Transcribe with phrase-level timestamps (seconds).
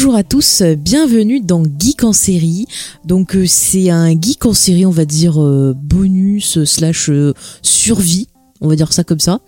[0.00, 2.66] Bonjour à tous, bienvenue dans Geek en série.
[3.04, 8.28] Donc euh, c'est un geek en série, on va dire euh, bonus slash euh, survie.
[8.60, 9.40] On va dire ça comme ça,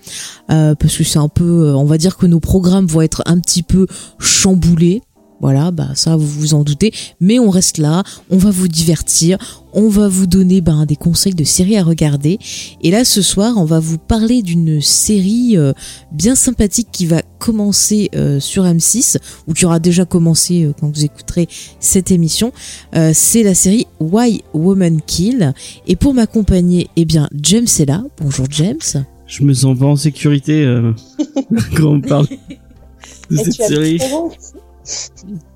[0.49, 3.63] parce que c'est un peu, on va dire que nos programmes vont être un petit
[3.63, 3.87] peu
[4.19, 5.03] chamboulés.
[5.41, 9.39] Voilà, bah ça vous vous en doutez, mais on reste là, on va vous divertir,
[9.73, 12.39] on va vous donner ben, des conseils de séries à regarder.
[12.83, 15.73] Et là ce soir, on va vous parler d'une série euh,
[16.13, 20.95] bien sympathique qui va commencer euh, sur M6 ou qui aura déjà commencé euh, quand
[20.95, 21.49] vous écouterez
[21.79, 22.53] cette émission.
[22.95, 25.55] Euh, c'est la série Why Woman Kill.
[25.87, 28.05] Et pour m'accompagner, eh bien James est là.
[28.21, 29.05] Bonjour James.
[29.27, 30.93] Je me sens pas en sécurité euh,
[31.77, 34.01] quand on parle de Et cette tu as série.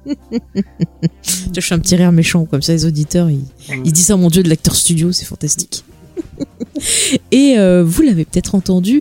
[0.07, 3.45] Je fais un petit rire méchant comme ça les auditeurs ils,
[3.85, 5.85] ils disent oh mon dieu de l'acteur studio c'est fantastique.
[7.33, 9.01] Et euh, vous l'avez peut-être entendu,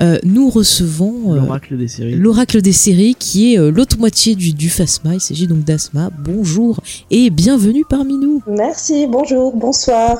[0.00, 2.14] euh, nous recevons euh, L'oracle des séries.
[2.14, 5.14] l'oracle des séries qui est euh, l'autre moitié du, du Phasma.
[5.14, 6.10] Il s'agit donc d'Asma.
[6.18, 8.42] Bonjour et bienvenue parmi nous.
[8.46, 10.18] Merci, bonjour, bonsoir.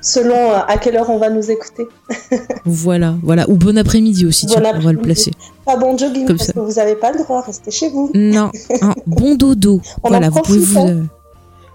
[0.00, 1.86] Selon euh, à quelle heure on va nous écouter.
[2.64, 3.48] Voilà, voilà.
[3.50, 5.32] Ou bon après-midi aussi, Bon tiens, on va le placer.
[5.64, 6.52] Pas bon jogging Comme parce ça.
[6.52, 8.10] que vous n'avez pas le droit, restez chez vous.
[8.14, 8.50] Non,
[8.82, 9.80] un bon dodo.
[10.04, 10.78] On voilà, en vous pouvez vous.
[10.80, 11.02] euh,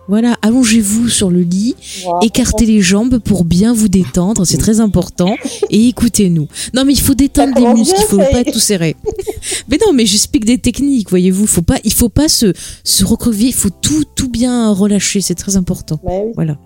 [0.07, 1.75] voilà, allongez-vous sur le lit,
[2.21, 5.33] écartez les jambes pour bien vous détendre, c'est très important,
[5.69, 6.47] et écoutez-nous.
[6.73, 8.97] Non, mais il faut détendre commence muscles, il faut ça y pas être tout serré.
[9.69, 11.47] mais non, mais j'explique des techniques, voyez-vous.
[11.47, 12.51] Faut pas, il faut pas se,
[12.83, 13.05] se
[13.47, 15.99] il faut tout, tout bien relâcher, c'est très important.
[16.03, 16.31] Oui.
[16.35, 16.57] Voilà.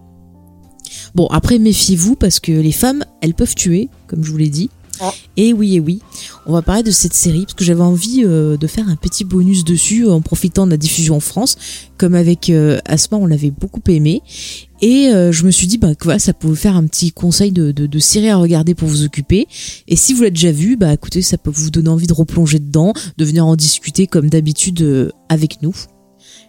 [1.15, 4.69] Bon, après, méfiez-vous parce que les femmes, elles peuvent tuer, comme je vous l'ai dit.
[5.35, 5.99] Et oui, et oui,
[6.45, 9.23] on va parler de cette série parce que j'avais envie euh, de faire un petit
[9.23, 11.55] bonus dessus en profitant de la diffusion en France.
[11.97, 14.21] Comme avec euh, Asma, on l'avait beaucoup aimé.
[14.81, 17.51] Et euh, je me suis dit bah, que voilà, ça pouvait faire un petit conseil
[17.51, 19.47] de, de, de série à regarder pour vous occuper.
[19.87, 22.59] Et si vous l'avez déjà vu, bah écoutez, ça peut vous donner envie de replonger
[22.59, 25.75] dedans, de venir en discuter comme d'habitude avec nous.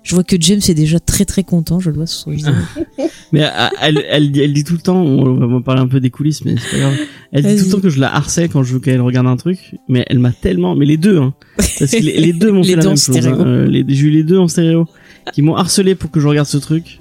[0.08, 2.54] Je vois que James est déjà très très content, je le vois sur son visage.
[3.32, 3.48] Mais euh,
[3.82, 6.46] elle, elle, dit- elle dit tout le temps, on va parler un peu des coulisses,
[6.46, 6.96] mais c'est pas grave.
[7.32, 9.36] Elle dit tout le temps que je la harcèle quand je veux qu'elle regarde un
[9.36, 11.34] truc, mais elle m'a tellement, mais les deux, hein,
[11.78, 13.26] parce que les, les deux m'ont fait la même chose.
[13.42, 13.46] hein.
[13.46, 14.86] Euh, les, j'ai eu les deux en stéréo,
[15.34, 17.00] qui m'ont harcelé pour que je regarde ce truc.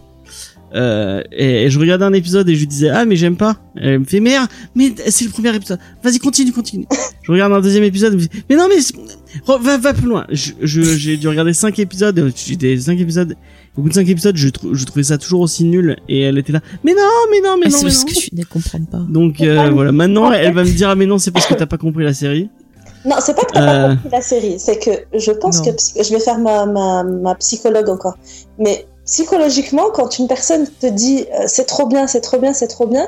[0.78, 3.58] Euh, et, et je regardais un épisode et je lui disais ah mais j'aime pas.
[3.76, 5.80] Elle me fait merde, mais c'est le premier épisode.
[6.04, 6.86] Vas-y continue continue.
[7.24, 8.78] je regarde un deuxième épisode, elle me dit, mais non mais
[9.48, 10.26] va va plus loin.
[10.30, 12.32] Je j'ai dû regarder cinq épisodes.
[12.36, 13.36] J'ai des cinq épisodes.
[13.78, 16.52] Au bout de cinq épisodes, je, je trouvais ça toujours aussi nul et elle était
[16.54, 16.62] là.
[16.84, 17.00] Mais non
[17.32, 18.06] mais non mais Ah, non c'est mais parce non.
[18.06, 19.06] que tu ne comprends pas.
[19.10, 21.66] Donc euh, voilà, maintenant elle va me dire ah mais non c'est parce que t'as
[21.68, 22.50] pas compris la série.
[23.06, 23.88] Non, c'est pas que t'as Euh.
[23.90, 25.72] pas compris la série, c'est que je pense Non.
[25.72, 28.18] que je vais faire ma, ma, ma psychologue encore.
[28.60, 32.68] Mais psychologiquement, quand une personne te dit euh, c'est trop bien, c'est trop bien, c'est
[32.68, 33.08] trop bien,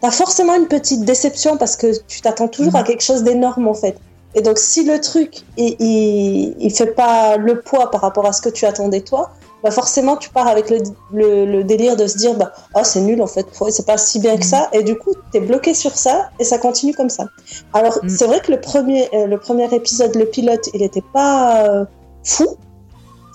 [0.00, 2.80] t'as forcément une petite déception parce que tu t'attends toujours Mhm.
[2.80, 3.96] à quelque chose d'énorme en fait.
[4.36, 8.32] Et donc si le truc il, il, il fait pas le poids par rapport à
[8.32, 9.30] ce que tu attendais toi,
[9.62, 10.78] bah forcément tu pars avec le,
[11.12, 14.18] le, le délire de se dire bah oh, c'est nul en fait, c'est pas si
[14.20, 17.24] bien que ça et du coup t'es bloqué sur ça et ça continue comme ça.
[17.72, 18.08] Alors Mm.
[18.08, 21.84] c'est vrai que le premier euh, le premier épisode le pilote il était pas euh,
[22.24, 22.46] fou,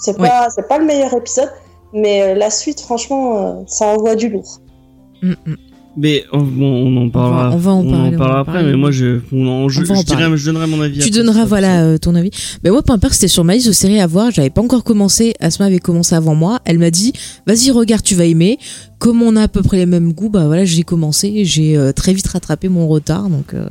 [0.04, 1.52] c'est pas c'est pas le meilleur épisode,
[1.94, 4.60] mais euh, la suite franchement euh, ça envoie du lourd.
[5.22, 5.56] Mm, mm.
[5.98, 7.52] Mais on, en parlera.
[7.52, 8.54] on va en parler, on va parlera en après.
[8.54, 8.72] parler.
[8.72, 10.38] Mais moi je, on en- je, On va en je dirais, parler.
[10.38, 11.00] je donnerai mon avis.
[11.00, 12.30] Tu après, donneras ça, voilà euh, ton avis.
[12.64, 14.32] Mais moi, peu importe, c'était sur ma liste de séries à voir.
[14.32, 15.34] J'avais pas encore commencé.
[15.42, 16.60] Asma avait commencé avant moi.
[16.64, 17.12] Elle m'a dit,
[17.48, 18.60] vas-y regarde, tu vas aimer.
[19.00, 21.44] Comme on a à peu près les mêmes goûts, bah voilà, j'ai commencé.
[21.44, 23.28] J'ai euh, très vite rattrapé mon retard.
[23.28, 23.68] Donc euh,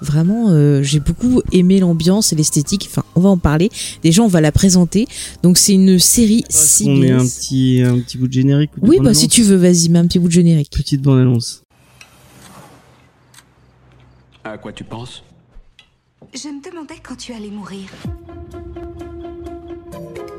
[0.00, 2.88] vraiment, euh, j'ai beaucoup aimé l'ambiance et l'esthétique.
[2.90, 3.70] Enfin, on va en parler.
[4.02, 5.06] Déjà, on va la présenter.
[5.42, 8.80] Donc c'est une série Est-ce qu'on met un petit, un petit bout de générique ou
[8.80, 10.70] de Oui, bah si tu veux, vas-y, mets un petit bout de générique.
[10.70, 11.62] Petite bande annonce.
[14.44, 15.22] À quoi tu penses?
[16.34, 17.88] Je me demandais quand tu allais mourir.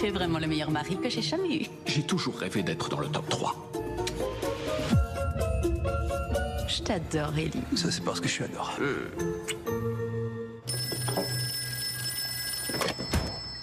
[0.00, 1.66] Tu es vraiment le meilleur mari que j'ai jamais eu.
[1.84, 3.70] J'ai toujours rêvé d'être dans le top 3.
[6.66, 7.60] Je t'adore, Ellie.
[7.76, 9.10] Ça, c'est parce que je suis adorable.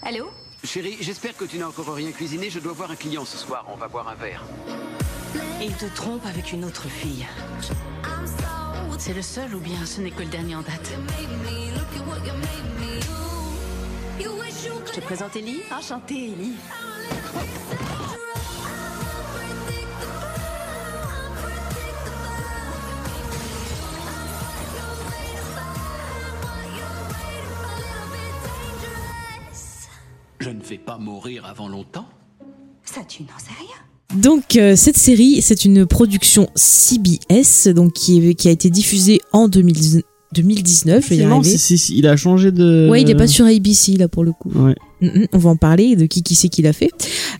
[0.04, 0.30] Allô?
[0.64, 2.52] Chérie, j'espère que tu n'as encore rien cuisiné.
[2.52, 3.66] Je dois voir un client ce soir.
[3.74, 4.44] On va boire un verre.
[5.60, 7.26] Il te trompe avec une autre fille.
[9.00, 10.94] C'est le seul ou bien ce n'est que le dernier en date
[14.88, 15.62] Je te présente Ellie.
[15.72, 16.56] Enchantée, Ellie.
[30.40, 32.06] Je ne vais pas mourir avant longtemps.
[32.86, 34.20] Ça, tu n'en sais rien.
[34.22, 39.20] Donc euh, cette série, c'est une production CBS, donc qui, est- qui a été diffusée
[39.34, 41.04] en 2000 2019.
[41.04, 41.50] Je vais y Non, arriver.
[41.52, 42.88] si, si, si, il a changé de.
[42.90, 44.52] Ouais, il est pas sur ABC là pour le coup.
[44.54, 44.76] Ouais.
[45.02, 46.90] Mm, mm, on va en parler de qui qui c'est qui l'a fait.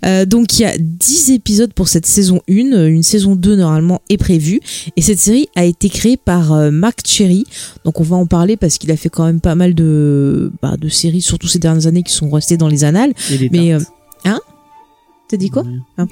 [0.06, 4.02] Euh, donc il y a 10 épisodes pour cette saison 1, une saison 2 normalement
[4.10, 4.60] est prévue
[4.96, 7.46] et cette série a été créée par euh, Mark Cherry.
[7.84, 10.78] Donc on va en parler parce qu'il a fait quand même pas mal de bah,
[10.78, 13.14] de séries surtout ces dernières années qui sont restées dans les annales.
[13.32, 13.80] Et les Mais euh,
[14.26, 14.40] hein?
[15.30, 15.64] T'as dit quoi?
[15.64, 16.06] Ouais.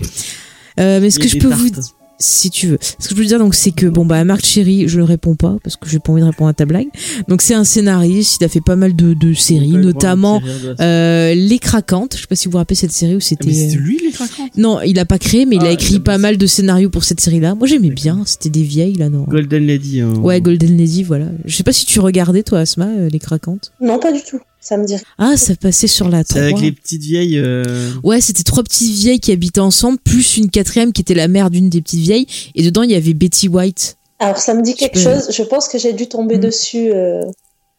[0.80, 1.96] euh, mais ce que je peux vous tartes.
[2.18, 2.78] Si tu veux.
[2.82, 5.04] Ce que je peux te dire, donc, c'est que, bon, bah, Marc Cherry, je ne
[5.06, 6.88] réponds pas, parce que j'ai pas envie de répondre à ta blague.
[7.28, 10.42] Donc, c'est un scénariste, il a fait pas mal de, de séries, notamment,
[10.80, 12.16] la- euh, Les Craquantes.
[12.16, 13.52] Je sais pas si vous vous rappelez cette série où Ah, c'était.
[13.54, 14.58] C'est euh, lui, les craquantes?
[14.58, 16.90] Non, il a pas créé, mais il Ah, a il écrit pas mal de scénarios
[16.90, 17.56] pour cette série-là.
[17.56, 18.24] Moi, j'aimais bien.
[18.26, 19.24] C'était des vieilles, là, non.
[19.28, 20.02] Golden Lady.
[20.02, 20.14] hein.
[20.22, 21.26] Ouais, Golden Lady, voilà.
[21.46, 23.72] Je sais pas si tu regardais, toi, Asma, euh, Les Craquantes?
[23.82, 24.40] Non, pas du tout.
[24.68, 24.96] Ça me dit.
[25.20, 26.42] Ah, ça passait sur la C'est 3.
[26.42, 27.38] avec les petites vieilles.
[27.38, 31.28] euh, Ouais, c'était trois petites vieilles qui habitaient ensemble, plus une quatrième qui était la
[31.28, 32.26] mère d'une des petites vieilles.
[32.56, 33.96] Et dedans, il y avait Betty White.
[34.18, 35.30] Alors, ça me dit quelque chose.
[35.32, 36.42] Je pense que j'ai dû tomber Mm.
[36.42, 37.22] dessus euh,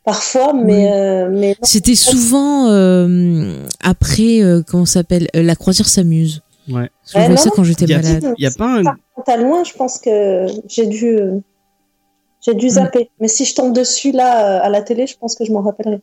[0.05, 1.55] parfois, mais, euh, mais non.
[1.63, 6.41] C'était souvent euh, après, euh, comment ça s'appelle euh, La croisière s'amuse.
[6.71, 6.89] Ouais.
[7.13, 8.33] Je Ouais, non, ça quand j'étais malade.
[8.39, 8.85] Il y a pas un.
[8.85, 11.41] Quand à loin, je pense que j'ai dû, euh,
[12.45, 12.59] j'ai Mm.
[12.59, 13.11] dû zapper.
[13.21, 15.63] Mais si je tombe dessus là euh, à la télé, je pense que je m'en
[15.63, 15.99] rappellerai.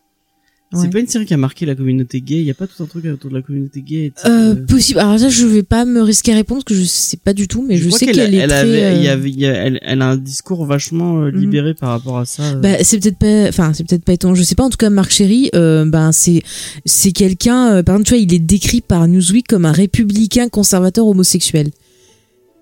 [0.73, 0.79] Ouais.
[0.81, 2.35] C'est pas une série qui a marqué la communauté gay.
[2.39, 4.11] Il y a pas tout un truc autour de la communauté gay.
[4.25, 4.99] Euh, euh, possible.
[4.99, 7.47] Alors ça, je vais pas me risquer à répondre parce que je sais pas du
[7.47, 11.31] tout, mais je, sais qu'elle est elle euh, elle, elle a un discours vachement euh,
[11.31, 11.39] Mhm.
[11.39, 12.43] libéré par rapport à ça.
[12.43, 12.55] euh.
[12.55, 14.35] Bah, c'est peut-être pas, enfin, c'est peut-être pas étonnant.
[14.35, 14.63] Je sais pas.
[14.63, 16.41] En tout cas, Marc Chéry, euh, ben, c'est,
[16.85, 21.05] c'est quelqu'un, par exemple, tu vois, il est décrit par Newsweek comme un républicain conservateur
[21.07, 21.69] homosexuel.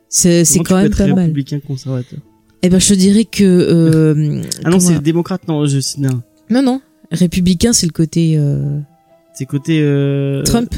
[0.09, 1.19] C'est, quand même pas mal.
[1.19, 2.19] républicain conservateur?
[2.63, 5.47] Eh ben, je dirais que, Ah non, c'est démocrates.
[5.47, 6.21] Non, je sais non.
[6.49, 6.81] non, non.
[7.11, 8.79] Républicain, c'est le côté euh,
[9.33, 10.73] C'est côté euh, Trump.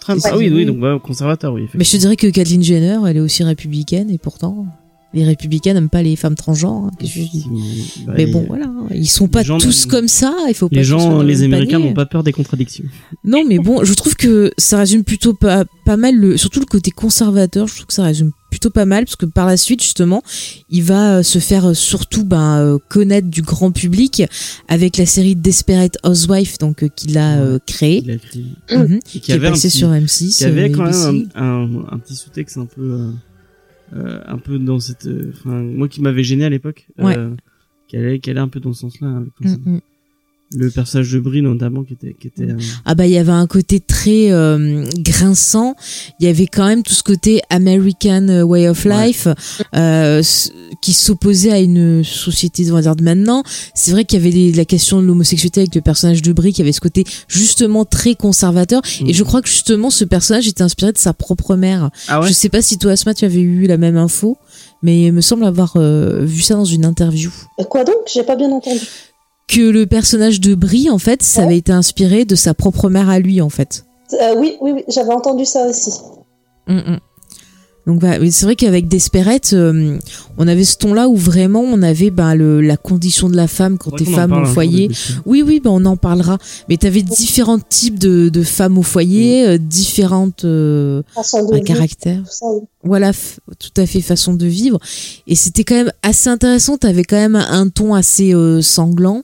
[0.00, 0.20] Trump.
[0.24, 1.66] Ah oui, oui, donc ouais, conservateur, oui.
[1.74, 4.66] Mais je te dirais que Kathleen Jenner, elle est aussi républicaine et pourtant,
[5.14, 6.86] les républicains n'aiment pas les femmes transgenres.
[6.86, 7.46] hein, qu'est-ce que je dis?
[7.48, 8.06] Effectivement.
[8.06, 10.34] Bah, Mais les- bon, voilà, ils sont pas gens tous comme ça.
[10.48, 12.84] Il faut pas Les gens, les Américains n'ont pas peur des contradictions.
[13.24, 16.66] Non, mais bon, je trouve que ça résume plutôt pas, pas mal, le, surtout le
[16.66, 17.66] côté conservateur.
[17.66, 20.22] Je trouve que ça résume plutôt pas mal parce que par la suite, justement,
[20.70, 24.22] il va euh, se faire euh, surtout ben, euh, connaître du grand public
[24.68, 28.46] avec la série Desperate Housewife, donc qu'il a euh, créée, Il a écrit.
[28.70, 30.38] mhm, Et qui qui est passée sur M6.
[30.38, 31.12] qui avait euh, quand ABC.
[31.12, 33.10] même un, un, un petit sous-texte un peu, euh,
[33.94, 37.16] euh, un peu dans cette, euh, moi qui m'avait gêné à l'époque, Ouais.
[37.16, 37.30] euh,
[37.88, 39.32] qui allait, qui allait un peu dans ce avec.
[39.40, 39.80] Mm, mm.
[40.54, 42.44] Le personnage de Brie notamment qui était, qui était.
[42.44, 42.56] euh,
[42.86, 45.74] Ah bah il y avait un côté très euh, grinçant.
[46.20, 49.08] Il y avait quand même tout ce côté American way of Ouais.
[49.08, 49.28] life
[49.76, 50.22] euh,
[50.80, 53.42] qui s'opposait à une société on va dire de maintenant.
[53.74, 56.62] C'est vrai qu'il y avait la question de l'homosexualité avec le personnage de Brie qui
[56.62, 58.80] avait ce côté justement très conservateur.
[59.02, 59.08] Mm.
[59.08, 61.90] Et je crois que justement ce personnage était inspiré de sa propre mère.
[62.08, 62.28] Ah ouais.
[62.28, 64.38] Je sais pas si toi Asma tu avais eu la même info,
[64.82, 67.96] mais il me semble avoir euh, vu ça dans une interview Et quoi donc?
[68.12, 68.80] J'ai pas bien entendu.
[69.48, 71.46] Que le personnage de Brie en fait ça Ouais.
[71.46, 73.84] avait été inspiré de sa propre mère à lui en fait.
[74.12, 75.90] Euh, oui, oui, oui, j'avais entendu ça aussi.
[76.66, 76.98] Mm, mm.
[77.88, 79.98] Donc mais c'est vrai qu'avec Desperate, euh,
[80.36, 83.78] on avait ce ton-là où vraiment on avait ben, le, la condition de la femme
[83.78, 84.90] quand t'es femme au foyer.
[85.24, 86.36] Oui, oui, ben on en parlera.
[86.68, 92.30] Mais t'avais différents types de, de femmes au foyer, euh, différentes euh, de vivre, caractères.
[92.30, 92.60] ça, oui.
[92.84, 93.12] Voilà,
[93.58, 94.78] tout à fait façon de vivre.
[95.26, 96.76] Et c'était quand même assez intéressant.
[96.76, 99.22] T'avais quand même un ton assez euh, sanglant.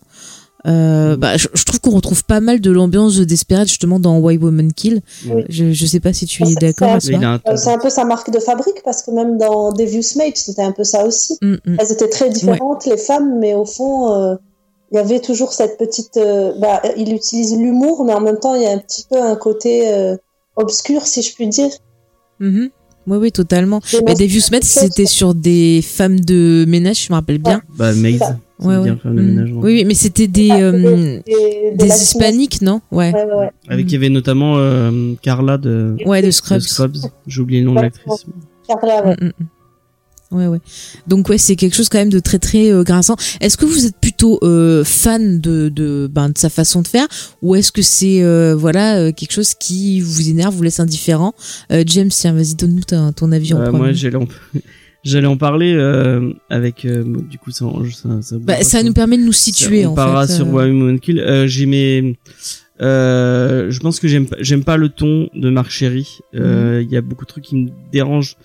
[0.66, 1.16] Euh, Mm.
[1.20, 4.38] bah, je, je trouve qu'on retrouve pas mal de l'ambiance de Desperate justement dans Why
[4.38, 5.02] Women Kill.
[5.28, 5.42] Oui.
[5.50, 6.96] Je, je sais pas si tu Ah, es d'accord.
[7.00, 10.16] c'est- un Euh, C'est un peu sa marque de fabrique parce que même dans Devious
[10.16, 11.36] Mate, c'était un peu ça aussi.
[11.42, 11.76] Mm, mm.
[11.78, 14.36] Elles étaient très différentes, les femmes, mais au fond, euh,
[14.92, 16.16] il y avait toujours cette petite.
[16.16, 19.20] euh, bah, il utilise l'humour, mais en même temps, il y a un petit peu
[19.22, 20.16] un côté euh,
[20.56, 21.70] obscur, si je puis dire.
[22.40, 22.70] Mhm.
[23.06, 23.80] Oui, oui, totalement.
[24.06, 27.60] Mais Devious Met, c'était sur des femmes de ménage, je me rappelle bien.
[27.76, 28.20] Bah, Maze.
[28.60, 28.96] Ouais, ouais.
[28.96, 29.58] faire le ménage, ouais.
[29.62, 31.22] Oui, oui, mais c'était des, Ah, euh, des,
[31.76, 32.80] des, des hispaniques, non?
[32.92, 33.12] Ouais.
[33.12, 33.50] Ouais, ouais, ouais.
[33.68, 33.88] Avec, Mhm.
[33.90, 36.60] il y avait notamment euh, Carla de, Ouais, de Scrubs.
[36.60, 36.96] Scrubs.
[37.26, 38.26] J'ai oublié le nom de l'actrice.
[38.68, 39.16] Carla, ouais.
[39.20, 39.46] Mm, mm, mm.
[40.30, 40.58] Ouais, ouais.
[41.06, 43.14] Donc ouais, c'est quelque chose quand même de très très euh, grinçant.
[43.40, 47.06] Est-ce que vous êtes plutôt euh, fan de de ben de sa façon de faire?
[47.42, 51.34] Ou est-ce que c'est euh, voilà euh, quelque chose qui vous énerve, vous laisse indifférent?
[51.70, 53.78] Euh, James, tiens, vas-y, donne-nous ta- ton avis en premier.
[53.78, 54.10] moi, j'ai
[55.04, 59.18] j'allais en parler euh, avec euh, du coup ça ça, ça, Bah, ça nous permet
[59.18, 60.34] de nous situer on en parlera fait.
[60.34, 60.46] sur.
[60.48, 62.16] Why Women Kill euh, j'ai mes
[62.80, 66.96] euh, je pense que j'aime j'aime pas le ton de Marc Chéry Euh, il y
[66.96, 68.36] a beaucoup de trucs qui me dérangent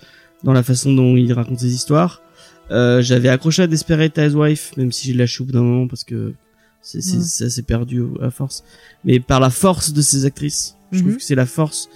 [0.44, 2.22] dans la façon dont il raconte ses histoires
[2.70, 6.04] euh, j'avais accroché à Desperate Housewife même si j'ai lâché au bout d'un moment parce
[6.04, 6.34] que
[6.82, 7.22] c'est c'est Ouais.
[7.24, 8.62] ça s'est perdu à force
[9.04, 11.16] mais par la force de ces actrices je trouve Mhm.
[11.18, 11.88] que c'est la force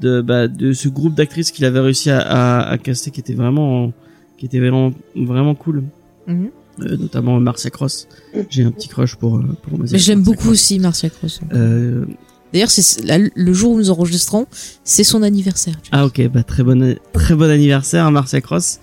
[0.00, 3.34] de bah, de ce groupe d'actrices qu'il avait réussi à, à, à caster qui était
[3.34, 3.92] vraiment
[4.38, 5.84] qui était vraiment vraiment cool
[6.26, 6.50] Mhm.
[6.80, 8.08] euh, notamment Marcia Cross.
[8.50, 10.52] J'ai un petit crush pour euh, pour Marcia Mais je l'aime Marcia beaucoup Cross.
[10.52, 11.40] aussi, Marcia Cross.
[11.52, 12.04] Euh,
[12.52, 13.02] D'ailleurs, c'est
[13.34, 14.46] le jour où nous enregistrons,
[14.84, 15.74] c'est son anniversaire.
[15.82, 16.00] tu vois.
[16.00, 18.78] ah ok, bah très bon très bon anniversaire à Marcia Cross.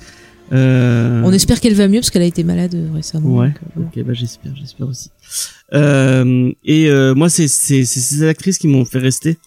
[0.52, 3.38] Euh, On espère qu'elle va mieux parce qu'elle a été malade euh, récemment.
[3.38, 3.48] Ouais.
[3.48, 3.90] donc, euh, voilà.
[3.96, 5.10] Ok, bah j'espère, j'espère aussi.
[5.74, 9.38] Euh, et euh, moi, c'est c'est c'est ces actrices qui m'ont fait rester.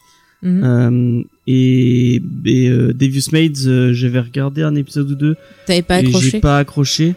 [0.42, 0.62] Mhm.
[0.64, 5.36] Euh, et et euh, Devious Maids, euh, j'avais regardé un épisode ou deux
[5.66, 7.14] T'avais pas accroché j'ai pas accroché.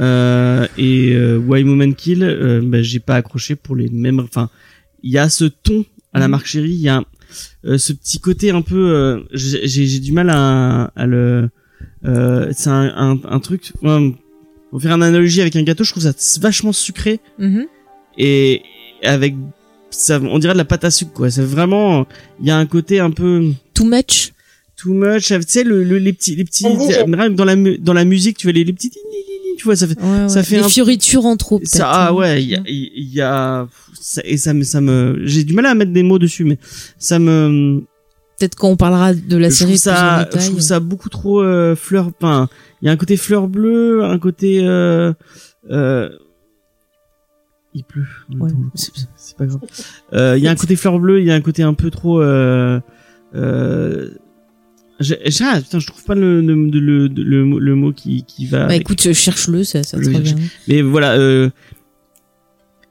[0.00, 4.20] Euh, et euh, Why Woman Kill, euh, bah, j'ai pas accroché pour les mêmes.
[4.20, 4.48] Enfin,
[5.02, 6.30] il y a ce ton à la Mhm.
[6.30, 7.02] Marc Chéry, il y a
[7.66, 8.76] euh, ce petit côté un peu.
[8.92, 11.50] euh, j'ai du mal à, à le.
[12.06, 13.72] Euh, c'est un, un, un truc.
[13.82, 14.14] ouais,
[14.70, 17.66] pour faire une analogie avec un gâteau, je trouve ça vachement sucré Mhm.
[18.16, 18.62] et
[19.02, 19.34] avec
[19.90, 21.30] ça, on dirait de la pâte à sucre quoi.
[21.30, 22.06] C'est vraiment.
[22.40, 24.32] Il y a un côté un peu Too much
[24.76, 25.24] too much.
[25.28, 26.64] Tu sais le, le- les petits les petits.
[27.06, 28.90] Même dans la dans la musique, tu vois les, les petits.
[29.58, 30.42] Tu vois ça fait Ouais, Ça ouais.
[30.42, 31.68] fait Des un- fioritures en trop, peut-être.
[31.70, 32.14] ça ah hein.
[32.14, 33.68] ouais il y a, il y a
[34.00, 36.56] ça, et ça me ça me j'ai du mal à mettre des mots dessus mais
[36.98, 37.82] ça me
[38.38, 41.42] Peut-être quand on parlera de la je série trouve ça je trouve ça beaucoup trop
[41.42, 42.48] euh, fleur enfin
[42.80, 45.12] il y a un côté fleur bleue un côté euh,
[45.70, 46.08] euh,
[47.74, 48.06] il pleut
[48.38, 48.50] Ouais.
[49.14, 49.60] c'est pas grave
[50.12, 51.90] Euh, il y a un côté fleur bleue il y a un côté un peu
[51.90, 52.80] trop euh,
[53.34, 54.10] euh,
[54.98, 57.90] j'ai- j'ai- ah, putain, je trouve pas le, le, le, le, le mot- le mot
[57.92, 58.66] qui, qui va.
[58.66, 60.34] Bah écoute, euh, cherche-le, ça, ça vais revient.
[60.68, 61.48] Mais voilà, euh,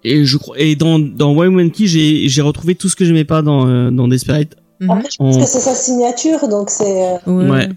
[0.04, 3.06] et je crois, et dans, dans Why Woman Key, j'ai, j'ai retrouvé tout ce que
[3.06, 4.56] j'aimais pas dans, euh, dans Desperate.
[4.80, 4.90] Mhm.
[4.90, 7.04] Après, je pense que c'est sa signature, donc c'est.
[7.04, 7.50] euh, Ouais.
[7.50, 7.70] Ouais.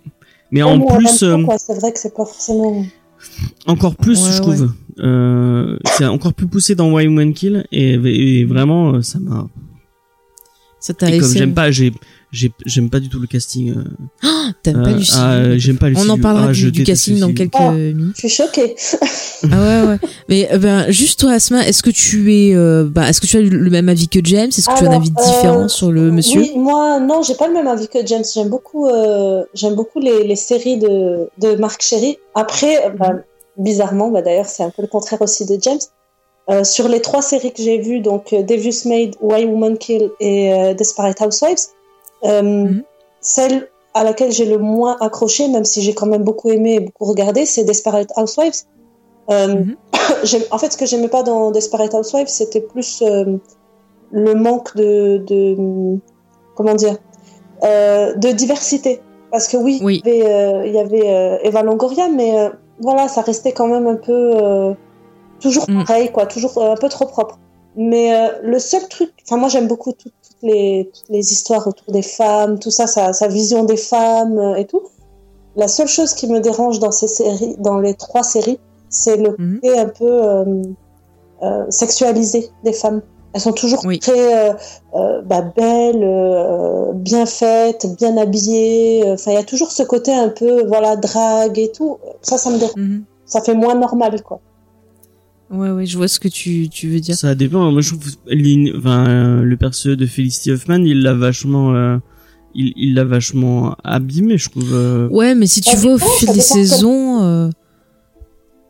[0.51, 2.85] Mais même en plus, euh, c'est vrai que c'est pas forcément.
[3.67, 4.73] Encore plus, Ouais, je trouve.
[4.99, 9.49] Euh, c'est encore plus poussé dans Why Woman Kill, et, et vraiment, euh, ça m'a,
[10.81, 11.93] Ça t'a comme j'aime pas, j'ai,
[12.33, 13.75] j'ai, j'aime pas du tout le casting.
[13.77, 13.85] euh,
[14.63, 15.13] T'aimes pas euh, Lucie.
[15.17, 17.71] ah, j'aime pas Lucie On en parlera Ah, du, du casting dans quelques Oh.
[17.73, 18.15] minutes.
[18.17, 18.75] Je suis choquée.
[19.51, 19.99] Ah ouais, ouais.
[20.29, 23.37] Mais euh, ben, juste toi, Asma, est-ce que tu es, euh, bah, est-ce que tu
[23.37, 24.49] as le même avis que James?
[24.57, 26.41] Est-ce que tu as un avis euh, différent sur le monsieur?
[26.43, 28.23] Oui, moi, non, j'ai pas le même avis que James.
[28.33, 32.19] J'aime beaucoup, euh, j'aime beaucoup les, les séries de, de Marc Chéry.
[32.37, 33.15] Après, euh, bah,
[33.59, 35.81] bizarrement, bah, d'ailleurs, c'est un peu le contraire aussi de James.
[36.49, 40.11] Euh, sur les trois séries que j'ai vues, donc euh, Devious Maid, Why Woman Kill
[40.21, 41.67] et euh, Desperate Housewives,
[42.25, 42.83] euh, Mhm.
[43.21, 46.81] celle à laquelle j'ai le moins accroché, même si j'ai quand même beaucoup aimé et
[46.81, 48.63] beaucoup regardé, c'est Desperate Housewives.
[49.31, 49.77] Euh, Mhm.
[50.51, 53.37] en fait, ce que j'aimais pas dans Desperate Housewives, c'était plus euh,
[54.11, 55.99] le manque de, de
[56.55, 56.97] comment dire
[57.63, 59.01] de diversité.
[59.31, 60.03] Parce que oui, Oui.
[60.05, 62.51] il y avait, il y avait Eva Longoria, mais
[62.81, 64.75] voilà, ça restait quand même un peu
[65.41, 65.85] toujours Mm.
[65.85, 67.39] pareil, quoi, toujours un peu trop propre.
[67.77, 70.11] Mais euh, le seul truc, enfin moi j'aime beaucoup tout-
[70.43, 74.55] les toutes les histoires autour des femmes, tout ça, sa, sa vision des femmes euh,
[74.57, 74.83] et tout.
[75.57, 78.59] La seule chose qui me dérange dans ces séries, dans les trois séries,
[78.89, 79.61] c'est le Mhm.
[79.61, 80.63] côté un peu euh,
[81.43, 83.03] euh, sexualisé des femmes.
[83.35, 83.99] Elles sont toujours Oui.
[83.99, 84.55] très
[85.25, 86.07] bah, belles,
[86.95, 89.05] bien faites, bien habillées.
[89.11, 91.97] Enfin, il y a toujours ce côté un peu, voilà, drague et tout.
[92.21, 92.77] Ça, ça me dérange.
[92.77, 93.05] Mhm.
[93.25, 94.41] Ça fait moins normal, quoi.
[95.53, 97.15] Ouais, ouais, je vois ce que tu, tu veux dire.
[97.15, 97.71] Ça dépend.
[97.71, 101.99] Moi, je trouve, Lynn- enfin, euh, le perso de Felicity Huffman, il l'a vachement, euh,
[102.55, 104.73] il, il l'a vachement abîmé, je trouve.
[104.73, 105.09] euh.
[105.11, 107.51] Ouais, mais si tu Ça vois au fil des saisons, euh,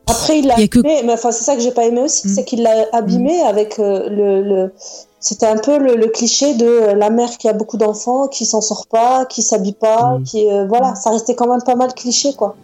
[0.09, 1.85] Après, il l'a Il y a que- abîmé, mais enfin, c'est ça que j'ai pas
[1.87, 2.31] aimé aussi, Mm.
[2.35, 4.73] c'est qu'il l'a abîmé avec euh, le, le...
[5.21, 8.61] C'était un peu le, le cliché de la mère qui a beaucoup d'enfants, qui s'en
[8.61, 10.25] sort pas, qui s'habille pas, Mm.
[10.25, 12.57] qui euh, voilà, ça restait quand même pas mal cliché quoi.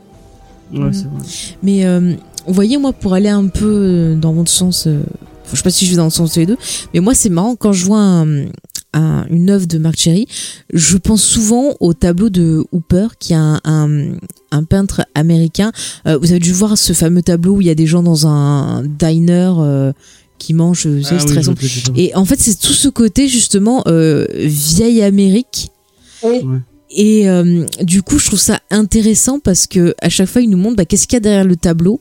[0.75, 1.23] Ouais, c'est vrai.
[1.63, 2.15] Mais euh,
[2.47, 5.01] vous voyez, moi, pour aller un peu dans votre sens, euh,
[5.51, 6.57] je sais pas si je vais dans le sens des deux,
[6.95, 8.47] mais moi, c'est marrant quand je vois un-
[8.95, 10.27] un- une œuvre de Marc Cherry,
[10.73, 14.13] je pense souvent au tableau de Hooper, qui est un, un,
[14.51, 15.73] un peintre américain.
[16.07, 18.27] Euh, vous avez dû voir ce fameux tableau où il y a des gens dans
[18.27, 19.93] un diner euh,
[20.39, 21.21] qui mangent, euh, Ah c'est oui,
[21.87, 21.93] veux dire.
[21.97, 25.71] Et en fait, c'est tout ce côté justement euh, vieille Amérique.
[26.23, 26.41] Oui.
[26.91, 30.57] Et euh, du coup, je trouve ça intéressant parce que à chaque fois, il nous
[30.57, 32.01] montre bah, qu'est-ce qu'il y a derrière le tableau.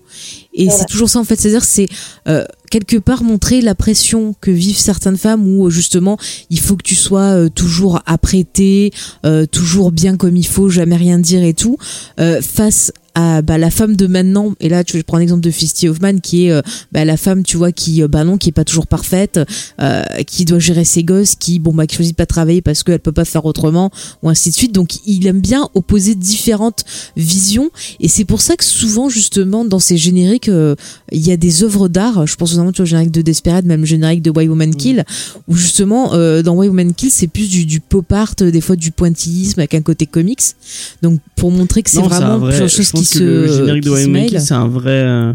[0.54, 1.36] Et c'est toujours ça en fait.
[1.36, 1.88] C'est-à-dire, c'est
[2.28, 6.18] euh, quelque part montrer la pression que vivent certaines femmes où justement,
[6.50, 8.92] il faut que tu sois euh, toujours apprêtée,
[9.26, 11.78] euh, toujours bien comme il faut, jamais rien dire et tout,
[12.20, 14.54] euh, face à bah, la femme de maintenant.
[14.60, 17.42] Et là, tu je prends l'exemple de Fisty Hoffman, qui est euh, bah, la femme,
[17.42, 19.40] tu vois, qui euh, bah non, qui est pas toujours parfaite,
[19.82, 22.84] euh, qui doit gérer ses gosses, qui bon bah qui choisit de pas travailler parce
[22.84, 23.90] qu'elle peut pas faire autrement,
[24.22, 24.72] ou ainsi de suite.
[24.72, 29.80] Donc il aime bien opposer différentes visions, et c'est pour ça que souvent justement dans
[29.80, 30.76] ces génériques, euh,
[31.12, 32.28] il y a des œuvres d'art.
[32.28, 34.76] Je pense notamment tu vois, au générique de Desperate, même le générique de Why Woman
[34.76, 35.06] Kill,
[35.48, 38.76] où justement euh, dans Why Woman Kill, c'est plus du, du pop art, des fois
[38.76, 40.44] du pointillisme avec un côté comics.
[41.02, 44.08] Donc pour montrer que c'est vraiment vrai- choses pense qui que le générique de.
[44.08, 44.92] Mickey, c'est un vrai.
[45.04, 45.34] euh,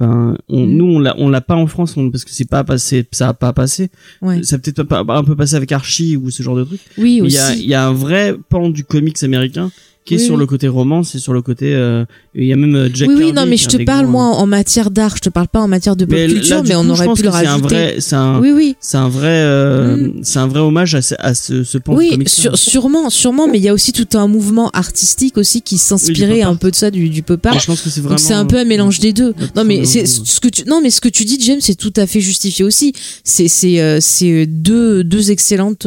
[0.00, 0.76] Enfin, on- Mhm.
[0.76, 3.30] nous on l'a on l'a pas en France on- parce que c'est pas passé, ça
[3.30, 3.90] a pas passé.
[4.22, 4.44] Ouais.
[4.44, 6.78] Ça a peut-être pas un peu passé avec Archie ou ce genre de truc.
[6.98, 7.34] Oui Mais Il aussi.
[7.34, 9.72] y a, il y a un vrai pan du comics américain
[10.08, 10.40] qui est Oui, sur oui.
[10.40, 11.74] le côté romance et sur le côté.
[11.74, 14.02] euh, il y a même euh, Jack oui, oui, Kirby non, mais je te parle
[14.04, 16.56] grands- moi en matière d'art, je te parle pas en matière de pop Mais culture,
[16.56, 17.68] là, mais on coup, aurait pu le un rajouter.
[17.68, 18.76] vrai, c'est un, Oui, oui.
[18.80, 22.16] c'est un vrai, euh, c'est un vrai hommage à ce, à ce, ce pan Oui,
[22.26, 26.42] sur- sûrement, sûrement, mais il y a aussi tout un mouvement artistique aussi qui s'inspirait
[26.42, 27.58] un peu de ça, du, du pop art.
[27.60, 28.16] Je pense que c'est vraiment.
[28.18, 29.34] C'est un peu un mélange des deux.
[29.56, 31.92] Non mais c'est ce que tu non mais ce que tu dis James c'est tout
[31.96, 32.92] à fait justifié aussi.
[33.24, 35.86] C'est c'est euh, c'est deux deux excellentes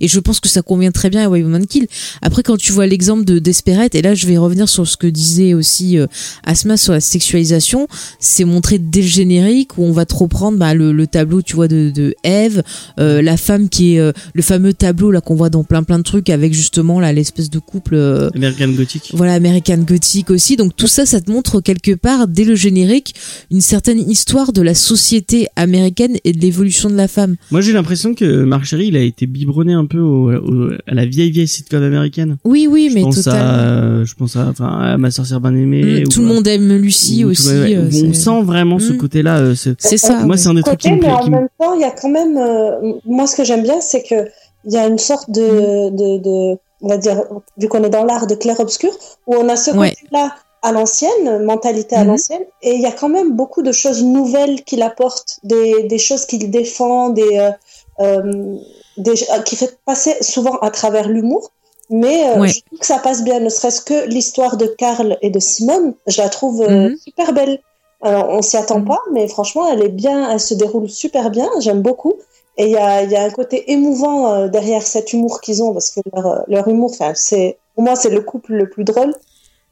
[0.00, 1.86] et je pense que ça convient très bien à Why Woman Kill.
[2.22, 5.06] Après quand tu vois l'exemple de Desperate et là je vais revenir sur ce que
[5.06, 6.06] disait aussi euh,
[6.44, 7.88] Asma sur la sexualisation,
[8.18, 11.54] c'est montré dès le générique où on va te reprendre bah, le, le tableau tu
[11.56, 12.62] vois de de Eve,
[12.98, 15.98] euh, la femme qui est euh, le fameux tableau là qu'on voit dans plein plein
[15.98, 19.10] de trucs avec justement là l'espèce de couple euh, American Gothic.
[19.14, 20.56] voilà, American Gothic aussi.
[20.56, 23.14] Donc tout ça, ça te montre quelque part, dès le générique,
[23.50, 27.36] une certaine histoire de la société américaine et de l'évolution de la femme.
[27.50, 30.94] Moi, j'ai l'impression que Marc Chéry, il a été biberonné un peu au, au- à
[30.94, 32.36] la vieille vieille sitcom américaine.
[32.44, 33.40] Oui, oui, je mais pense totalement.
[33.40, 36.00] à, euh, je pense à, enfin, à ma sorcière bien aimée.
[36.00, 37.48] Mm, ou tout le monde aime Lucie aussi.
[37.48, 38.96] ouais, euh, on sent vraiment ce Mm.
[38.98, 39.38] côté-là.
[39.38, 40.14] euh, ce- C'est ça.
[40.20, 40.36] Moi, ouais.
[40.36, 41.08] c'est un des trucs qui me plaît.
[41.08, 42.36] mais en même temps, il y a quand même.
[42.36, 44.28] euh, moi, ce que j'aime bien, c'est que
[44.66, 45.42] il y a une sorte de,
[45.90, 45.96] Mm.
[45.96, 47.22] de, de, on va dire,
[47.58, 48.90] vu qu'on est dans l'art de clair-obscur,
[49.26, 49.90] où on a ce Ouais.
[49.90, 54.02] côté-là à l'ancienne, mentalité à l'ancienne, et il y a quand même beaucoup de choses
[54.02, 57.50] nouvelles qu'il apporte, des, des choses qu'il défend, des, euh,
[58.00, 58.56] euh,
[58.96, 61.50] des, euh, qui fait passer souvent à travers l'humour.
[61.90, 62.48] Mais euh, Ouais.
[62.48, 65.94] je trouve que ça passe bien, ne serait-ce que l'histoire de Karl et de Simone,
[66.06, 66.96] je la trouve euh, Mhm.
[66.96, 67.60] super belle.
[68.02, 68.86] Alors, on s'y attend Mhm.
[68.86, 72.14] pas, mais franchement, elle est bien, elle se déroule super bien, j'aime beaucoup.
[72.56, 75.62] Et il y a, il y a un côté émouvant euh, derrière cet humour qu'ils
[75.62, 79.12] ont, parce que leur, leur humour, c'est, pour moi, c'est le couple le plus drôle.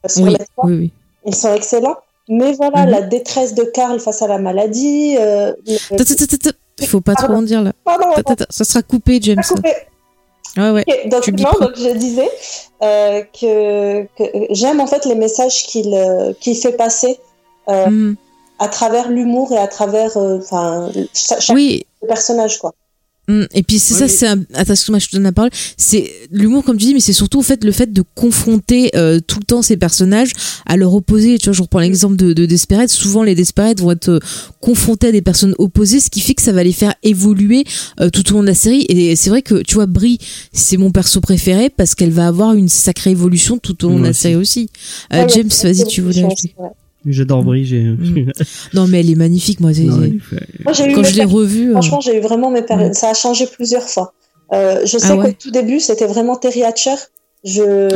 [0.07, 0.67] Sur Oui, les trois.
[0.67, 0.93] oui, oui.
[1.25, 1.97] Ils sont excellents.
[2.29, 2.91] Mais voilà, Mhm.
[2.91, 5.17] la détresse de Karl face à la maladie.
[5.19, 5.77] Euh, le-.
[6.81, 7.73] Il faut pas trop en dire là.
[7.85, 8.07] Pardon,
[8.51, 9.43] ça sera coupé, James.
[9.47, 9.73] coupé.
[10.57, 10.85] Ouais, ouais.
[11.07, 12.29] Donc, non, donc je disais
[12.83, 17.19] euh, que, que j'aime en fait les messages qu'il euh, qu'il fait passer
[17.69, 18.17] euh, Mhm.
[18.59, 22.73] à travers l'humour et à travers euh, enfin cha- chaque Oui, personnage quoi.
[23.33, 24.59] Mm, Et puis c'est Ouais, ça, mais- c'est un...
[24.61, 25.51] attends, excuse-moi, je te donne la parole.
[25.77, 29.21] C'est l'humour comme tu dis, mais c'est surtout au fait le fait de confronter euh,
[29.27, 30.33] tout le temps ces personnages
[30.67, 31.39] à leur opposer.
[31.39, 32.91] Tu vois, je reprends l'exemple de, de Desperate.
[32.91, 34.19] Souvent, les Desperate vont être euh,
[34.61, 37.65] confrontés à des personnes opposées, ce qui fait que ça va les faire évoluer
[38.01, 38.85] euh, tout au long de la série.
[38.89, 40.19] Et c'est vrai que tu vois, Brie,
[40.53, 44.01] c'est mon perso préféré parce qu'elle va avoir une sacrée évolution tout au long Moi
[44.01, 44.21] de la aussi.
[44.21, 44.69] série aussi.
[45.13, 46.27] Euh, Ouais, il y a James, vas-y, tu voulais
[47.07, 47.65] J'adore Brie.
[47.65, 47.81] J'ai.
[47.83, 48.33] Mm.
[48.75, 49.71] Non, mais elle est magnifique, moi.
[49.71, 50.21] Non, eu
[50.65, 51.69] Quand je l'ai revue.
[51.71, 52.89] euh, Franchement, j'ai eu vraiment mes périodes.
[52.89, 52.95] Ouais.
[52.95, 54.13] Ça a changé plusieurs fois.
[54.53, 55.33] Euh, je sais Ah ouais.
[55.33, 56.95] qu'au tout début, c'était vraiment Terry Hatcher.
[57.45, 57.89] Je,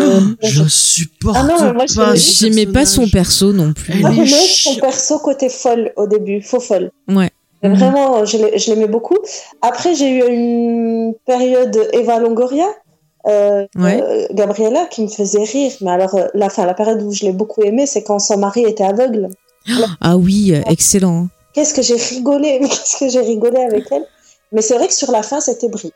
[0.42, 2.14] Je supporte Ah non, moi, je- pas.
[2.16, 3.92] J'aimais pas son perso non plus.
[3.94, 6.90] Elle Moi, est j'aimais son perso côté folle au début, faux folle.
[7.08, 7.30] Ouais.
[7.62, 7.74] Mhm.
[7.74, 9.16] Vraiment, je l'aimais beaucoup.
[9.62, 12.66] Après, j'ai eu une période Eva Longoria,
[13.28, 14.00] euh, Ouais.
[14.02, 15.72] euh, Gabriella, qui me faisait rire.
[15.80, 18.38] Mais alors, euh, la fin, la période où je l'ai beaucoup aimée, c'est quand son
[18.38, 19.28] mari était aveugle.
[20.00, 21.28] Ah oui, euh, excellent.
[21.52, 24.06] Qu'est-ce que j'ai rigolé, qu'est-ce que j'ai rigolé avec elle.
[24.52, 25.92] Mais c'est vrai que sur la fin, c'était Brie.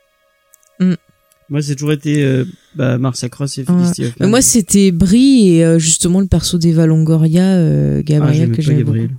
[1.51, 2.45] Moi, c'est toujours été euh,
[2.77, 3.67] bah, Marcia Cross et Ouais.
[3.67, 4.29] Felicity Huffman.
[4.29, 8.63] Moi, c'était Brie et euh, justement le perso d'Eva Longoria, euh, ah, Gabrielle, j'aimais que
[8.63, 8.99] j'aimais beaucoup.
[8.99, 9.17] Gabriel.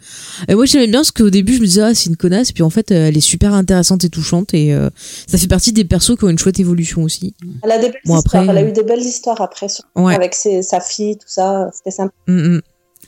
[0.47, 2.53] Et moi, j'aimais bien parce qu'au début, je me disais, ah, c'est une connasse.
[2.53, 4.53] Puis en fait, euh, elle est super intéressante et touchante.
[4.53, 4.89] Et euh,
[5.27, 7.33] ça fait partie des persos qui ont une chouette évolution aussi.
[7.63, 8.45] Elle a des belles Bon, après.
[8.47, 9.67] Elle a eu des belles histoires après,
[9.97, 10.15] Ouais.
[10.15, 11.69] avec ses- sa fille, tout ça.
[11.73, 12.13] C'était sympa.
[12.27, 12.61] Mm, mm.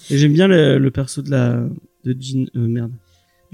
[0.10, 1.64] Et j'aime bien le, le perso de la
[2.04, 2.46] de Jean.
[2.58, 2.92] Euh, merde.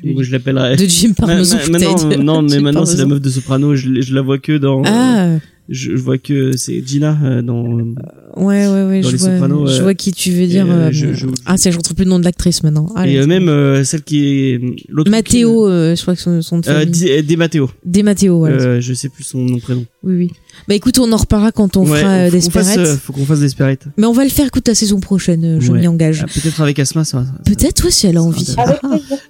[0.02, 0.78] Moi, je l'appellerais.
[0.78, 1.58] De Jim Parmesan.
[1.70, 1.78] ma-
[2.18, 3.76] non, mais Jim maintenant c'est la meuf de Soprano.
[3.76, 4.82] Je, je la vois que dans.
[4.86, 5.38] Ah,
[5.70, 7.64] je vois que c'est Gina euh, dans.
[7.64, 9.02] ouais, ouais, ouais.
[9.02, 10.66] Dans Je Les vois, Sopranos, je euh, vois qui tu veux dire.
[10.70, 12.88] euh, euh, je- mais- je- Ah, c'est je retrouve plus le nom de l'actrice maintenant.
[12.96, 15.12] Ah, et là, euh, même euh, celle qui est l'autre.
[15.12, 17.70] Mathéo, euh, je crois que son, son Euh, Di Matteo.
[17.86, 18.56] Des Mathéo, voilà.
[18.62, 19.86] Euh, je sais plus son nom prénom.
[20.04, 20.32] Oui, oui.
[20.68, 22.88] Bah écoute, on en reparlera quand on Ouais, fera euh, faut qu'on fasse, Desperate.
[22.88, 23.82] euh, faut qu'on fasse Desperate.
[23.98, 25.80] Mais on va le faire, écoute, la saison prochaine, euh, je Ouais.
[25.80, 26.26] m'y engage.
[26.28, 27.24] Ah, Peut-être avec Asma, ça.
[27.26, 28.56] ça- Peut-être, ouais, si elle a envie.
[28.58, 28.76] Ah.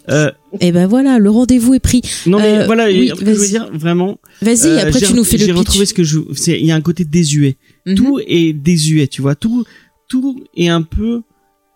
[0.10, 0.32] Euh,
[0.62, 2.02] Et ben voilà, le rendez-vous est pris.
[2.26, 4.18] non mais Euh, voilà, oui, je veux dire vraiment.
[4.42, 5.60] Vas-y, euh, après j'ai- tu nous fais le J'ai pitch.
[5.60, 6.20] retrouvé ce que je.
[6.36, 7.58] c'est- Il y a un côté désuet.
[7.86, 7.96] Mhm.
[7.96, 9.36] Tout est désuet, tu vois.
[9.36, 9.64] Tout,
[10.08, 11.22] tout est un peu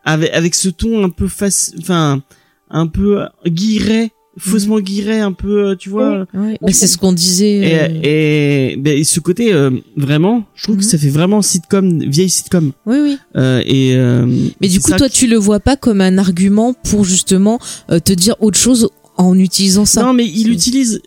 [0.05, 2.21] avec avec ce ton un peu face, enfin
[2.69, 6.25] un peu guiré, faussement guiré, un peu, euh, tu vois.
[6.33, 6.57] Ouais.
[6.61, 7.61] Bah, c'est ce qu'on disait.
[7.63, 10.81] euh, Et, et, ben, ce côté euh, vraiment, je trouve Mhm.
[10.81, 12.71] que ça fait vraiment sitcom, vieille sitcom.
[12.85, 13.17] Oui, oui.
[13.35, 14.25] Euh, et euh,
[14.59, 17.59] Mais du coup, toi, qui- tu le vois pas comme un argument pour justement
[17.91, 20.01] euh, te dire autre chose en utilisant ça?
[20.01, 20.99] Non, mais il utilise.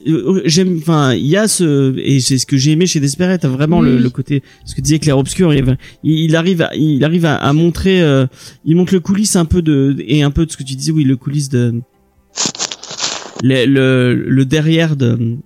[0.45, 0.79] J'aime.
[0.81, 3.41] Enfin, il y a ce et c'est ce que j'ai aimé chez Desperate.
[3.41, 4.03] T'as vraiment le, Oui.
[4.03, 5.53] le côté ce que disait clair obscur.
[5.53, 8.01] Il, il arrive, à, il arrive à, à montrer.
[8.03, 8.27] euh,
[8.65, 10.93] il montre le coulisse un peu de et un peu de ce que tu disais.
[10.93, 11.75] Oui, le coulisse de
[13.43, 15.37] le le, le derrière de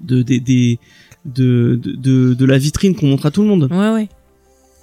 [0.00, 0.78] de des des
[1.24, 3.68] de, de, de, de la vitrine qu'on montre à tout le monde.
[3.70, 4.08] Ouais, ouais.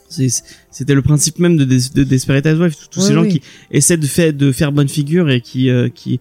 [0.10, 2.76] C'est- C'était le principe même de, Des- de Desperate Housewives.
[2.92, 3.30] Tous Ouais, ces gens oui.
[3.30, 6.20] qui essaient de faire, de faire bonne figure et qui, euh, qui,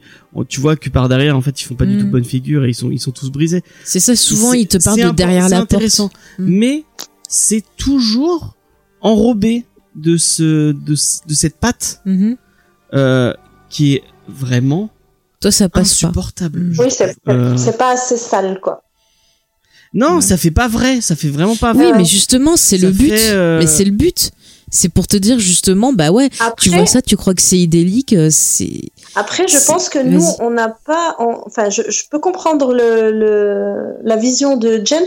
[0.48, 2.00] tu vois que par derrière, en fait, ils font pas du Mm.
[2.00, 3.62] tout bonne figure et ils sont, ils sont tous brisés.
[3.84, 5.74] C'est ça, souvent, C'est- il te parle c'est de derrière la porte.
[5.74, 6.10] intéressant.
[6.38, 6.44] Mm.
[6.46, 6.84] Mais
[7.28, 8.56] c'est toujours
[9.02, 9.64] enrobé
[9.96, 10.92] de ce, de,
[11.28, 12.36] de cette patte, Mhm.
[12.94, 13.34] euh,
[13.68, 14.90] qui est vraiment
[15.44, 16.06] Toi, ça passe pas.
[16.06, 16.58] insupportable.
[16.60, 16.74] Mm.
[16.78, 18.82] Oui, c'est Euh, c'est pas assez sale, quoi.
[19.92, 20.20] Non, Ouais.
[20.22, 21.98] ça fait pas vrai, ça fait vraiment pas Oui, vrai.
[21.98, 23.12] mais justement, c'est le but.
[23.12, 24.30] euh, Mais c'est le but.
[24.70, 27.58] C'est pour te dire justement, bah ouais, Après, tu vois ça, tu crois que c'est
[27.58, 28.80] idyllique, euh, c'est.
[29.14, 31.14] Après, je pense que nous, on n'a pas.
[31.18, 35.06] en- Enfin, je, je peux comprendre le, le, la vision de James,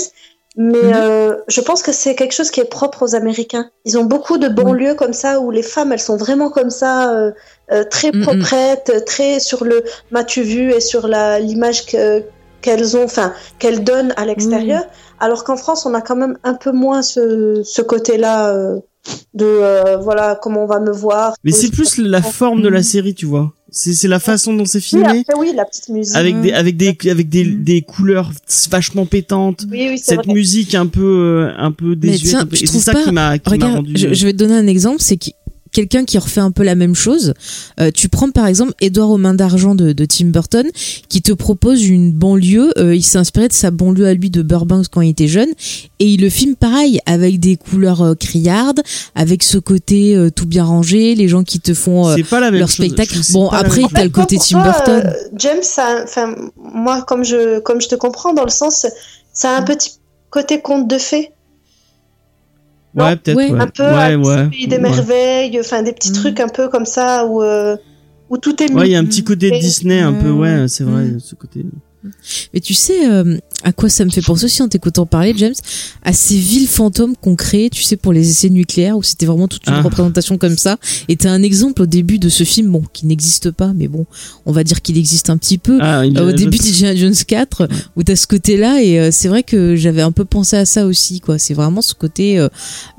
[0.58, 0.94] mais Mhm.
[0.96, 3.70] euh, je pense que c'est quelque chose qui est propre aux Américains.
[3.86, 7.14] Ils ont beaucoup de banlieues comme ça où les femmes, elles sont vraiment comme ça,
[7.14, 7.32] euh,
[7.72, 8.22] euh, très Mhm.
[8.24, 12.24] proprettes, très sur le m'as-tu vu et sur l'image que
[12.62, 14.84] qu'elles ont, enfin qu'elles donnent à l'extérieur.
[15.20, 18.80] Alors qu'en France, on a quand même un peu moins ce, ce côté-là euh,
[19.36, 21.36] de euh, voilà comment on va me voir.
[21.44, 23.54] Mais c'est plus la forme de la série, tu vois.
[23.70, 25.06] C'est, c'est la façon dont c'est Oui, filmé.
[25.28, 26.16] après, oui, la petite musique.
[26.16, 28.32] avec des avec des avec des, des couleurs
[28.70, 30.34] vachement pétantes Oui, oui, c'est cette vrai.
[30.34, 31.02] musique un peu
[31.50, 34.56] euh, un peu désuète c'est ça pas- qui m'a rendu je, je vais te donner
[34.56, 35.32] un exemple, c'est que
[35.72, 37.34] quelqu'un qui refait un peu la même chose.
[37.80, 40.66] Euh, tu prends par exemple Édouard aux mains d'argent de, de Tim Burton,
[41.10, 42.72] qui te propose une banlieue.
[42.78, 45.50] euh, il s'est inspiré de sa banlieue à lui de Burbank quand il était jeune,
[46.00, 48.82] et il le filme pareil avec des couleurs euh, criardes,
[49.16, 52.40] avec ce côté euh, tout bien rangé, les gens qui te font euh, c'est pas
[52.40, 52.86] la même leur chose.
[52.86, 53.18] spectacle.
[53.32, 55.04] Bon, après, t'as le côté Tim Burton.
[55.06, 58.86] euh, James, ça, enfin, moi, comme je, comme je te comprends, dans le sens,
[59.34, 59.92] ça a un petit
[60.30, 61.32] côté conte de fées.
[62.98, 63.52] Ouais peut-être Ouais.
[63.52, 64.82] ouais un peu ouais pays des ouais.
[64.82, 66.16] merveilles, enfin, des petits Mhm.
[66.16, 67.76] trucs un peu comme ça où, euh,
[68.30, 68.76] où tout est mis.
[68.76, 71.04] Ouais, il y a un petit côté Et- Disney un peu Ouais, ouais c'est vrai
[71.06, 71.20] Mm.
[71.20, 71.66] ce côté
[72.54, 75.54] Mais tu sais euh, à quoi ça me fait penser aussi en t'écoutant parler, James
[76.04, 79.48] À ces villes fantômes qu'on crée, tu sais, pour les essais nucléaires, où c'était vraiment
[79.48, 79.82] toute une Ah.
[79.82, 80.78] représentation comme ça.
[81.08, 84.06] Et t'as un exemple au début de ce film, bon, qui n'existe pas, mais bon,
[84.46, 85.80] on va dire qu'il existe un petit peu.
[85.82, 89.42] ah, Euh, au début d'Indiana Jones 4, où t'as ce côté-là, et euh, c'est vrai
[89.42, 91.40] que j'avais un peu pensé à ça aussi, quoi.
[91.40, 92.48] C'est vraiment ce côté euh,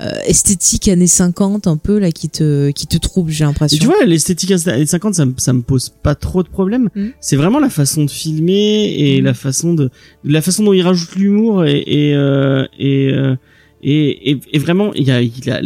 [0.01, 3.77] euh, esthétique années 50, un peu, là, qui te, qui te trouble, j'ai l'impression.
[3.79, 6.89] tu vois, l'esthétique années 50, ça, me- ça me pose pas trop de problèmes.
[6.95, 7.07] Mm.
[7.21, 9.23] C'est vraiment la façon de filmer et Mm.
[9.25, 9.89] la façon de,
[10.25, 13.35] la façon dont il rajoute l'humour et et euh, et, euh,
[13.83, 15.61] et, et, et vraiment, il y a, il a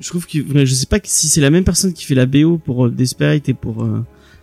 [0.00, 2.58] je trouve que je sais pas si c'est la même personne qui fait la BO
[2.58, 3.84] pour euh, Desperate et pour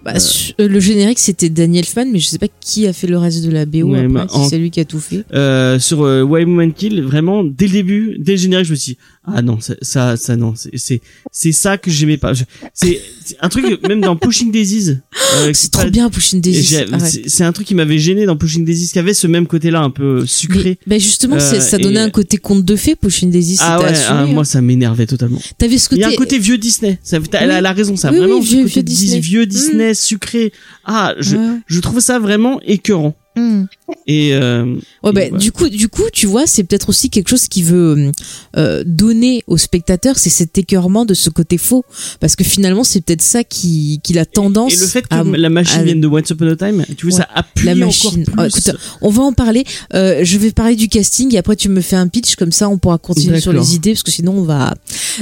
[0.03, 0.13] Bah,
[0.59, 3.43] euh, le générique, c'était Daniel Fan, mais je sais pas qui a fait le reste
[3.43, 5.25] de la BO Ouais, après, bah, si en- c'est lui qui a tout fait.
[5.33, 7.01] euh, sur euh, Why Woman Kill.
[7.01, 10.35] Vraiment, dès le début, dès le générique, je me suis dit, ah non, ça, ça,
[10.37, 11.01] non, c'est c'est
[11.31, 12.33] c'est ça que j'aimais pas.
[12.73, 12.99] C'est
[13.41, 14.97] un truc même dans Pushing Daisies.
[15.37, 17.21] euh, C'est trop bien, Pushing j'ai- Arrête.
[17.29, 19.89] c'est un truc qui m'avait gêné dans Pushing Daisies, qui avait ce même côté-là un
[19.91, 20.79] peu sucré.
[20.87, 23.57] Mais, bah justement, Euh, ça donnait et- un côté conte de fées, Pushing Daisy.
[23.59, 24.25] ah ouais, ah, hein.
[24.27, 25.39] moi ça m'énervait totalement.
[25.57, 26.03] T'avais ce Il y côté.
[26.05, 26.97] a un côté vieux Disney.
[27.03, 27.53] Ça, elle, a, Oui.
[27.59, 29.19] elle a raison, ça Oui, vraiment oui, ce vieux- côté vieux dis- Disney.
[29.19, 30.51] vieux Disney sucré.
[30.85, 31.57] Ah, je Ouais.
[31.67, 33.15] je trouve ça vraiment écœurant.
[33.35, 33.65] Hmm.
[34.07, 37.29] Et euh, Ouais, Et bah, du coup, du coup, tu vois, c'est peut-être aussi quelque
[37.29, 38.11] chose qui veut
[38.57, 41.85] euh, donner au spectateur, c'est cet écœurement de ce côté faux,
[42.19, 44.73] parce que finalement, c'est peut-être ça qui, qui a tendance.
[44.73, 47.07] et le fait que à- la machine à- vienne de Once Upon a Time, tu
[47.07, 48.23] vois, Ouais, ça appuie la encore machine.
[48.25, 48.33] plus.
[48.37, 48.71] Ah, écoute,
[49.01, 49.63] on va en parler.
[49.93, 52.67] Euh, je vais parler du casting et après tu me fais un pitch comme ça,
[52.69, 54.73] on pourra continuer sur les idées parce que sinon on va.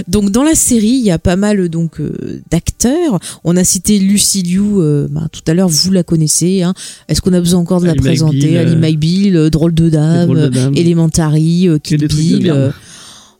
[0.08, 3.20] Donc dans la série, il y a pas mal donc euh, d'acteurs.
[3.44, 5.70] On a cité Lucy Liu euh, bah, tout à l'heure.
[5.70, 6.62] Vous la connaissez.
[6.64, 6.74] Hein.
[7.08, 9.90] Est-ce qu'on a besoin encore de la présenter McBeal, Ali euh, McBeal, euh, drôle de
[9.90, 10.72] dame, euh.
[10.76, 12.50] Elementary, euh, Kill Bill.
[12.52, 12.72] euh,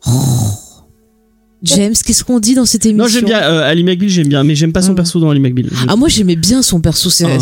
[0.06, 0.10] oh.
[1.62, 4.44] James, qu'est-ce qu'on dit dans cette émission Non, j'aime bien euh, Ali McBeal, j'aime bien,
[4.44, 4.96] mais j'aime pas son Ah.
[4.96, 5.66] perso dans Ali McBeal.
[5.72, 7.10] Je- Ah moi j'aimais bien son perso.
[7.10, 7.38] C'est, Ah,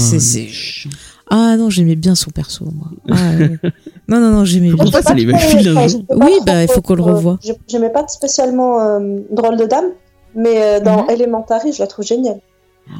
[1.28, 2.64] Ah non, j'aimais bien son perso.
[2.64, 2.90] Moi.
[3.10, 3.58] Ah, ouais.
[4.08, 5.02] non non non, j'aimais bien.
[5.02, 6.02] ça les McBeal jour.
[6.10, 7.38] Oui, bah, il faut qu'on le revoie.
[7.44, 9.86] J'ai- J'aimais pas spécialement euh, Drôle de Dame,
[10.34, 11.10] mais euh, dans Mhm.
[11.10, 12.40] Elementary, je la trouve géniale.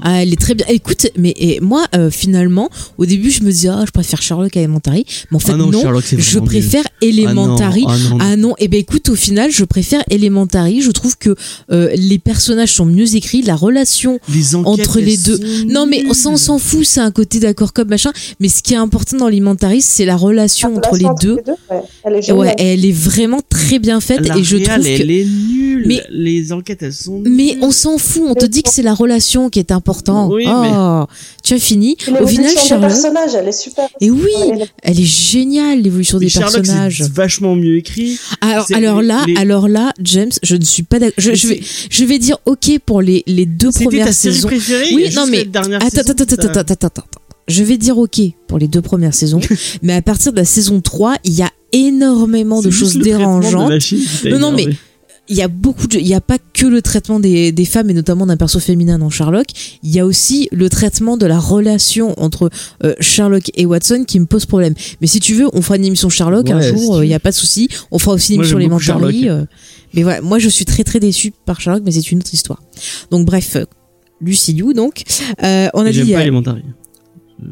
[0.03, 0.66] Ah, elle est très bien.
[0.68, 2.68] Écoute, mais et moi, euh, finalement,
[2.99, 5.05] au début, je me disais, ah, je préfère Sherlock à Elementary.
[5.31, 7.09] Mais en fait, Ah non, je préfère nul.
[7.11, 7.85] Elementary.
[7.88, 8.18] Ah non, ah non.
[8.20, 10.83] Ah non, et ben écoute, au final, je préfère Elementary.
[10.83, 11.35] Je trouve que
[11.70, 15.40] euh, les personnages sont mieux écrits, la relation les enquêtes, entre les deux.
[15.68, 18.12] Non, mais ça, on s'en fout, c'est un côté d'accord comme machin.
[18.40, 21.35] Mais ce qui est important dans Elementary, c'est la relation La entre les deux.
[21.70, 21.81] ouais.
[22.05, 22.38] Elle est Et géniale.
[22.40, 25.85] Ouais, elle est vraiment très bien faite La et je trouve que elle est nulle.
[25.87, 27.59] Mais- les enquêtes, elles sont mais nulles.
[27.62, 30.29] on s'en fout, on te dit que c'est la relation qui est important.
[30.29, 31.05] Oui, oh,
[31.45, 31.97] tu as fini.
[32.21, 33.89] Au final, Sherlock, personnages, elle est super.
[34.01, 37.03] et oui, Elle est- elle est géniale l'évolution des Sherlock, personnages.
[37.05, 38.19] c'est vachement mieux écrit.
[38.41, 41.15] Alors, alors là, les- alors là, James, je ne suis pas d'accord.
[41.19, 41.61] Je, vais,
[41.91, 44.49] je vais dire ok pour les les deux premières ta série saisons.
[44.49, 47.05] préférée Oui, non, mais la dernière Attends, saison, attends, attends, attends, attends, attends.
[47.49, 49.41] Je vais dire ok pour les deux premières saisons,
[49.83, 53.71] mais à partir de la saison 3, il y a énormément de choses de dérangeantes.
[54.25, 54.67] Non, non, mais.
[55.29, 57.91] Il y a beaucoup de, il y a pas que le traitement des, des femmes
[57.91, 59.47] et notamment d'un perso féminin dans Sherlock.
[59.83, 62.51] Il y a aussi le traitement de la relation entre
[62.85, 64.75] euh, Sherlock et Watson qui me pose problème.
[65.01, 66.95] Mais si tu veux, on fera une émission Sherlock un Ouais, si jour.
[66.95, 67.69] tu euh, Il y a pas de souci.
[67.91, 68.85] On fera aussi une émission Elementary.
[68.85, 69.15] Sherlock.
[69.43, 69.47] euh,
[69.95, 72.62] mais voilà, moi je suis très très déçue par Sherlock, mais c'est une autre histoire.
[73.11, 73.65] Donc bref, euh,
[74.21, 75.03] Lucy Liu donc.
[75.43, 76.12] Euh, on a dit.
[76.12, 76.62] pas euh, Elementary.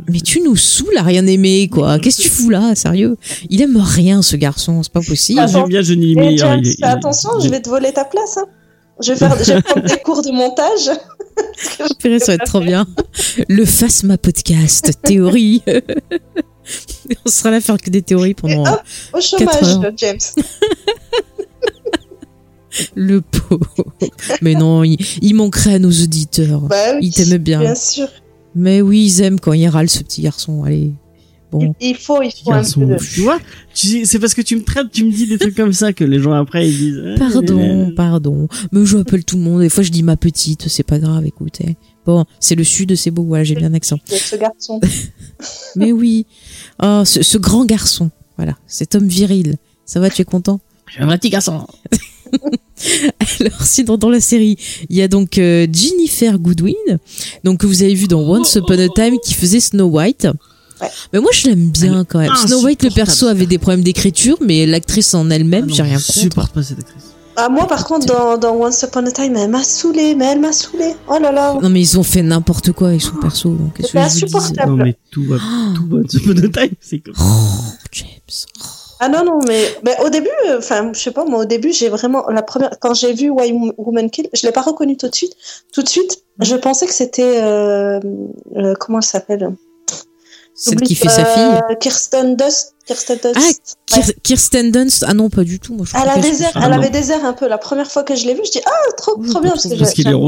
[0.09, 1.99] Mais tu nous saoules à rien aimer, quoi.
[1.99, 3.17] Qu'est-ce que tu fous là, sérieux?
[3.51, 5.41] Il aime rien, ce garçon, c'est pas possible.
[5.41, 5.53] Attends.
[5.61, 6.39] J'aime bien Johnny Eh, Meyer.
[6.39, 8.37] James, il est- fais attention, il est- je vais te voler ta place.
[8.39, 8.47] hein.
[9.03, 10.91] Je vais, faire, je vais prendre des cours de montage.
[11.99, 12.87] Purée, ça va être trop bien.
[13.49, 15.63] Le Phasma Podcast, théorie.
[17.27, 18.81] On sera là à faire que des théories pendant Et hop,
[19.15, 19.93] Au chômage, heures.
[19.97, 20.19] James.
[22.95, 23.61] le pot.
[24.43, 26.61] Mais non, il, il manquerait à nos auditeurs.
[26.63, 27.61] Bah oui, Il t'aimait bien.
[27.61, 28.09] Bien sûr.
[28.55, 30.63] Mais oui, ils aiment quand il râle, ce petit garçon.
[30.65, 30.93] Allez.
[31.51, 31.75] Bon.
[31.81, 32.97] Il, il faut, il faut un peu de...
[32.99, 33.39] Tu vois,
[33.73, 36.03] tu- c'est parce que tu me traites, tu me dis des trucs comme ça que
[36.03, 37.03] les gens après ils disent.
[37.19, 38.49] Pardon, pardon.
[38.73, 39.61] Mais je appelle tout le monde.
[39.61, 41.77] Des fois, je dis ma petite, c'est pas grave, écoutez.
[42.07, 43.99] Bon, c'est le sud, c'est beau, voilà, j'ai bien l'accent.
[44.07, 44.81] ce garçon.
[45.77, 46.27] Mais oui.
[46.83, 48.11] Oh, ce, ce grand garçon.
[48.37, 49.57] Voilà, cet homme viril.
[49.87, 50.61] Ça va, tu es content?
[50.89, 51.67] Je suis un petit garçon.
[53.41, 54.57] Alors, sinon, dans la série,
[54.89, 56.75] il y a donc euh, Jennifer Goodwin,
[57.45, 60.27] donc que vous avez vu dans Once Upon a Time, qui faisait Snow White.
[60.81, 60.89] Ouais.
[61.13, 62.35] Mais moi, je l'aime bien quand même.
[62.47, 66.07] Snow White, le perso avait des problèmes d'écriture, mais l'actrice en elle-même, j'ai rien Je
[66.07, 66.19] contre.
[66.19, 67.05] supporte pas cette actrice.
[67.37, 70.41] Ah, moi, par contre, dans, dans Once Upon a Time, elle m'a saoulé, mais elle
[70.41, 70.95] m'a saoulé.
[71.09, 71.59] Oh là là.
[71.61, 73.51] Non, mais ils ont fait n'importe quoi avec son perso.
[73.51, 74.71] Donc, je vous dise insupportable.
[74.71, 75.39] Non mais tout va,
[75.75, 76.71] tout va, tout va de time.
[76.81, 77.15] C'est comme.
[77.19, 78.09] Oh, James.
[79.05, 81.73] Ah non, non, mais, mais au début, euh, enfin, je sais pas, moi, au début,
[81.75, 85.09] j'ai vraiment, la première, quand j'ai vu Why Woman Kill, je l'ai pas reconnu tout
[85.11, 85.37] de suite.
[85.75, 88.01] Tout de suite, je pensais que c'était, euh,
[88.57, 89.51] euh, comment elle s'appelle?
[90.55, 91.77] Celle qui fait sa fille.
[91.81, 92.75] Kirsten Dust.
[92.87, 93.77] Kirsten Dust.
[93.93, 94.03] Ah, Ouais.
[94.23, 95.05] Kirsten Dunst.
[95.07, 95.75] Ah non, pas du tout.
[95.75, 97.49] Moi, je Elle, a des airs, Ah elle avait des airs un peu.
[97.49, 99.65] La première fois que je l'ai vue, je dis ah trop Oui, trop bien parce
[99.69, 100.21] que Parce qu'il est j'aime-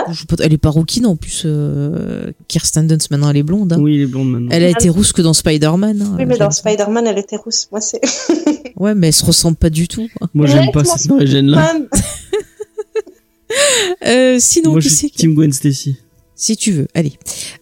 [0.00, 0.12] rockin.
[0.12, 1.42] Je sais pas, Elle est pas rouquine en plus.
[1.44, 3.72] euh, Kirsten Dunst, maintenant, elle est blonde.
[3.72, 3.78] hein.
[3.80, 4.48] Oui, il est blonde maintenant.
[4.50, 6.02] Elle a été rousse que dans Spider-Man.
[6.02, 7.68] hein, Oui, mais dans Spider-Man, elle était rousse.
[7.70, 8.00] Moi, c'est.
[8.76, 10.08] Ouais, mais elle se ressemble pas du tout.
[10.34, 11.72] Moi, j'aime pas cette origine là.
[14.04, 15.96] Euh, sinon, Moi, qui je c'est Team Gwen Stacy.
[16.36, 17.12] Si tu veux, allez.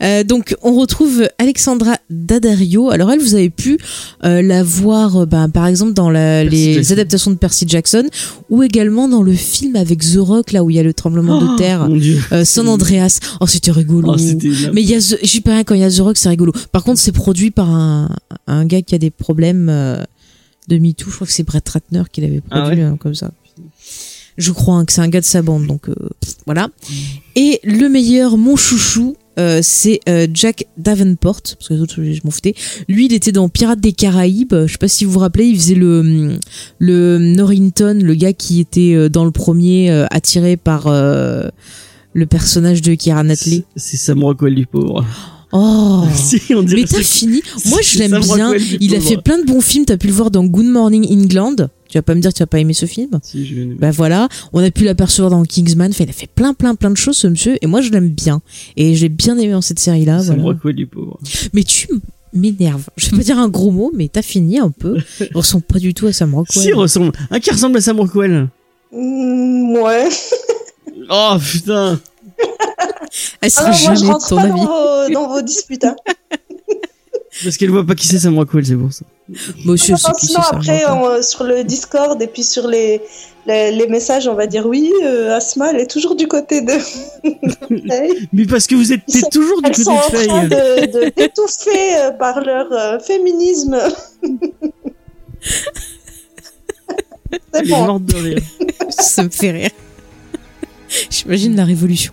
[0.03, 2.91] Euh, donc, on retrouve Alexandra Daddario.
[2.91, 3.77] Alors, elle, vous avez pu
[4.25, 6.93] euh, la voir, ben, par exemple, dans la- les Jackson.
[6.95, 8.09] adaptations de Percy Jackson,
[8.49, 11.39] ou également dans le film avec The Rock, là où il y a le tremblement
[11.39, 12.19] de terre, Mon dieu.
[12.33, 13.19] euh, San Andreas.
[13.41, 14.15] Oh, c'était rigolo.
[14.15, 14.17] Oh,
[14.73, 16.31] Mais il y a The, j'y peux rien quand il y a The Rock, c'est
[16.31, 16.53] rigolo.
[16.73, 18.09] Par contre, c'est produit par un,
[18.47, 20.03] un gars qui a des problèmes euh,
[20.69, 21.11] de MeToo.
[21.11, 23.31] Je crois que c'est Brett Ratner qui l'avait Ah produit, hein, comme ça.
[24.39, 25.95] Je crois hein, que c'est un gars de sa bande, donc euh,
[26.47, 26.69] voilà.
[27.37, 32.21] Et le meilleur, mon chouchou, euh, c'est euh, Jack Davenport, parce que les autres, je
[32.25, 32.55] m'en foutais.
[32.89, 34.55] Lui, il était dans Pirates des Caraïbes.
[34.67, 36.37] Je sais pas si vous vous rappelez, il faisait le
[36.79, 42.95] le Norrington, le gars qui était dans le premier euh, attiré par le personnage de
[42.95, 43.65] Keira Knightley.
[43.77, 45.05] C'est Sam Rockwell du pauvre.
[45.53, 46.05] Oh.
[46.15, 47.43] si, on Mais t'as fini.
[47.67, 48.55] Moi, je l'aime bien.
[48.81, 49.85] Il a fait plein de bons films.
[49.85, 51.69] T'as pu le voir dans Good Morning England.
[51.93, 53.21] Tu vas pas me dire que tu as pas aimé ce film.
[53.23, 54.27] Si, je Bah voilà.
[54.55, 55.93] On a pu l'apercevoir dans Kingsman.
[56.01, 57.59] Il a fait plein, plein, plein de choses, ce monsieur.
[57.61, 58.41] Et moi, je l'aime bien.
[58.79, 60.23] Et j'ai bien aimé dans cette série-là.
[60.23, 60.43] Voilà.
[60.43, 61.21] Rockwell du pauvre.
[61.53, 61.89] Mais tu
[62.33, 62.89] m'énerves.
[62.97, 64.97] Je vais pas dire un gros mot, mais t'as fini un peu.
[65.21, 66.63] Il ressemble pas du tout à Sam Rockwell.
[66.63, 67.13] Si, il ressemble.
[67.31, 68.49] Un qui ressemble à Sam Rockwell.
[68.93, 70.09] mm, ouais.
[71.11, 72.01] Oh putain.
[73.43, 74.53] Elle sera Alors, moi, je jamais de rentre ton pas avis.
[74.53, 75.85] dans vos, dans vos disputes.
[75.85, 75.97] Hein.
[77.45, 79.05] Parce qu'elle voit pas qui c'est Sam Rockwell, c'est pour ça.
[79.65, 83.01] Monsieur, c'est qui c'est après, on- sur le Discord et puis sur les,
[83.47, 86.73] les, les messages, on va dire oui, euh, Asma, elle est toujours du côté de.
[88.35, 90.49] Mais parce que vous êtes sont- toujours du Elles côté sont de en train Faye.
[90.89, 93.79] de, de d'étouffer euh, par leur euh, féminisme.
[97.55, 97.85] C'est bon.
[97.87, 98.39] morte de rire.
[98.91, 99.71] Ça me fait rire.
[101.11, 102.13] J'imagine la révolution.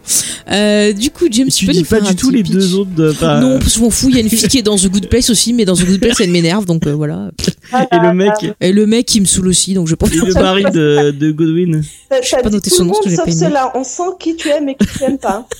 [0.52, 2.54] Euh, du coup, James, tu, peux dis nous pas faire un du tout les pitch
[2.54, 4.10] deux autres de pas- Non, parce que je m'en fous.
[4.10, 5.86] Il y a une fille qui est dans The Good Place aussi, mais dans The
[5.86, 7.32] Good Place, elle m'énerve, donc euh, voilà.
[7.74, 10.12] Et le mec, Et le mec, il me saoule aussi, donc je pense.
[10.12, 11.84] et le mari de, de Godwin.
[12.10, 13.40] T'as pas noté tout son le nom, monde parce que j'ai sauf pas aimé.
[13.46, 13.72] ceux-là.
[13.76, 15.48] On sent qui tu aimes et qui tu aimes pas.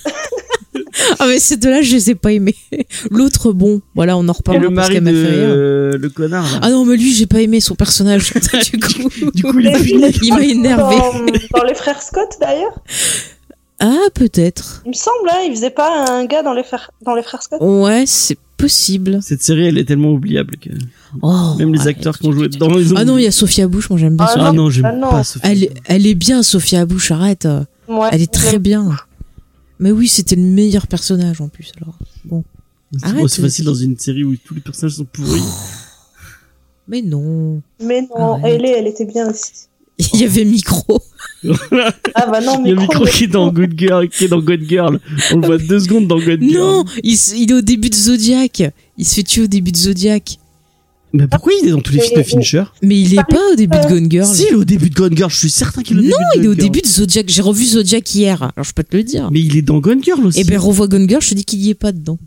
[1.18, 2.56] Ah, mais ces deux-là, je les ai pas aimés.
[3.10, 5.98] L'autre, bon, voilà, on en Et reparlera le parce mari de m'a fait rire.
[5.98, 6.44] le connard.
[6.44, 6.58] là.
[6.62, 8.32] Ah non, mais lui, j'ai pas aimé son personnage.
[8.72, 9.42] du coup, Du
[10.22, 10.96] il m'a énervé.
[10.96, 12.76] Dans, dans les frères Scott d'ailleurs.
[13.78, 14.82] Ah, peut-être.
[14.84, 17.42] Il me semble, hein, il faisait pas un gars dans les frères, dans les frères
[17.42, 17.60] Scott.
[17.62, 19.18] Ouais, c'est possible.
[19.22, 20.70] Cette série, elle est tellement oubliable que
[21.22, 22.96] Oh, même les acteurs qui ont joué dedans, ils ont.
[22.96, 24.48] Ah non, il y a Sophia Bush, moi j'aime bien Ah Sophia.
[24.48, 25.10] Ah non, j'aime Ah non.
[25.10, 25.46] pas Sophie.
[25.46, 27.48] Elle, est- elle est bien, Sophia Bush, arrête.
[27.88, 28.08] Ouais.
[28.12, 28.96] Elle est très bien.
[29.80, 31.98] Mais oui, c'était le meilleur personnage en plus, alors.
[32.24, 32.44] Bon.
[33.02, 35.40] C'est bon, c'est facile dans une série où tous les personnages sont pourris.
[36.88, 37.62] Mais non.
[37.82, 38.44] Mais non, Arrête.
[38.60, 39.52] elle, elle était bien aussi.
[40.14, 41.00] Il y avait micro.
[42.14, 44.28] Ah bah non, Il y a mais Micro qui est dans Good Girl, qui est
[44.28, 45.00] dans God Girl.
[45.32, 46.52] On le voit deux secondes dans God Girl.
[46.52, 48.62] Non, il, se- il est au début de Zodiac.
[48.98, 50.38] Il se fait tuer au début de Zodiac.
[51.14, 52.64] Mais pourquoi il est dans tous les films de Fincher?
[52.82, 54.26] Mais il est pas au début de Gone Girl.
[54.26, 56.08] Si, il est au début de Gone Girl, je suis certain qu'il est au non,
[56.10, 56.70] début de il est au Girl.
[56.70, 57.28] début de Zodiac.
[57.30, 58.42] J'ai revu Zodiac hier.
[58.54, 59.30] Alors je peux te le dire.
[59.32, 60.40] Mais il est dans Gone Girl aussi.
[60.40, 62.18] Eh ben revois Gone Girl, je te dis qu'il y est pas dedans.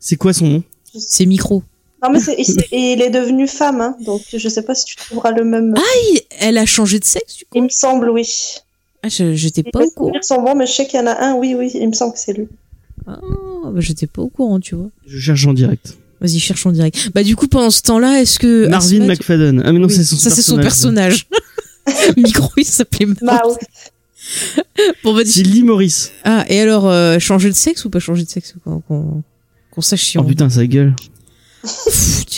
[0.00, 0.62] C'est quoi son nom?
[0.98, 1.62] C'est micro.
[2.02, 4.74] Non mais c'est, il, s'est- et il est devenu femme, hein, donc je sais pas
[4.74, 5.74] si tu trouveras le même.
[6.12, 7.50] Il- Elle a changé de sexe du coup?
[7.56, 8.28] Il me semble, oui.
[9.02, 10.08] Ah, je- j'étais pas au courant.
[10.08, 11.92] souvenirs sont bons, mais je sais qu'il y en a un, oui, oui, il me
[11.94, 12.48] semble que c'est lui.
[13.06, 13.18] Ah,
[13.64, 14.90] bah, j'étais pas au courant, tu vois.
[15.06, 15.96] Je cherche en direct.
[16.20, 17.10] Vas-y, cherche en direct.
[17.14, 19.62] Bah du coup, pendant ce temps-là, est-ce que Marvin Asma, McFadden.
[19.64, 21.26] Ah mais non, Oui, c'est son ça c'est son personnage.
[21.28, 22.16] personnage.
[22.16, 23.26] Micro, il s'appelait Marvin.
[23.26, 24.62] Bah, oui.
[25.04, 26.10] Bon, bah, C'est Lee Morris.
[26.24, 29.22] Ah, et alors, euh, changer de sexe ou pas changer de sexe Qu'on qu'on-
[29.70, 30.24] qu'on sache si Oh on...
[30.24, 30.94] putain, sa gueule.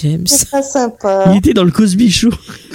[0.03, 0.27] James.
[0.27, 1.25] c'est très sympa.
[1.33, 2.31] Il était dans le Cosby Show.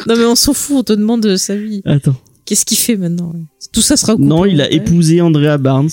[0.08, 1.82] Non mais on s'en fout, on te demande de sa vie.
[1.86, 2.16] Attends.
[2.46, 3.34] Qu'est-ce qu'il fait maintenant
[3.72, 4.26] Tout ça sera coupé.
[4.28, 4.76] Non, il a Ouais.
[4.76, 5.90] épousé Andrea Barnes.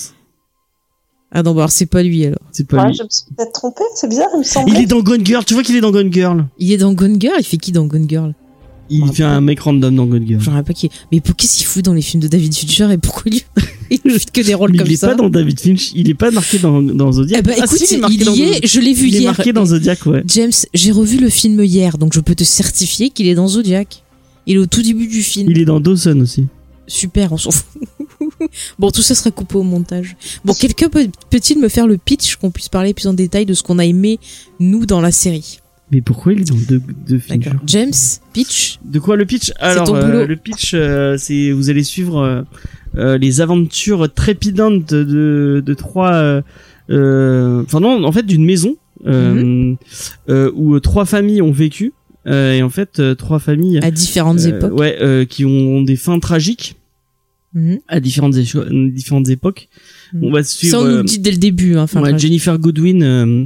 [1.31, 2.39] Ah non, bah alors c'est pas lui alors.
[2.51, 2.95] C'est pas Ouais, lui.
[2.97, 4.81] je me suis peut-être trompée, c'est bizarre, il me Il semblait.
[4.81, 5.45] est dans Gone Girl.
[5.45, 6.45] Tu vois qu'il est dans Gone Girl.
[6.59, 8.35] Il est dans Gone Girl, il fait qui dans Gone Girl
[8.89, 10.41] Il fait un mec random dans Gone Girl.
[10.41, 10.91] Je rappelle pas qui est.
[11.13, 13.45] Mais pour qu'est-ce qu'il fout dans les films de David Fincher et pourquoi lui
[14.05, 15.91] il fait que des rôles Mais comme il est ça pas dans David Finch.
[15.95, 17.39] Il est pas marqué dans, dans Zodiac.
[17.39, 19.15] Eh ben Ah, écoute, si, il, est marqué dans- y est, je l'ai vu Il
[19.15, 19.33] est hier.
[19.35, 20.23] marqué dans Zodiac, ouais.
[20.27, 24.03] James, j'ai revu le film hier, donc je peux te certifier qu'il est dans Zodiac.
[24.47, 25.49] Il est au tout début du film.
[25.51, 26.47] Il est dans Dawson aussi.
[26.87, 27.81] Super, on s'en fout.
[28.79, 30.15] bon, tout ça sera coupé au montage.
[30.43, 33.53] Bon, quelqu'un peut- peut-il me faire le pitch qu'on puisse parler plus en détail de
[33.53, 34.19] ce qu'on a aimé,
[34.59, 35.59] nous, dans la série?
[35.91, 37.59] Mais pourquoi il est dans deux, deux D'accord.
[37.67, 37.91] James,
[38.33, 39.51] pitch De quoi le pitch?
[39.59, 42.41] Alors, euh, le pitch, euh, c'est vous allez suivre euh,
[42.95, 46.13] les aventures trépidantes de, de, trois.
[46.13, 46.41] euh,
[46.89, 48.75] euh, Enfin non, en fait, d'une maison
[49.07, 49.73] euh,
[50.29, 51.93] euh, où trois familles ont vécu.
[52.27, 53.79] euh, et en fait, euh, trois familles.
[53.81, 54.77] À différentes euh, époques.
[54.79, 56.75] Ouais, euh, qui ont des fins tragiques
[57.53, 57.79] Mhm.
[57.89, 58.37] à différentes,
[59.27, 59.67] époques.
[60.13, 60.23] Mhm.
[60.23, 60.71] On va suivre.
[60.71, 61.75] Ça, on nous euh, dit dès le début.
[61.77, 61.85] Hein.
[62.17, 63.45] Jennifer Goodwin euh,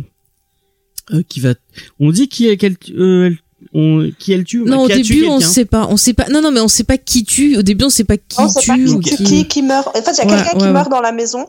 [1.14, 1.54] euh, qui va.
[2.00, 2.48] On dit qui.
[2.50, 3.38] Euh, elle-
[3.76, 4.64] on, qui elle tue?
[4.64, 5.86] Non, au qui début, on sait pas.
[5.90, 6.28] On sait pas.
[6.30, 7.58] Non, non, mais on sait pas qui tue.
[7.58, 9.24] Au début, on sait pas qui Non, c'est pas tue ou qui, qui.
[9.24, 9.88] qui, qui meurt.
[9.90, 10.92] En fait, il y a Ouais, quelqu'un qui ouais, meurt ouais.
[10.92, 11.46] dans la maison.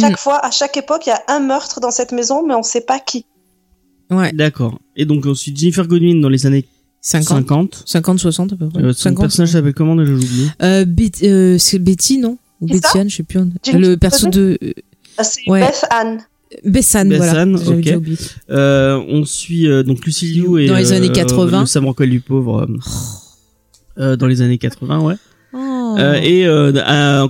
[0.00, 0.16] Chaque Mm.
[0.16, 2.80] fois, à chaque époque, il y a un meurtre dans cette maison, mais on sait
[2.80, 3.26] pas qui.
[4.10, 4.78] Ouais, D'accord.
[4.96, 6.66] Et donc ensuite Jennifer Goodwin dans les années
[7.00, 7.38] 50.
[7.38, 7.82] 50.
[7.86, 8.82] 50, 60 à peu près.
[8.82, 9.20] Euh, son 50.
[9.20, 12.38] personnage s'appelle comment déjà j'ai oublié Euh, Bet- euh, c'est Betty, non?
[12.60, 13.38] Ou Betty Anne, je sais plus.
[13.64, 14.72] Jennifer Le perso de euh,
[15.18, 15.60] Ah, C'est Ouais.
[15.60, 16.22] Beth Anne.
[16.64, 17.44] Bessan, voilà.
[17.46, 18.16] Bessan, oublié.
[18.50, 21.60] euh, On suit euh, donc Lucy Liu et Dans les euh, années 80.
[21.60, 22.78] le Sam Rockwell du pauvre euh,
[23.98, 25.14] euh, dans les années 80, ouais.
[25.52, 25.96] Oh.
[25.98, 27.28] Euh, et euh, un, en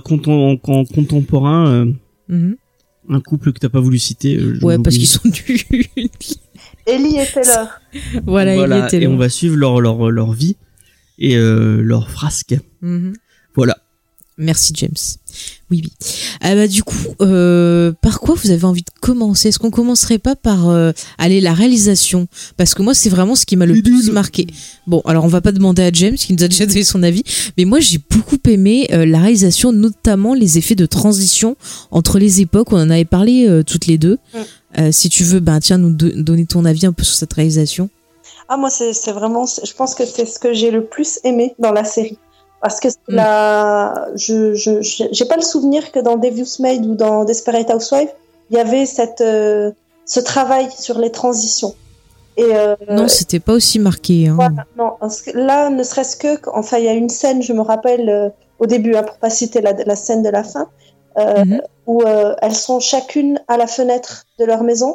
[0.85, 1.85] contemporain, euh,
[2.27, 2.55] Mhm.
[3.09, 4.37] un couple que t'as pas voulu citer.
[4.37, 5.85] euh, Ouais, parce qu'ils sont nuls.
[6.87, 7.67] Ellie et Taylor.
[8.25, 9.09] voilà, il était et là.
[9.09, 10.55] on va suivre leur leur leur vie
[11.19, 12.55] et euh, leur frasque.
[12.81, 13.13] Mhm.
[13.55, 13.77] Voilà.
[14.37, 14.91] Merci James.
[15.71, 15.91] Oui, oui.
[16.41, 19.47] Ah bah du coup, euh, par quoi vous avez envie de commencer?
[19.49, 22.27] Est-ce qu'on commencerait pas par euh, aller la réalisation?
[22.57, 24.47] Parce que moi, c'est vraiment ce qui m'a le plus marqué.
[24.87, 27.23] Bon, alors on va pas demander à James qui nous a déjà donné son avis,
[27.57, 31.55] mais moi j'ai beaucoup aimé euh, la réalisation, notamment les effets de transition
[31.91, 32.73] entre les époques.
[32.73, 34.17] On en avait parlé euh, toutes les deux.
[34.33, 34.37] Mm.
[34.79, 37.31] Euh, si tu veux, ben tiens, nous do- donner ton avis un peu sur cette
[37.33, 37.89] réalisation.
[38.49, 39.45] Ah, moi, c'est c'est vraiment.
[39.47, 42.17] Je pense que c'est ce que j'ai le plus aimé dans la série.
[42.65, 43.15] Parce que Mm.
[43.19, 44.07] la.
[44.15, 44.37] Je
[45.17, 48.11] j'ai pas le souvenir que dans Devious Maid ou dans Desperate Housewives,
[48.49, 49.71] il y avait cette, euh,
[50.13, 51.73] ce travail sur les transitions.
[52.37, 54.27] Et euh, non, c'était pas aussi marqué.
[54.27, 54.35] Hein.
[54.41, 54.89] Voilà, non,
[55.49, 56.31] là, ne serait-ce que,
[56.61, 58.29] enfin, il y a une scène, je me rappelle euh,
[58.59, 60.65] au début, hein, pour pas citer la, la scène de la fin,
[61.19, 61.61] euh, Mhm.
[61.85, 62.01] où
[62.41, 64.91] elles sont chacune à la fenêtre de leur maison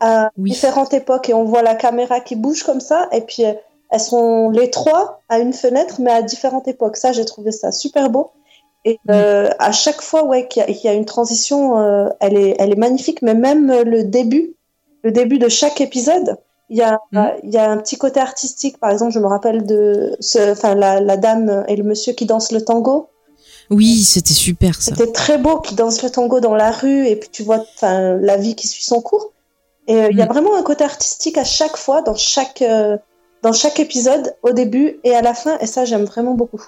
[0.00, 0.50] à Oui.
[0.50, 3.44] différentes époques et on voit la caméra qui bouge comme ça et puis
[3.92, 6.96] elles sont les trois à une fenêtre mais à différentes époques.
[6.96, 8.32] Ça, j'ai trouvé ça super beau.
[8.84, 12.08] Et euh, à chaque fois, ouais, qu'il y, a- qu'il y a une transition, euh,
[12.18, 13.22] elle est, elle est magnifique.
[13.22, 14.56] Mais même euh, le début,
[15.04, 16.36] le début de chaque épisode,
[16.68, 17.32] il y a, Mhm.
[17.44, 18.78] il y a un petit côté artistique.
[18.78, 22.26] Par exemple, je me rappelle de, ce, enfin, la, la dame et le monsieur qui
[22.26, 23.08] dansent le tango.
[23.70, 24.96] Oui, c'était super ça.
[24.96, 28.36] C'était très beau qui danse le tango dans la rue et puis tu vois, la
[28.36, 29.32] vie qui suit son cours.
[29.86, 30.32] Et euh, il y a Mhm.
[30.32, 32.96] vraiment un côté artistique à chaque fois dans chaque, euh,
[33.42, 35.58] dans chaque épisode, au début et à la fin.
[35.58, 36.64] Et ça, j'aime vraiment beaucoup.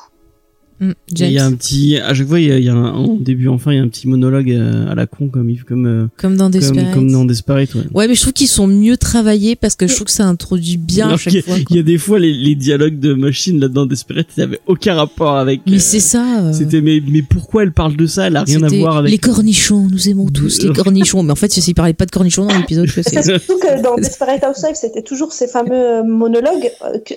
[0.81, 2.75] Mm, Il y a un petit, à chaque fois, il y a, il y a
[2.75, 5.87] un, en début, enfin, il y a un petit monologue à la con, comme, comme,
[5.87, 6.93] euh, comme dans Desperate.
[6.93, 7.83] comme dans Desperate, ouais.
[7.95, 10.77] Ouais, mais je trouve qu'ils sont mieux travaillés parce que je trouve que ça introduit
[10.77, 11.57] bien à Alors chaque y a- fois.
[11.71, 14.95] Il y a des fois, les, les dialogues de Machine là-dedans, Desperate, ils n'avaient aucun
[14.95, 15.61] rapport avec.
[15.67, 16.41] Mais euh, c'est ça.
[16.43, 18.27] euh, C'était, mais, mais pourquoi elle parle de ça?
[18.27, 19.11] Elle a rien à voir avec.
[19.13, 21.23] Les cornichons, nous aimons tous les cornichons.
[21.23, 23.23] Mais en fait, s'ils parlaient pas de cornichons dans l'épisode, je C'est sais.
[23.39, 26.71] surtout que dans Desperate Housewives, c'était toujours ces fameux monologues.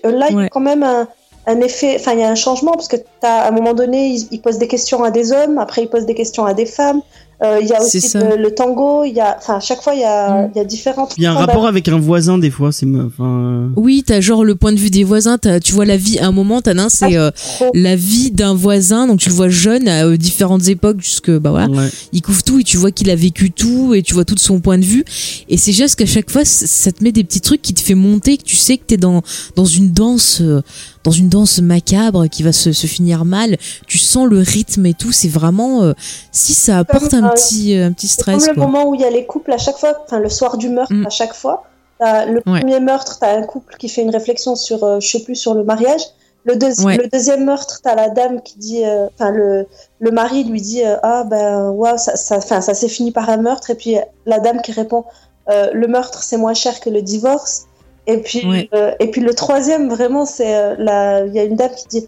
[0.03, 1.08] Là, il y a quand même un,
[1.48, 4.28] un effet, enfin, il y a un changement parce que à un moment donné, il,
[4.32, 7.02] il pose des questions à des hommes, après il pose des questions à des femmes.
[7.43, 8.19] Euh, il y a C'est aussi ça.
[8.35, 9.03] le, le tango.
[9.03, 10.51] Il y a, enfin, à chaque fois, il y a, Mm.
[10.55, 11.13] il y a différentes.
[11.17, 14.43] Il y a un rapport avec un voisin, des fois, c'est, enfin, Oui, t'as genre
[14.43, 15.38] le point de vue des voisins.
[15.38, 16.17] T'as, tu vois la vie.
[16.19, 17.71] À un moment, t'as un, c'est euh, Trop.
[17.75, 19.05] la vie d'un voisin.
[19.07, 21.67] Donc tu le vois jeune à euh, différentes époques, jusque bah voilà.
[21.67, 21.89] ouais.
[22.11, 24.39] il couvre tout et tu vois qu'il a vécu tout et tu vois tout de
[24.39, 25.03] son point de vue
[25.49, 27.95] et c'est juste qu'à chaque fois ça te met des petits trucs qui te fait
[27.95, 29.21] monter que tu sais que t'es dans
[29.55, 30.61] dans une danse euh,
[31.03, 33.57] dans une danse macabre qui va se, se finir mal
[33.88, 35.93] tu sens le rythme et tout c'est vraiment euh,
[36.31, 38.69] si ça apporte un euh, petit euh, un petit C'est stress comme le quoi.
[38.69, 40.93] moment où il y a les couples à chaque fois, enfin le soir du meurtre
[40.93, 41.05] Mm.
[41.07, 41.63] à chaque fois.
[41.99, 42.59] Le Ouais.
[42.59, 45.53] premier meurtre, t'as un couple qui fait une réflexion sur, euh, je sais plus, sur
[45.55, 46.01] le mariage.
[46.45, 46.95] Le, deuxi- Ouais.
[46.97, 49.67] le deuxième meurtre, t'as la dame qui dit, euh, enfin le,
[49.99, 53.69] le mari lui dit, euh, ah ben waouh, ça, ça, s'est fini par un meurtre.
[53.71, 55.03] Et puis la dame qui répond,
[55.49, 57.65] le meurtre c'est moins cher que le divorce.
[58.05, 58.69] Et puis, Ouais.
[58.99, 62.07] et puis le troisième vraiment, c'est la, il y a une dame qui dit,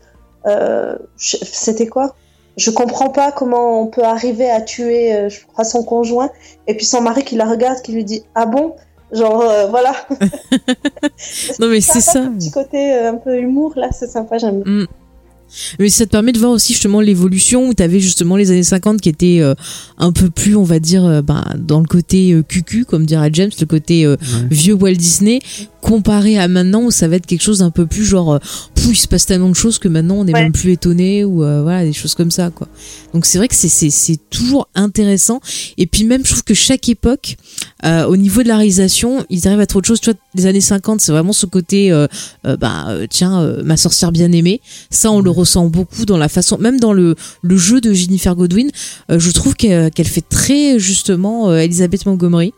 [1.17, 2.15] c'était quoi?
[2.57, 6.29] Je comprends pas comment on peut arriver à tuer, euh, je crois, son conjoint.
[6.67, 8.73] Et puis son mari qui la regarde, qui lui dit Ah bon?
[9.11, 9.93] Genre, euh, voilà.
[11.59, 14.61] non mais c'est ça ce petit côté euh, un peu humour, là, c'est sympa, j'aime
[14.61, 14.85] bien.
[15.79, 18.61] Mais ça te permet de voir aussi justement l'évolution où tu avais justement les années
[18.61, 19.55] 50 qui étaient euh,
[19.97, 23.31] un peu plus, on va dire, euh, ben, dans le côté euh, cucu, comme dirait
[23.33, 24.47] James, le côté euh, Ouais.
[24.51, 25.39] vieux Walt Disney,
[25.81, 28.39] comparé à maintenant où ça va être quelque chose d'un peu plus genre, euh,
[28.91, 30.43] il se passe tellement de choses que maintenant on n'est Ouais.
[30.43, 32.67] même plus étonné ou euh, voilà, des choses comme ça, quoi.
[33.13, 35.41] Donc c'est vrai que c'est, c'est, c'est toujours intéressant.
[35.77, 37.35] Et puis même, je trouve que chaque époque,
[37.85, 39.99] euh, au niveau de la réalisation, ils arrivent à être autre chose.
[39.99, 42.07] Tu vois, les années 50, c'est vraiment ce côté, euh,
[42.45, 44.61] euh, bah, tiens, euh, ma sorcière bien aimée.
[44.89, 48.35] Ça, on le ressent beaucoup dans la façon, même dans le, le jeu de Jennifer
[48.35, 48.69] Godwin.
[49.11, 52.53] euh, je trouve qu'elle, fait très justement euh, Elisabeth Montgomery.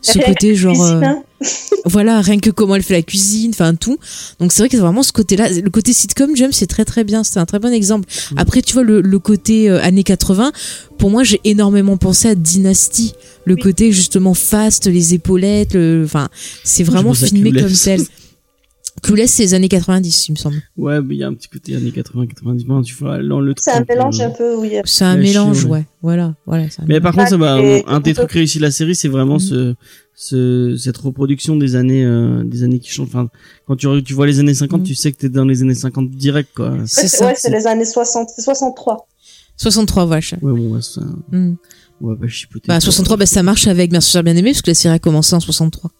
[0.00, 1.22] Ce côté genre, euh, hein.
[1.84, 3.98] voilà, rien que comment elle fait la cuisine, enfin tout.
[4.40, 5.48] Donc c'est vrai que c'est vraiment ce côté-là.
[5.50, 7.24] Le côté sitcom, James, c'est très très bien.
[7.24, 8.08] C'est un très bon exemple.
[8.36, 10.52] Après, tu vois, le, le côté euh, années 80,
[10.98, 13.14] pour moi, j'ai énormément pensé à Dynasty.
[13.44, 16.28] Le côté justement fast, les épaulettes, le, enfin,
[16.64, 18.00] c'est vraiment filmé comme tel.
[19.02, 20.62] Clueless, c'est les années 90, il me semble.
[20.76, 23.40] Ouais, mais il y a un petit côté années 80, 90, enfin, tu vois, dans
[23.40, 24.72] le C'est un truc, mélange euh, un peu, oui.
[24.84, 25.70] C'est un mélange, ouais.
[25.70, 25.84] ouais.
[26.02, 26.64] Voilà, voilà.
[26.64, 29.08] un Mais par contre, ça va, Et- un des trucs réussis de la série, c'est
[29.08, 29.40] vraiment Mhm.
[29.40, 29.74] ce,
[30.14, 33.08] ce, cette reproduction des années, euh, des années qui changent.
[33.08, 33.28] Enfin,
[33.66, 34.86] quand tu, vois les années 50, Mhm.
[34.86, 36.70] tu sais que t'es dans les années 50 direct, quoi.
[36.70, 37.26] Ouais, C'est ça.
[37.26, 39.08] ouais, c'est les années 60, c'est 63.
[39.56, 40.34] 63 vaches.
[40.42, 41.54] Ouais, bon, ouais, ça, Hmm.
[42.00, 42.66] on va pas chipoter.
[42.68, 45.34] Bah, 63, bah, ça marche avec Merci bien aimé, parce que la série a commencé
[45.34, 45.90] en 63.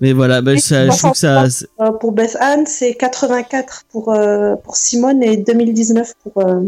[0.00, 1.44] Mais voilà, bah, ça, je trouve que ça,
[1.80, 6.62] Euh, pour Beth Anne, c'est 84 pour, euh, pour Simone et 2019 pour euh,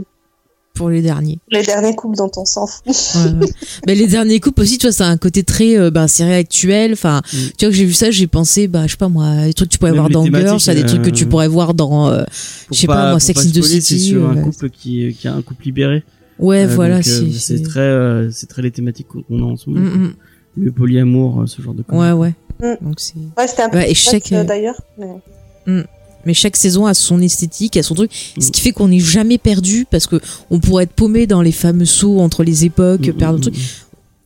[0.75, 1.39] Pour les derniers.
[1.51, 2.85] les derniers couples dont on s'en fout.
[2.87, 3.53] Ouais, ouais.
[3.87, 6.35] Mais les derniers couples aussi, tu vois, ça a un côté très euh, bah, série
[6.35, 6.93] actuelle.
[6.93, 7.37] Enfin, Mm.
[7.59, 9.69] tu vois que j'ai vu ça, j'ai pensé, bah, je sais pas moi, des trucs
[9.69, 12.09] que tu pourrais Même voir dans Girls, ça des trucs que tu pourrais voir dans,
[12.09, 12.25] euh,
[12.73, 15.27] je sais pas, moi, Sex and the spoiler, C'est City, sur un couple qui, qui
[15.29, 16.03] a un couple libéré.
[16.39, 19.57] ouais, Euh, voilà, euh, c'est, c'est très, euh, c'est très les thématiques qu'on a en
[19.57, 19.81] ce moment.
[19.91, 20.15] Mm, mm.
[20.57, 22.33] Le polyamour, ce genre de Ouais, ouais.
[22.61, 22.75] Mm.
[22.81, 23.15] Donc c'est.
[23.37, 24.81] Ouais, c'était un peu Ouais, et chaque, euh, d'ailleurs.
[24.99, 25.83] mais-
[26.27, 28.41] Mais chaque saison a son esthétique, a son truc, Mm.
[28.41, 30.19] ce qui fait qu'on n'est jamais perdu parce que
[30.51, 33.51] on pourrait être paumé dans les fameux sauts entre les époques, Mm, perdre mm, le
[33.51, 33.55] truc.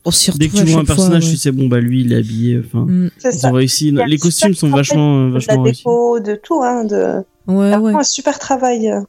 [0.05, 1.31] On s'y Dès que tu vois un fois, personnage, ouais.
[1.31, 3.09] tu sais, bon, bah, lui, il est habillé, enfin, Mm.
[3.17, 3.49] C'est ils ça.
[3.49, 3.93] ont réussi.
[4.07, 5.79] Les costumes sont vachement, euh, De la vachement réussis.
[5.81, 7.15] déco, de tout, hein, de...
[7.47, 7.93] Ouais, ouais.
[7.93, 9.01] un super travail euh,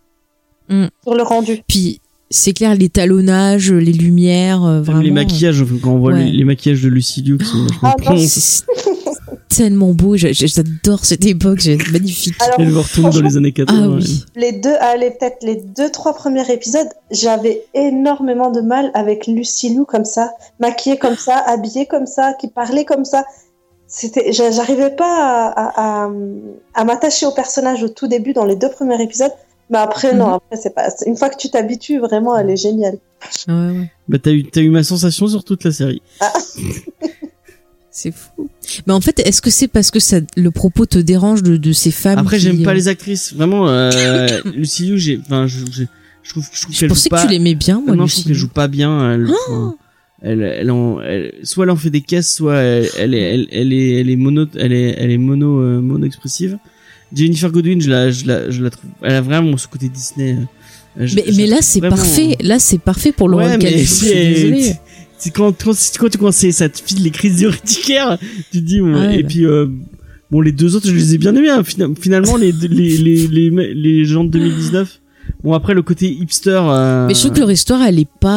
[0.68, 0.88] Mm.
[1.04, 1.62] sur le rendu.
[1.68, 5.00] Puis c'est clair, les talonnages, les lumières, euh, vraiment.
[5.00, 6.24] les maquillages, quand on voit Ouais.
[6.24, 7.94] les, les maquillages de Lucy Liu qui sont vachement Ah,
[9.54, 12.34] tellement beau, j'a- j'a- j'adore cette époque, c'est magnifique.
[12.40, 13.80] Alors, Elle me retourne dans les années 80.
[13.84, 13.96] Ah ouais.
[14.02, 14.24] oui.
[14.36, 19.74] les deux, allez, peut-être les deux, trois premiers épisodes, j'avais énormément de mal avec Lucy
[19.74, 23.24] Lou comme ça, maquillée comme ça, habillée comme ça, qui parlait comme ça.
[23.86, 26.10] C'était, j'arrivais pas à, à, à-
[26.74, 29.32] à m'attacher au personnage au tout début dans les deux premiers épisodes.
[29.68, 30.32] Mais après, non, Mhm.
[30.34, 30.88] après, c'est pas.
[31.06, 32.98] Une fois que tu t'habitues, vraiment, elle est géniale.
[33.48, 33.90] Ouais, ouais.
[34.08, 36.02] Bah t'as eu t'as eu ma sensation sur toute la série.
[37.90, 38.48] C'est fou.
[38.86, 41.72] Mais en fait, est-ce que c'est parce que ça, le propos te dérange de, de
[41.72, 43.32] ces femmes Après qui, j'aime pas euh, les actrices.
[43.34, 45.84] Vraiment, euh, Lucy Liu, j'ai, enfin je, je,
[46.22, 47.24] je trouve, je trouve qu'elle joue pensais que pas.
[47.26, 47.96] tu l'aimais bien, moi.
[47.96, 49.12] non, je trouve qu'elle joue pas bien.
[49.14, 49.74] Elle, enfin,
[50.22, 53.48] elle, elle, en, elle- soit elle en fait des caisses, soit elle, elle, est, elle,
[53.52, 56.58] elle est, elle est mono, elle est, elle est mono, euh, mono expressive.
[57.14, 60.36] Jennifer Godwin, je la, je la, je la trouve, elle a vraiment ce côté Disney.
[60.98, 62.36] euh, je- Mais, je mais là, c'est vraiment- parfait.
[62.40, 63.84] Là, c'est parfait pour le Ouais, rôle qu'elle joue.
[63.84, 63.84] Je
[64.54, 64.74] suis
[65.28, 68.18] quand, quand, quand tu commences, ça te file les crises urticaires,
[68.50, 69.28] tu te dis, bon, Ah ouais, et bah.
[69.28, 69.66] puis, euh,
[70.30, 73.26] bon, les deux autres, je les ai bien aimés, hein, fina- finalement, les, les, les,
[73.28, 74.96] les, les gens de 2019.
[75.44, 78.32] Bon, après, le côté hipster, euh, Mais je trouve que leur histoire, elle est pas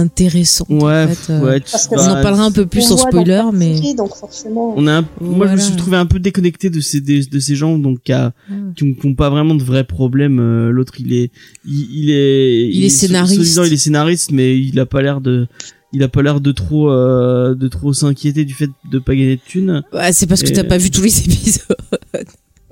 [0.00, 0.68] intéressante.
[0.70, 1.40] ouais, en fait, euh.
[1.44, 3.74] ouais, tu- Parce que On en parlera un peu plus On sans spoiler, mais.
[3.76, 4.72] série, donc forcément.
[4.76, 5.56] on a un- moi, je me Voilà.
[5.58, 8.56] suis trouvé un peu déconnecté de ces, de, de ces gens, donc, qui, a- Ouais.
[8.76, 10.38] qui, ont, qui ont pas vraiment de vrais problèmes.
[10.38, 11.30] Euh, L'autre, il est,
[11.66, 13.56] il, il est, Il est scénariste.
[13.66, 15.48] il est scénariste, mais il a pas l'air de,
[15.92, 19.36] il a pas l'air de trop, euh, de trop s'inquiéter du fait de pas gagner
[19.36, 19.82] de thunes.
[19.92, 21.76] Ouais, c'est parce que Et- t'as pas vu tous les épisodes.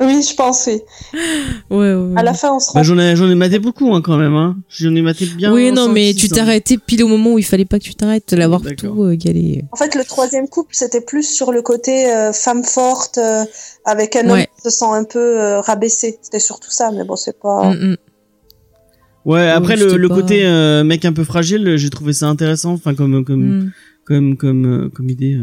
[0.01, 0.81] Oui, je pense, oui.
[1.71, 2.13] Ouais, ouais.
[2.17, 4.17] À la fin, on se rend Bah, j'en ai, j'en ai maté beaucoup, hein, quand
[4.17, 4.57] même, hein.
[4.69, 5.55] J'en ai maté bien.
[5.55, 6.29] oui, non, mais tu hein.
[6.33, 9.05] t'es arrêté pile au moment où il fallait pas que tu t'arrêtes, de l'avoir tout
[9.05, 9.65] euh, galé.
[9.71, 13.45] En fait, le troisième couple, c'était plus sur le côté euh, femme forte euh,
[13.85, 14.49] avec un homme Ouais.
[14.57, 16.19] qui se sent un peu euh, rabaissé.
[16.21, 17.73] C'était surtout ça, mais bon, c'est pas.
[17.73, 17.97] Mm, mm.
[19.25, 22.73] Ouais, après, le, le pas- côté, euh, mec un peu fragile, j'ai trouvé ça intéressant,
[22.73, 23.73] enfin, comme, comme, Mm.
[24.05, 25.39] comme, comme, euh, comme idée.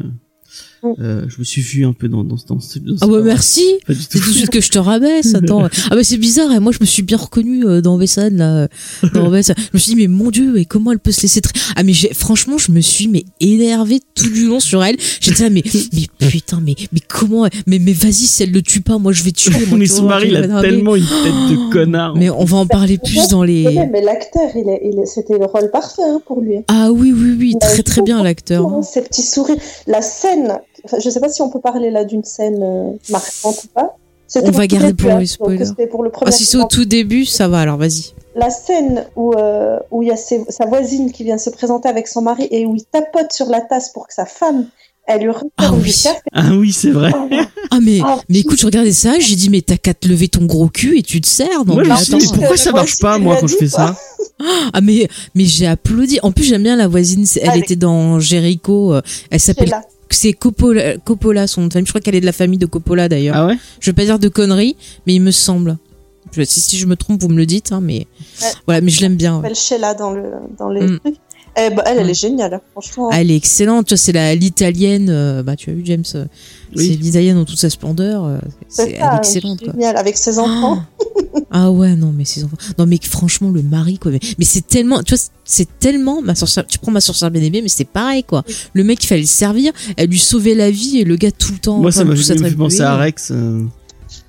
[0.83, 0.87] Euh.
[0.89, 0.95] Mm.
[1.01, 3.63] Euh, je me suis fui un peu dans, dans, dans, ce- dans Ah bah merci
[3.85, 4.27] Pas du C'est tout.
[4.29, 5.67] de suite que je te rabaisse, attends.
[5.91, 8.55] Ah bah c'est bizarre, et moi je me suis bien reconnue euh, dans Bessan, là.
[8.63, 8.67] euh,
[9.13, 9.31] Dans.
[9.31, 11.83] Je me suis dit, mais mon dieu, et comment elle peut se laisser tra- Ah
[11.83, 14.97] mais j'ai, franchement, je me suis mais énervée tout du long sur elle.
[15.19, 15.63] J'étais là, mais,
[15.93, 19.23] mais putain, mais, mais comment, mais, mais vas-y, si elle le tue pas, moi je
[19.23, 19.65] vais tuer.
[19.69, 22.15] moi, mais son mari, il a tellement une tête de connard.
[22.15, 23.63] Mais on va en parler plus dans les...
[23.91, 26.55] Mais l'acteur, il est, il est, c'était le rôle parfait hein, pour lui.
[26.67, 28.65] Ah oui, oui, oui, très très bien l'acteur.
[28.65, 29.57] Oh, Ces petits sourires,
[29.87, 30.59] la scène.
[30.85, 33.97] Enfin, je sais pas si on peut parler là d'une scène euh, marquante ou pas.
[34.43, 35.65] On va garder pour donc spoilers.
[35.65, 36.29] C'était pour le premier.
[36.29, 38.13] Ah si c'est au tout début, ça va, alors vas-y.
[38.35, 41.89] La scène où euh, où il y a ses- sa voisine qui vient se présenter
[41.89, 44.67] avec son mari et où il tapote sur la tasse pour que sa femme,
[45.05, 45.93] elle lui Ah oui.
[46.31, 47.11] Ah oui, c'est vrai.
[47.13, 47.27] Oh,
[47.71, 50.29] Ah mais, Ah, mais écoute, je regardais ça, j'ai dit, mais t'as qu'à te lever
[50.29, 51.65] ton gros cul et tu te sers.
[51.65, 52.25] Moi, mais me suis attends.
[52.35, 53.95] pourquoi Euh, ça moi marche pas, moi, quand je fais ça?
[54.73, 56.19] Ah mais mais j'ai applaudi.
[56.23, 57.25] En plus j'aime bien la voisine.
[57.41, 57.59] Elle Allez.
[57.59, 58.93] était dans Jericho.
[58.93, 59.81] euh, Elle s'appelle là.
[60.15, 61.85] C'est Coppola, Coppola son nom de famille.
[61.87, 63.35] Je crois qu'elle est de la famille de Coppola d'ailleurs.
[63.37, 63.57] Ah ouais?
[63.79, 64.75] Je veux pas dire de conneries,
[65.07, 65.77] mais il me semble.
[66.33, 67.71] Je, si, si je me trompe, vous me le dites.
[67.71, 68.07] Hein, mais
[68.41, 68.47] Ouais.
[68.65, 69.39] voilà, mais je l'aime bien.
[69.39, 69.47] ouais.
[69.49, 70.23] Elle Sheila dans le
[70.57, 70.99] dans les Mm.
[70.99, 71.15] trucs.
[71.57, 72.09] Eh ben, elle, elle Mm.
[72.09, 73.09] est géniale, hein, franchement.
[73.11, 73.85] Ah, elle est excellente.
[73.87, 75.09] Tu vois, c'est la l'italienne.
[75.09, 76.03] euh, bah tu as vu James.
[76.15, 76.25] euh,
[76.75, 76.87] Oui.
[76.87, 78.23] C'est l'italienne dans toute sa splendeur.
[78.25, 78.37] euh,
[78.69, 79.59] c'est elle est excellente.
[79.61, 79.73] Quoi.
[79.73, 80.83] génial avec ses enfants.
[81.51, 82.55] Ah ouais non mais ses enfants.
[82.77, 84.11] Non mais franchement le mari quoi.
[84.11, 86.65] Mais, mais c'est tellement tu vois c'est tellement ma sorcière.
[86.65, 88.43] Tu prends ma sorcière bien aimée mais c'est pareil quoi.
[88.73, 91.51] Le mec il fallait le servir, elle lui sauvait la vie et le gars tout
[91.51, 91.79] le temps.
[91.79, 93.31] Moi, ça m'a tout fait penser à Rex.
[93.31, 93.63] euh,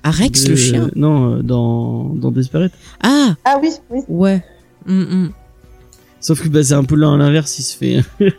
[0.03, 0.91] À Rex de- le chien?
[0.97, 2.73] Non, euh, dans, dans Desperate.
[3.01, 4.01] Ah Ah oui, oui.
[4.09, 4.43] ouais.
[4.85, 5.31] Hum, hum.
[6.25, 7.99] Sauf que, bah, c'est un peu là à l'inverse, il se fait,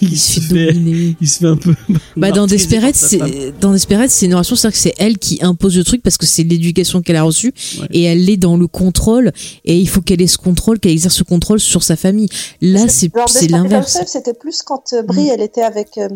[0.00, 1.16] Il se fait dominer.
[1.20, 1.74] il se fait un peu,
[2.16, 3.18] Bah dans Desperate c'est
[3.60, 6.24] dans Desperate c'est une narration c'est-à-dire que c'est elle qui impose le truc parce que
[6.26, 7.88] c'est l'éducation qu'elle a reçue Ouais.
[7.90, 9.32] et elle est dans le contrôle
[9.64, 12.28] et il faut qu'elle ait ce contrôle qu'elle exerce ce contrôle sur sa famille.
[12.62, 13.98] Là c'est c'est l'inverse.
[14.06, 15.30] C'était plus quand euh, Brie, Mm.
[15.34, 16.08] elle était avec euh,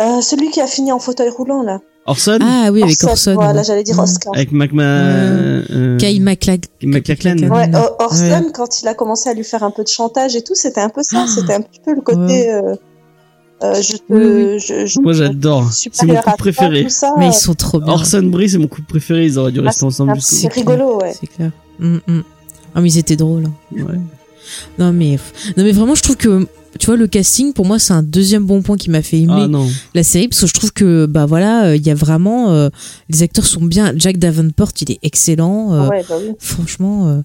[0.00, 1.80] euh, celui qui a fini en fauteuil roulant là.
[2.06, 3.34] Orson, Ah oui avec Orson.
[3.34, 3.64] Voilà, ouais.
[3.64, 3.98] j'allais dire.
[3.98, 4.32] Oscar.
[4.34, 7.36] avec McMa, Euh, euh, Kyle MacLachlan.
[7.50, 8.52] Ouais, Orson, Ouais.
[8.54, 10.88] quand il a commencé à lui faire un peu de chantage et tout, c'était un
[10.88, 11.24] peu ça.
[11.24, 11.28] Ah.
[11.28, 12.20] C'était un petit peu le côté.
[12.22, 12.48] Ouais.
[12.54, 12.74] euh,
[13.64, 15.68] euh, je te, Oui, Je, je- Moi, j'adore.
[15.72, 16.88] C'est mon couple toi, préféré.
[16.88, 17.12] ça.
[17.18, 17.92] Mais ils sont trop bien.
[17.92, 19.26] Orson Brie, c'est mon couple préféré.
[19.26, 21.12] Ils auraient dû Ah, rester ensemble c'est rigolo, ouais.
[21.20, 21.50] C'est clair.
[21.78, 22.22] Mm, mm.
[22.74, 23.46] Ah mais ils étaient drôles.
[23.46, 23.52] hein.
[23.84, 23.98] Ouais.
[24.78, 25.18] Non mais
[25.56, 26.46] non mais vraiment je trouve que
[26.78, 29.32] tu vois le casting pour moi c'est un deuxième bon point qui m'a fait aimer
[29.44, 29.66] Ah non.
[29.94, 32.68] la série parce que je trouve que bah voilà euh, il y a vraiment euh,
[33.10, 33.92] les acteurs sont bien.
[33.96, 35.72] Jack Davenport il est excellent.
[35.72, 36.32] euh, ouais, bah oui.
[36.38, 37.20] Franchement euh,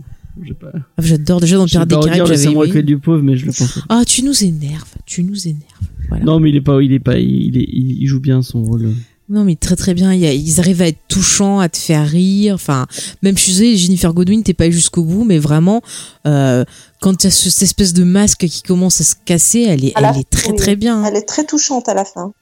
[0.60, 2.84] pas, ah, j'adore déjà dans Pirates des Caraïbes le j'avais samouraï aimé.
[2.84, 3.80] du pauvre, mais je le pense.
[3.90, 5.62] Ah tu nous énerves, tu nous énerves.
[6.10, 6.26] Voilà.
[6.26, 8.64] Non, mais il est pas, il est pas, il est, il, il joue bien son
[8.64, 8.90] rôle.
[9.30, 12.88] Non mais très très bien, ils arrivent à être touchants, à te faire rire, enfin
[13.22, 15.82] même je sais Jennifer Godwin t'es pas jusqu'au bout mais vraiment
[16.28, 16.66] euh,
[17.02, 19.86] quand il y a ce- cette espèce de masque qui commence à se casser, elle
[19.86, 20.56] est elle est très oui.
[20.58, 21.04] très bien.
[21.06, 22.34] Elle est très touchante à la fin.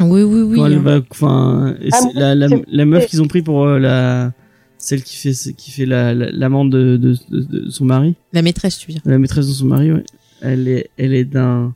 [0.00, 0.56] Oui oui oui.
[0.58, 0.80] Quand elle hein.
[0.80, 3.64] va, enfin, et Ah, c'est moi, la, la, c'est- la meuf qu'ils ont pris pour
[3.64, 4.32] euh, la,
[4.76, 8.42] celle qui fait, qui fait la, la- l'amende de, de, de, de son mari, La
[8.42, 9.02] maîtresse tu veux dire.
[9.06, 10.04] la maîtresse de son mari, ouais.
[10.40, 11.74] Elle est, elle est d'un,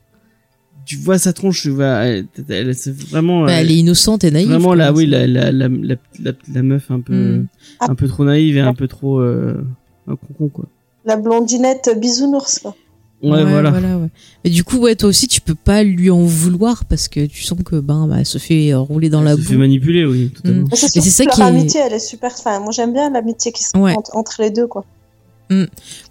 [0.85, 4.23] tu vois sa tronche, tu vois, elle, elle- c'est vraiment, Bah, euh, elle est innocente
[4.23, 4.49] et naïve.
[4.49, 7.45] vraiment là, oui, la, la, la, la, la, la meuf un peu, Hmm.
[7.81, 9.63] un peu trop naïve et un peu trop, euh,
[10.07, 10.65] un concon quoi.
[11.05, 12.75] La blondinette bisounours, quoi.
[13.21, 13.71] Ouais, voilà.
[13.71, 14.09] ouais.
[14.43, 17.43] Mais du coup, ouais, toi aussi, tu peux pas lui en vouloir parce que tu
[17.43, 19.59] sens que ben, bah, elle se fait euh, rouler dans la Elle se fait boue.
[19.61, 20.63] manipuler, oui, totalement.
[20.65, 20.69] Mm.
[20.71, 22.31] Mais c'est ça qui leur est- amitié, elle est super.
[22.37, 23.95] Enfin, moi, j'aime bien l'amitié qui se Ouais.
[23.95, 24.83] entre, entre les deux, quoi.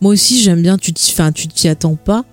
[0.01, 0.79] Moi aussi, j'aime bien.
[0.79, 2.25] Tu, t'y- enfin, tu t'y attends pas.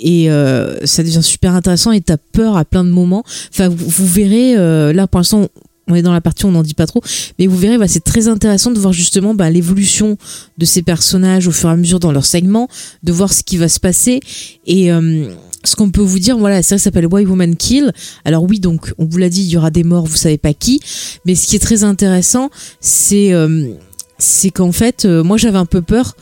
[0.00, 3.22] Et euh, ça devient super intéressant et t'as peur à plein de moments.
[3.52, 5.48] Enfin, vous, verrez, euh, là pour l'instant,
[5.90, 7.02] on est dans la partie, on n'en dit pas trop,
[7.38, 10.16] mais vous verrez, bah, c'est très intéressant de voir justement bah, l'évolution
[10.56, 12.68] de ces personnages au fur et à mesure dans leur segment,
[13.02, 14.20] de voir ce qui va se passer.
[14.66, 15.28] Et euh,
[15.64, 17.92] ce qu'on peut vous dire, voilà, la série s'appelle Why Woman Kill.
[18.24, 20.54] Alors oui, donc on vous l'a dit, il y aura des morts, vous savez pas
[20.54, 20.80] qui.
[21.26, 23.72] Mais ce qui est très intéressant, c'est euh,
[24.18, 26.14] c'est qu'en fait, euh, moi j'avais un peu peur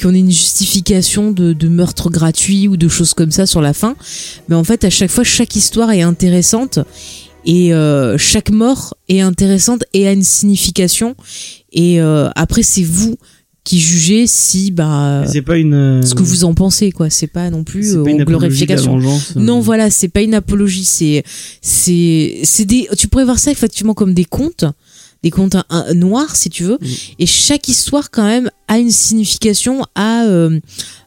[0.00, 3.72] qu'on ait une justification de, de meurtre gratuit ou de choses comme ça sur la
[3.72, 3.96] fin.
[4.48, 6.78] Mais en fait, à chaque fois, chaque histoire est intéressante
[7.44, 11.14] et euh, chaque mort est intéressante et a une signification.
[11.72, 13.16] Et euh, après, c'est vous
[13.64, 15.74] qui jugez si bah C'est pas une.
[15.74, 17.10] euh, ce que vous en pensez quoi.
[17.10, 18.92] C'est pas non plus euh, pas une apologie de la glorification.
[18.98, 19.36] vengeance.
[19.36, 21.22] Non, voilà, c'est pas une apologie, c'est
[21.60, 24.64] c'est c'est des tu pourrais voir ça effectivement comme des contes,
[25.22, 26.86] des contes un- un- noirs si tu veux Mm.
[27.18, 30.60] et chaque histoire quand même a une signification, a euh,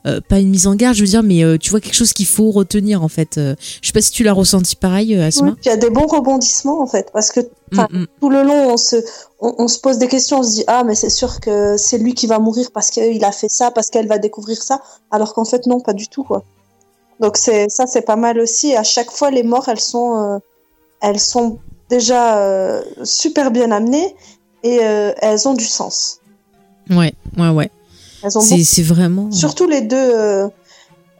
[0.08, 2.12] euh, pas une mise en garde, je veux dire mais euh, tu vois quelque chose
[2.12, 3.38] qu'il faut retenir en fait.
[3.38, 5.52] Euh, je sais pas si tu l'as ressenti pareil Asma.
[5.52, 7.40] Puis Il y a des bons rebondissements, en fait, parce que
[7.74, 8.06] Mm, mm.
[8.20, 8.98] tout le long, on se,
[9.40, 11.98] on, on se pose des questions, on se dit ah mais c'est sûr que c'est
[12.00, 15.34] lui qui va mourir parce qu'il a fait ça, parce qu'elle va découvrir ça, alors
[15.34, 16.44] qu'en fait non, pas du tout quoi.
[17.22, 18.76] Donc c'est ça, c'est pas mal aussi.
[18.76, 20.40] À chaque fois, les morts, elles sont, euh,
[21.02, 21.60] elles sont
[21.92, 24.16] déjà euh, super bien amenées
[24.64, 26.20] et euh, elles ont du sens.
[26.90, 27.70] Ouais, ouais ouais.
[28.24, 29.96] Elles ont C'est c'est vraiment surtout les deux.
[29.98, 30.48] euh,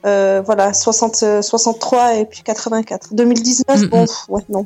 [0.04, 3.14] euh, voilà, 60, euh, 63 et puis 84.
[3.14, 4.66] 2019, Mm, bon, ouais, non.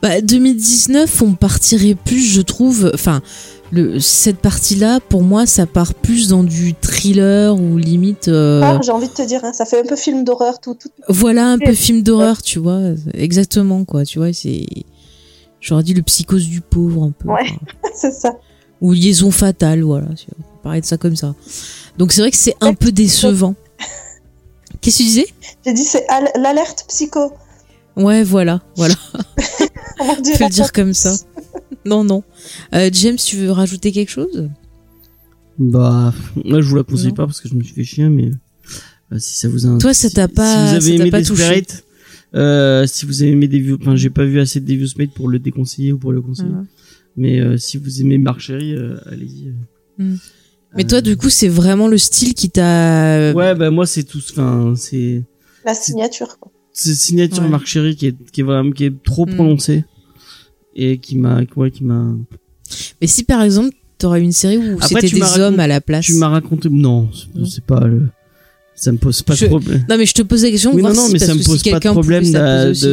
[0.00, 2.90] Bah, 2019, on partirait plus, je trouve.
[2.94, 3.20] Enfin,
[3.72, 8.28] le, cette partie-là, pour moi, ça part plus dans du thriller ou limite.
[8.28, 10.72] euh, Ah, j'ai envie de te dire, hein, ça fait un peu film d'horreur, tout,
[10.74, 10.88] tout.
[11.10, 12.80] voilà, un peu film d'horreur, tu vois.
[13.12, 14.06] Exactement, quoi.
[14.06, 14.64] Tu vois, c'est.
[15.66, 17.28] J'aurais dit le psychose du pauvre, un peu.
[17.30, 17.46] Ouais.
[17.94, 18.36] c'est ça.
[18.82, 20.08] Ou liaison fatale, voilà.
[20.10, 21.34] On peut parler de ça comme ça.
[21.96, 23.54] Donc, c'est vrai que c'est un peu décevant.
[24.82, 25.26] Qu'est-ce que tu disais?
[25.64, 27.32] J'ai dit, c'est al- l'alerte psycho.
[27.96, 28.94] Ouais, voilà, voilà.
[30.00, 31.14] On Faut le dire comme ça.
[31.86, 32.22] Non, non.
[32.74, 34.50] Euh, James, tu veux rajouter quelque chose?
[35.58, 36.12] Bah,
[36.44, 37.14] là, je vous la conseille Non.
[37.14, 38.32] pas parce que je me suis fait chier, mais
[39.12, 39.78] euh, si ça vous a.
[39.78, 41.64] Toi, ça t'a pas- Si vous avez aimé pas touché.
[42.34, 45.28] Euh, si vous aimé des views, enfin, j'ai pas vu assez de Devious Mate pour
[45.28, 46.50] le déconseiller ou pour le conseiller.
[47.16, 49.48] Mais euh, si vous aimez Marc Chéry, euh, allez-y.
[49.48, 49.52] euh.
[50.04, 50.18] Mhm.
[50.76, 53.32] Mais toi, du coup, c'est vraiment le style qui t'a.
[53.32, 54.18] Ouais, bah moi c'est tout.
[54.32, 55.22] Enfin, c'est
[55.64, 56.36] la signature.
[56.40, 56.50] Quoi.
[56.72, 57.48] c'est signature Ouais.
[57.48, 59.34] Marc qui est qui est vraiment qui est trop Mm.
[59.36, 59.84] prononcée
[60.74, 62.16] et qui m'a ouais, qui m'a.
[63.00, 65.66] Mais si par exemple, t'aurais une série où c'était tu des m'as hommes raconté- à
[65.68, 66.06] la place.
[66.06, 67.46] Tu m'as raconté non, c'est- Non.
[67.46, 68.08] c'est pas le.
[68.76, 69.84] Ça me pose pas Je- de problème.
[69.88, 70.74] Non, mais je te pose la question.
[70.74, 72.24] Oui, non, non, si- mais ça me si pose pas de problème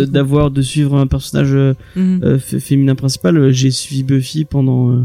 [0.07, 2.21] d'avoir de suivre un personnage euh, Mhm.
[2.23, 3.37] euh, féminin principal.
[3.37, 5.01] Euh, J'ai suivi Buffy pendant euh,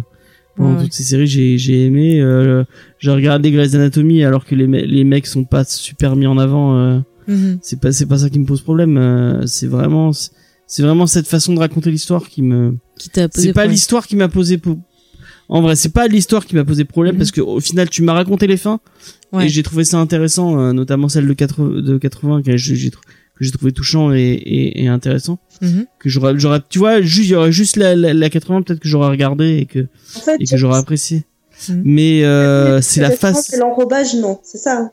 [0.56, 0.84] pendant Ouais.
[0.84, 1.26] toutes ces séries.
[1.26, 2.20] J'ai j'ai aimé.
[2.98, 6.38] J'ai regardé Grey's Anatomy alors que les me- les mecs sont pas super mis en
[6.38, 6.76] avant.
[6.78, 6.98] euh,
[7.28, 7.58] Mhm.
[7.62, 9.42] c'est pas c'est pas ça qui me pose problème.
[9.46, 10.10] c'est vraiment
[10.68, 12.76] c'est vraiment cette façon de raconter l'histoire qui me.
[12.98, 13.70] Qui t'a posé C'est pas problème.
[13.72, 14.58] l'histoire qui m'a posé.
[14.58, 14.78] po-
[15.48, 17.18] En vrai, c'est pas l'histoire qui m'a posé problème Mhm.
[17.20, 18.80] parce que au final, tu m'as raconté les fins
[19.32, 19.46] Ouais.
[19.46, 23.72] et j'ai trouvé ça intéressant, euh, notamment celle de 80, de 80 que j'ai trouvé
[23.72, 25.38] touchant et, et, et intéressant.
[25.60, 25.86] Mhm.
[25.98, 28.80] Que j'aurais, j'aurais, tu vois, juste, il y aurait juste la, la, la 80 peut-être
[28.80, 29.80] que j'aurais regardé et que
[30.16, 31.24] En fait, et que j'aurais apprécié.
[31.68, 31.82] Mhm.
[31.84, 33.46] Mais euh, c'est la face.
[33.50, 34.90] C'est l'enrobage, non, c'est ça.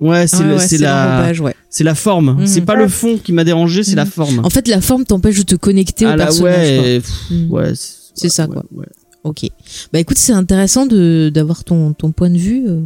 [0.00, 1.54] Ouais, c'est Ouais, le- ouais, c'est la, ouais.
[1.70, 2.40] c'est la forme.
[2.40, 2.46] Mhm.
[2.46, 4.40] C'est pas le fond qui m'a dérangé, c'est la forme.
[4.44, 6.78] En fait, la forme t'empêche de te connecter au Ah là, personnage.
[6.80, 7.72] ouais, pff, ouais,
[8.14, 8.64] C'est ça, ouais, quoi.
[8.74, 8.86] ouais.
[9.24, 9.46] Ok.
[9.92, 12.80] Bah écoute, c'est intéressant de d'avoir ton ton point de vue, euh,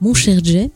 [0.00, 0.68] mon cher James.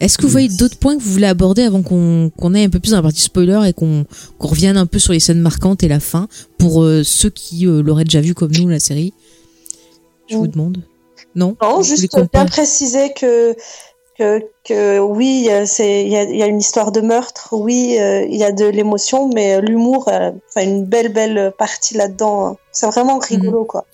[0.00, 2.70] Est-ce que vous voyez d'autres points que vous voulez aborder avant qu'on qu'on aille un
[2.70, 4.04] peu plus dans la partie spoiler et qu'on
[4.38, 7.82] revienne un peu sur les scènes marquantes et la fin pour euh, ceux qui euh,
[7.82, 9.12] l'auraient déjà vu comme nous la série?
[10.28, 10.78] Je vous demande.
[11.34, 11.56] Non?
[11.60, 13.54] Non, juste bien préciser que
[14.16, 17.96] que, que oui, c'est il y a, il y a une histoire de meurtre, oui,
[17.98, 22.46] euh, il y a de l'émotion, mais l'humour, euh, enfin une belle belle partie là-dedans.
[22.46, 22.56] hein.
[22.70, 23.84] C'est vraiment rigolo quoi.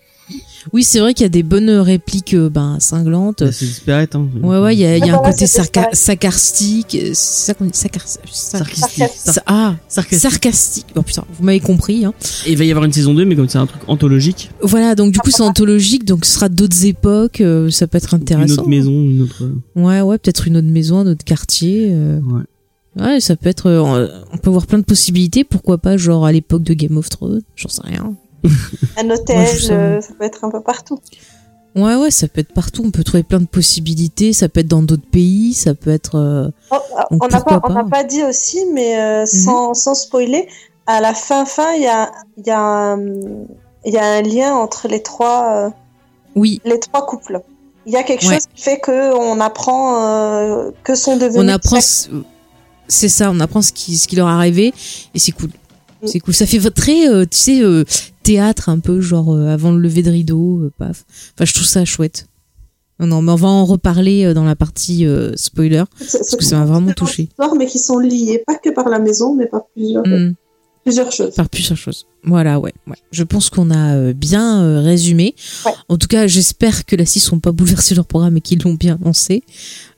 [0.72, 3.42] Oui, c'est vrai qu'il y a des bonnes répliques euh, ben cinglantes.
[3.42, 4.28] Bah, c'est disparate, hein.
[4.42, 6.12] Ouais, ouais, il y a, y a un côté sarca- ça.
[6.12, 6.94] sarcastique.
[7.00, 9.04] euh, C'est ça qu'on dit sarcar- sar- Sarcastique.
[9.16, 10.20] sa- Ah, Sarcastique.
[10.30, 10.86] sarcastique.
[10.96, 12.04] Oh putain, vous m'avez compris.
[12.04, 12.12] Hein.
[12.46, 14.94] Et il va y avoir une saison 2, mais comme c'est un truc anthologique, Voilà,
[14.94, 18.20] donc du coup c'est anthologique, donc ce sera d'autres époques, euh, ça peut être une
[18.22, 18.52] intéressant.
[18.60, 19.42] autre maison, une autre.
[19.76, 21.88] Ouais, ouais, peut-être une autre maison, un autre quartier.
[21.90, 22.42] euh, Ouais.
[23.02, 23.66] Ouais, ça peut être.
[23.66, 25.44] euh, on peut voir plein de possibilités.
[25.44, 28.14] Pourquoi pas, genre à l'époque de Game of Thrones J'en sais rien.
[28.97, 30.99] Un hôtel, ça- euh, ça peut être un peu partout.
[31.76, 32.82] Ouais, ouais, ça peut être partout.
[32.84, 34.32] On peut trouver plein de possibilités.
[34.32, 35.55] Ça peut être dans d'autres pays.
[35.55, 36.16] Ça peut être.
[36.16, 36.76] euh, Oh,
[37.12, 37.41] Donc, on n'a
[37.84, 38.09] pas, Mhm.
[38.09, 40.49] dit aussi, mais euh, sans, sans spoiler,
[40.86, 42.97] à la fin fin, il y a, il y, a
[43.84, 45.70] y a un lien entre les trois, euh,
[46.34, 47.41] Oui, les trois couples.
[47.86, 48.34] Il y a quelque Ouais.
[48.34, 51.36] chose qui fait que on apprend que sont devenus.
[51.45, 51.78] on apprend.
[52.88, 54.74] C'est ça, on apprend ce qui, ce qui leur est arrivé
[55.14, 55.51] et c'est cool.
[56.05, 56.34] C'est cool.
[56.34, 57.84] Ça fait très, euh, tu sais, euh,
[58.22, 61.05] théâtre un peu, genre euh, avant le lever de rideau, paf.
[61.34, 62.26] Enfin, je trouve ça chouette.
[62.98, 66.59] Non, non, mais on va en reparler dans la partie spoiler c'est- parce que ça
[66.59, 67.28] m'a vraiment touché.
[67.57, 70.34] mais qui sont liées, pas que par la maison, mais par plusieurs, Mm.
[70.84, 71.34] Plusieurs choses.
[71.34, 72.06] Faire plusieurs choses.
[72.24, 72.96] Voilà, ouais, ouais.
[73.12, 75.34] Je pense qu'on a euh, bien euh, résumé.
[75.66, 75.72] Ouais.
[75.88, 78.74] En tout cas, j'espère que la 6 n'ont pas bouleversé leur programme et qu'ils l'ont
[78.74, 79.42] bien lancé.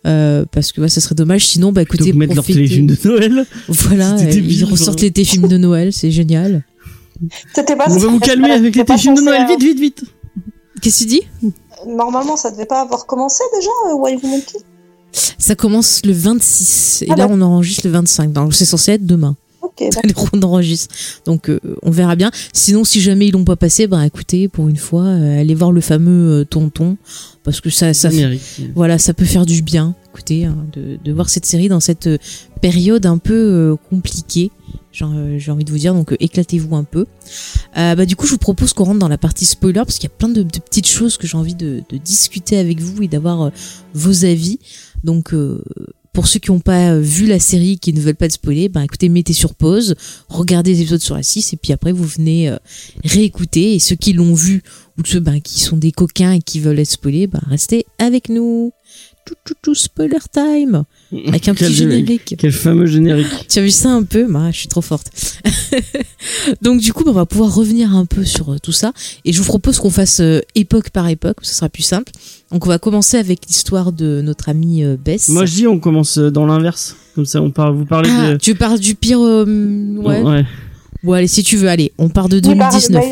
[0.07, 1.47] Euh, parce que ouais, ça serait dommage.
[1.47, 2.61] Sinon, bah écoutez, mettre leur profitez.
[2.67, 3.47] téléfilm de Noël.
[3.69, 5.05] Voilà, euh, débile, ils ressortent genre.
[5.05, 6.65] les téléfilms de Noël, c'est génial.
[7.55, 9.47] C'était pas- On va vous calmer pas- avec les téléfilms de Noël.
[9.49, 10.05] Vite, vite, vite.
[10.81, 11.53] Qu'est-ce que tu dis?
[11.87, 14.61] Normalement, ça devait pas avoir commencé déjà, Why Kill?
[15.39, 17.35] Ça commence le 26 et Ah là bah.
[17.37, 18.33] on enregistre le 25.
[18.33, 19.37] Donc c'est censé être demain.
[19.81, 20.77] Les.
[21.25, 22.31] Donc euh, on verra bien.
[22.53, 25.73] Sinon si jamais ils l'ont pas passé, ben écoutez, pour une fois, euh, allez voir
[25.73, 26.97] le fameux euh, tonton
[27.45, 28.41] parce que ça ça fait Générique.
[28.75, 32.09] voilà, ça peut faire du bien, écoutez, hein, de, de voir cette série dans cette
[32.61, 34.51] période un peu euh, compliquée.
[34.93, 37.07] J'ai euh, envie de vous dire, donc euh, éclatez-vous un peu.
[37.79, 40.09] Euh, bah, du coup, je vous propose qu'on rentre dans la partie spoiler parce qu'il
[40.09, 43.03] y a plein de, de petites choses que j'ai envie de, de discuter avec vous
[43.03, 43.51] et d'avoir euh,
[43.95, 44.59] vos avis.
[45.03, 45.63] Donc, euh,
[46.13, 48.69] pour ceux qui n'ont pas euh, vu la série, qui ne veulent pas être spoilés,
[48.69, 49.95] bah écoutez, mettez sur pause,
[50.29, 52.57] regardez les épisodes sur la 6 et puis après vous venez euh,
[53.05, 53.75] réécouter.
[53.75, 54.63] Et ceux qui l'ont vu
[54.99, 58.29] ou ceux bah, qui sont des coquins et qui veulent être spoilés, bah restez avec
[58.29, 58.73] nous.
[59.25, 60.85] Tout, tout, tout, spoiler time
[61.27, 62.35] avec un Quel petit générique.
[62.39, 63.27] Quel fameux générique.
[63.49, 65.11] Tu as vu ça un peu bah, Je suis trop forte.
[66.63, 68.93] Donc du coup, bah, on va pouvoir revenir un peu sur euh, tout ça.
[69.25, 72.13] Et je vous propose qu'on fasse euh, époque par époque, ce sera plus simple.
[72.51, 75.29] Donc on va commencer avec l'histoire de notre amie euh, Bess.
[75.29, 76.97] Moi, je dis, on commence euh, dans l'inverse.
[77.15, 78.37] Comme ça, on parle, vous parlez Ah, de.
[78.37, 79.21] tu parles du pire...
[79.23, 79.45] euh,
[79.99, 80.23] ouais.
[80.23, 80.45] ouais.
[81.03, 83.05] Bon, allez, si tu veux, allez, on part de Oui, bah, le 2019.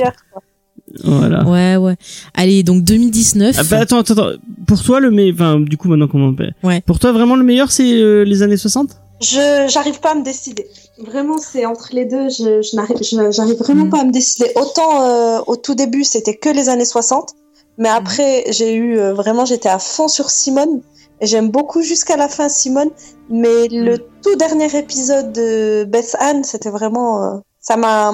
[1.04, 1.44] Voilà.
[1.44, 1.96] Ouais, ouais.
[2.34, 3.56] Allez, donc 2019.
[3.58, 4.38] Ah bah attends, attends, attends.
[4.66, 6.80] Pour toi, le meilleur, enfin, du coup, maintenant qu'on en Ouais.
[6.82, 10.22] Pour toi, vraiment, le meilleur, c'est euh, les années 60 Je j'arrive pas à me
[10.24, 10.66] décider.
[11.04, 12.28] Vraiment, c'est entre les deux.
[12.28, 13.90] Je, je n'arrive je- j'arrive vraiment Mm.
[13.90, 14.50] pas à me décider.
[14.56, 17.30] Autant euh, au tout début, c'était que les années 60,
[17.78, 20.80] mais après, j'ai eu euh, vraiment, j'étais à fond sur Simone.
[21.22, 22.88] Et j'aime beaucoup jusqu'à la fin Simone,
[23.28, 28.12] mais le tout dernier épisode de Beth Anne, c'était vraiment, euh, ça m'a,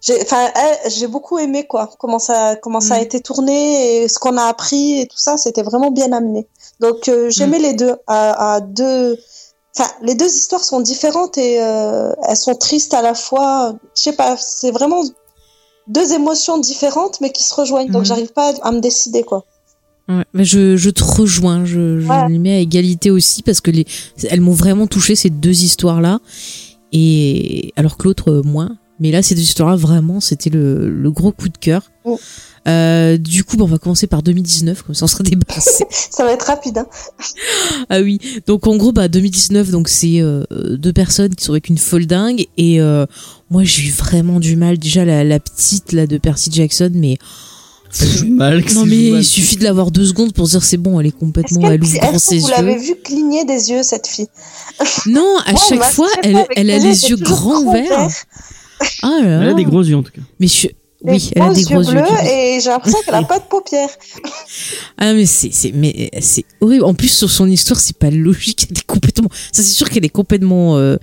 [0.00, 3.02] j'ai, enfin, elle, j'ai beaucoup aimé quoi, comment ça, comment ça a Mm.
[3.02, 6.46] été tourné et ce qu'on a appris et tout ça, c'était vraiment bien amené.
[6.80, 9.18] Donc euh, j'aimais les deux à, à deux.
[9.76, 13.74] Enfin, les deux histoires sont différentes et euh, elles sont tristes à la fois.
[13.94, 15.02] Je sais pas, c'est vraiment
[15.86, 17.90] deux émotions différentes mais qui se rejoignent.
[17.90, 18.06] Donc Mhm.
[18.06, 19.44] j'arrive pas à me décider quoi.
[20.08, 22.28] Ouais, mais je, je te rejoins, je, je Ouais.
[22.28, 23.86] les mets à égalité aussi parce que les,
[24.28, 26.18] elles m'ont vraiment touché ces deux histoires-là.
[26.92, 28.76] Et alors que l'autre euh, moins.
[29.00, 31.90] Mais là, ces deux histoires-là, vraiment, c'était le, le gros coup de cœur.
[32.04, 32.20] Oh.
[32.68, 35.84] Euh, du coup, bon, on va commencer par 2019, comme ça on sera débarrassé.
[36.10, 36.76] Ça va être rapide.
[36.78, 36.86] Hein.
[37.88, 40.44] ah oui, donc en gros, bah 2019, donc c'est euh,
[40.76, 42.46] deux personnes qui sont avec une folle dingue.
[42.58, 43.06] Et euh,
[43.48, 44.76] moi, j'ai eu vraiment du mal.
[44.78, 47.16] Déjà, la, la petite là de Percy Jackson, mais
[47.90, 48.62] Ça joue mal.
[48.62, 49.20] que non mais mal.
[49.20, 51.72] il suffit de l'avoir deux secondes pour se dire c'est bon, elle est complètement, qu'elle-
[51.72, 52.54] elle ouvre est-ce grand que ses vous yeux.
[52.54, 54.28] l'avez vu cligner des yeux cette fille?
[55.06, 58.10] Non, à chaque fois, elle, elle a les yeux, grands ouverts.
[59.02, 60.22] Ah là Elle a des gros yeux, en tout cas.
[60.38, 60.68] Mais je-
[61.02, 61.92] Des oui, elle a des gros yeux.
[61.92, 63.88] bleus et j'ai l'impression qu'elle a pas de paupières.
[64.98, 66.84] Ah mais c'est c'est mais c'est horrible.
[66.84, 68.66] En plus sur son histoire, c'est pas logique.
[68.70, 69.28] Elle est complètement.
[69.50, 70.76] Ça c'est sûr qu'elle est complètement.
[70.76, 70.96] euh,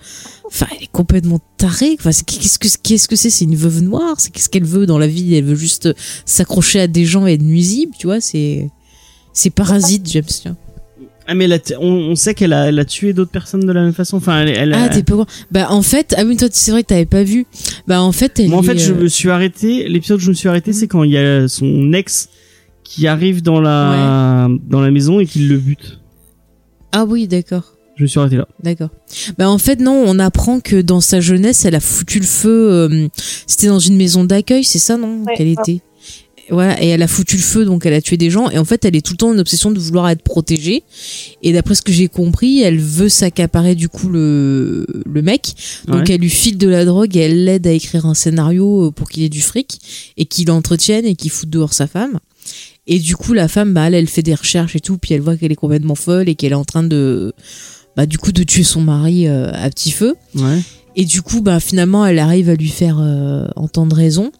[0.45, 1.97] Enfin, elle est complètement tarée.
[1.99, 3.29] Enfin, c'est- qu'est-ce que qu'est-ce que c'est?
[3.31, 4.15] C'est une veuve noire.
[4.19, 5.33] C'est qu'est-ce qu'elle veut dans la vie?
[5.35, 5.89] Elle veut juste
[6.25, 7.93] s'accrocher à des gens et être nuisible.
[7.99, 8.21] Tu vois?
[8.21, 8.69] C'est
[9.33, 10.55] c'est parasite, James.
[11.29, 11.47] Ah, mais
[11.79, 14.17] on, on sait qu'elle a, elle a tué d'autres personnes de la même façon.
[14.17, 15.25] Enfin, elle, elle a- Ah t'es pas.
[15.51, 17.45] Bah en fait, ah oui toi c'est vrai que t'avais pas vu.
[17.87, 19.89] Bah en fait, elle Moi, en fait, est, je euh, me suis arrêté.
[19.89, 20.77] L'épisode où je me suis arrêté, Mhm.
[20.77, 22.29] c'est quand il y a son ex
[22.83, 25.99] qui arrive dans la dans la maison et qui le bute.
[26.93, 27.73] Ah oui, d'accord.
[27.97, 28.47] Je me suis arrêté là.
[28.63, 28.89] D'accord.
[29.37, 32.71] Bah en fait non, on apprend que dans sa jeunesse, elle a foutu le feu.
[32.71, 33.07] euh,
[33.47, 35.23] C'était dans une maison d'accueil, c'est ça non?
[35.25, 35.55] Ouais, Qu'elle ouais.
[35.59, 35.81] était.
[36.49, 38.49] Voilà, et elle a foutu le feu, donc elle a tué des gens.
[38.49, 40.83] Et en fait, elle est tout le temps une obsession de vouloir être protégée.
[41.43, 45.53] Et d'après ce que j'ai compris, elle veut s'accaparer du coup le le mec.
[45.87, 46.13] Donc Ouais.
[46.15, 49.09] elle lui file de la drogue et elle l'aide à écrire un scénario euh, pour
[49.09, 49.79] qu'il ait du fric
[50.15, 52.19] et qu'il l'entretienne et qu'il foute dehors sa femme.
[52.87, 55.19] Et du coup, la femme, bah, elle, elle fait des recherches et tout, puis elle
[55.21, 57.33] voit qu'elle est complètement folle et qu'elle est en train de,
[57.97, 60.15] bah, du coup, de tuer son mari euh, à petit feu.
[60.35, 60.59] Ouais.
[60.95, 64.31] Et du coup, bah, finalement, elle arrive à lui faire euh, entendre raison.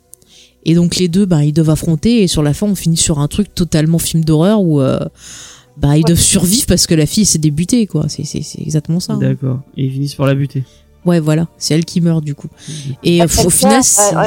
[0.68, 3.18] Et donc les deux, bah, ils doivent affronter et sur la fin, on finit sur
[3.20, 5.00] un truc totalement film d'horreur où euh,
[5.78, 8.06] bah, ils doivent survivre parce que la fille s'est débutée, quoi.
[8.10, 9.14] C'est, c'est, c'est exactement ça.
[9.14, 9.18] hein.
[9.18, 9.60] D'accord.
[9.78, 10.64] Et ils finissent par la buter.
[11.06, 11.48] Ouais, voilà.
[11.58, 12.50] C'est elle qui meurt, du coup.
[13.04, 14.18] Et Elle- au elle final, elle-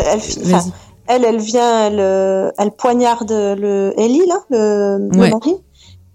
[0.51, 0.61] elle-
[1.09, 5.30] elle, elle vient, elle, euh, elle poignarde le Ellie là, le, le Ouais.
[5.30, 5.55] mari.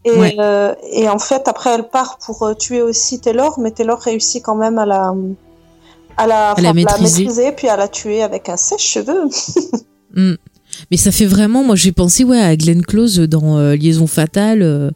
[0.06, 0.36] Et, Ouais.
[0.40, 4.42] euh, et en fait, après, elle part pour euh, tuer aussi Taylor, mais Taylor réussit
[4.44, 5.14] quand même à la,
[6.18, 7.52] à la, À la enfin, maîtriser.
[7.52, 9.26] puis à la tuer avec un sèche-cheveux.
[10.14, 10.34] Hmm.
[10.92, 14.62] Mais ça fait vraiment, moi j'ai pensé ouais à Glenn Close dans euh, Liaison fatale,
[14.62, 14.92] euh,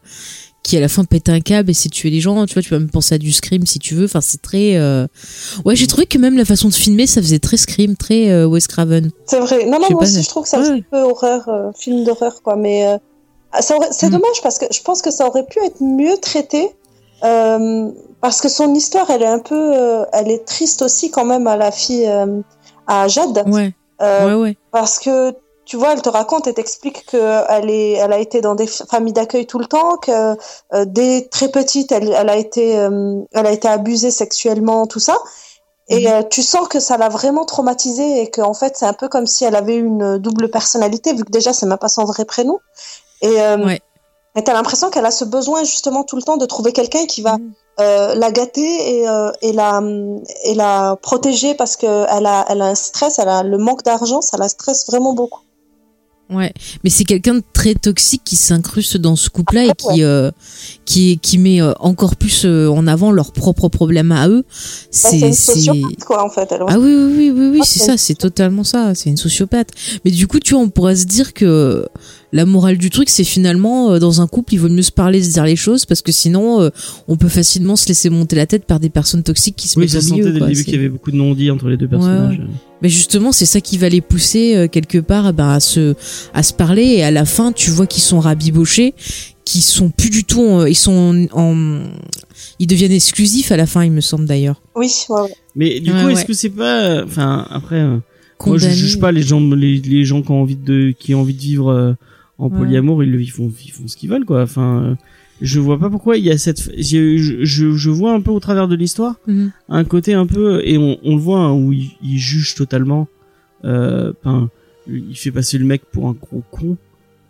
[0.61, 2.45] qui à la fin pète un câble et sait tuer les gens.
[2.45, 4.05] Tu vois, tu vas même penser à du scream si tu veux.
[4.05, 4.75] Enfin, c'est très.
[4.75, 5.07] euh,
[5.63, 8.67] Ouais, j'ai trouvé que même la façon de filmer, ça faisait très scream, très Wes
[8.67, 9.09] Craven.
[9.25, 9.65] C'est vrai.
[9.65, 10.81] Non, non, moi aussi, c'est- je trouve que c'est un Ouais.
[10.81, 12.55] petit peu horreur, film d'horreur, quoi.
[12.57, 12.99] Mais
[13.53, 14.11] ah, ça aurait- c'est Mm.
[14.11, 16.67] dommage parce que je pense que ça aurait pu être mieux traité.
[18.21, 19.73] parce que son histoire, elle est un peu,
[20.13, 22.07] elle est triste aussi quand même à la fille,
[22.87, 24.57] à Jade, Ouais, Euh, ouais, ouais.
[24.71, 25.33] parce que
[25.65, 28.65] tu vois, elle te raconte, elle t'explique que elle est, elle a été dans des
[28.65, 30.35] familles d'accueil tout le temps, que
[30.73, 34.99] euh, dès très petite, elle, elle a été, euh, elle a été abusée sexuellement, tout
[34.99, 35.17] ça.
[35.89, 36.29] Et Mhm.
[36.29, 39.43] tu sens que ça l'a vraiment traumatisée et qu'en fait, c'est un peu comme si
[39.45, 42.59] elle avait une double personnalité, vu que déjà, c'est même pas son vrai prénom.
[43.21, 43.79] Et Ouais.
[44.35, 47.21] et t'as l'impression qu'elle a ce besoin justement tout le temps de trouver quelqu'un qui
[47.21, 47.53] va Mhm.
[47.79, 49.81] Euh, la gâter et, euh, et la
[50.45, 53.83] et la protéger parce que elle a elle a un stress, elle a le manque
[53.83, 55.41] d'argent, ça la stresse vraiment beaucoup.
[56.29, 56.53] Ouais,
[56.83, 60.29] mais c'est quelqu'un de très toxique qui s'incruste dans ce couple-là et Ah, qui euh,
[60.85, 64.43] qui qui met encore plus en avant leurs propres problèmes à eux.
[64.43, 64.49] Bah,
[64.91, 66.53] c'est une sociopathe quoi en fait.
[66.67, 69.69] Ah oui, oui, oui, oui, oui Ah, c'est ça, c'est totalement ça, c'est une sociopathe.
[70.05, 71.87] Mais du coup, tu vois, on pourrait se dire que
[72.31, 75.21] la morale du truc, c'est finalement, euh, dans un couple, il vaut mieux se parler,
[75.23, 76.69] se dire les choses, parce que sinon, euh,
[77.07, 79.85] on peut facilement se laisser monter la tête par des personnes toxiques qui se Oui,
[79.85, 80.23] mettent ça au milieu.
[80.25, 82.39] sentait dès le début qu'il y avait beaucoup de non-dits entre les deux personnages.
[82.81, 85.95] Mais justement, c'est ça qui va les pousser euh, quelque part ben, à se
[86.33, 88.93] à se parler et à la fin, tu vois qu'ils sont rabibochés,
[89.43, 91.83] qu'ils sont plus du tout, en- ils sont en, en-
[92.59, 94.61] ils deviennent exclusifs à la fin, il me semble d'ailleurs.
[94.75, 95.33] Oui, ouais, ouais.
[95.55, 96.13] Mais du Ouais, coup, ouais.
[96.13, 97.97] est-ce que c'est pas, euh, enfin, après, euh,
[98.45, 101.21] moi je juge pas les gens, les, les gens qui ont envie de, qui ont
[101.21, 101.93] envie de vivre euh,
[102.39, 104.41] en polyamour, ils, le- ils font, ils font ce qu'ils veulent, quoi.
[104.41, 104.95] Enfin, euh,
[105.41, 108.39] je vois pas pourquoi il y a cette, je, je, je- vois un peu au
[108.39, 109.51] travers de l'histoire Mhm.
[109.69, 113.07] un côté un peu, et on, on le voit hein, où il, il juge totalement.
[113.65, 114.11] Euh,
[114.87, 116.77] il fait passer le mec pour un gros con.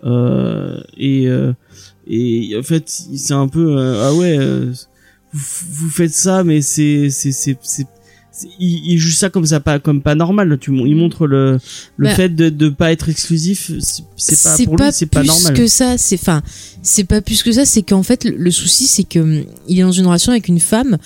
[0.05, 1.51] Euh, et euh,
[2.07, 4.72] et en fait, c'est un peu euh, ah ouais, euh,
[5.34, 7.57] vous, vous faites ça, mais c'est c'est c'est-
[8.60, 10.58] il, il juge ça comme ça pas comme pas normal.
[10.62, 11.60] Tu il montre le
[11.98, 15.54] le Bah, fait de de pas être exclusif c'est- pas pour lui c'est pas normal.
[15.54, 16.42] que ça c'est enfin
[16.82, 19.80] c'est pas plus que ça c'est qu'en fait le, le souci c'est que hum, il
[19.80, 20.98] est dans une relation avec une femme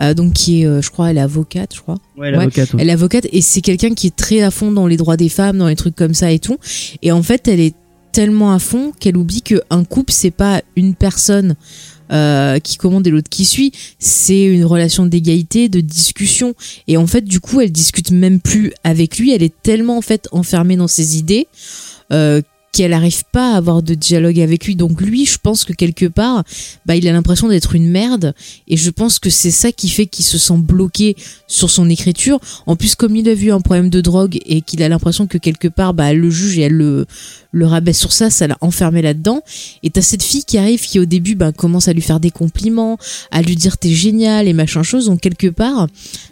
[0.00, 1.98] euh, donc qui est euh, je crois elle est avocate je crois.
[2.16, 2.82] Ouais l'avocate ouais.
[2.82, 5.28] elle est avocate et c'est quelqu'un qui est très à fond dans les droits des
[5.28, 6.58] femmes dans les trucs comme ça et tout.
[7.02, 7.74] Et en fait elle est
[8.12, 11.54] tellement à fond qu'elle oublie que un couple c'est pas une personne
[12.12, 16.54] euh, qui commande et l'autre qui suit, c'est une relation d'égalité, de discussion.
[16.88, 19.32] Et en fait, du coup, elle discute même plus avec lui.
[19.32, 21.46] Elle est tellement en fait enfermée dans ses idées
[22.12, 22.42] euh,
[22.72, 24.76] qu'elle n'arrive pas à avoir de dialogue avec lui.
[24.76, 26.44] Donc lui, je pense que quelque part,
[26.86, 28.32] bah, il a l'impression d'être une merde.
[28.68, 31.16] Et je pense que c'est ça qui fait qu'il se sent bloqué
[31.48, 32.38] sur son écriture.
[32.66, 35.36] En plus, comme il a vu un problème de drogue et qu'il a l'impression que
[35.38, 37.06] quelque part, bah, elle le juge et elle le,
[37.50, 39.42] le rabaisse sur ça, ça l'a enfermé là-dedans.
[39.82, 42.30] Et t'as cette fille qui arrive, qui au début, bah, commence à lui faire des
[42.30, 42.98] compliments,
[43.32, 45.06] à lui dire t'es génial et machin chose.
[45.06, 45.88] Donc quelque part,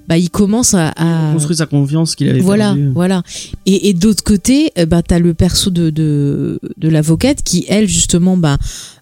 [0.06, 1.32] bah, il commence à, à...
[1.32, 2.90] construit sa confiance qu'il avait Voilà, perdu.
[2.94, 3.22] voilà.
[3.66, 6.27] Et, et d'autre côté, euh, bah t'as le perso de de,
[6.76, 8.58] de l'avocate qui elle justement bah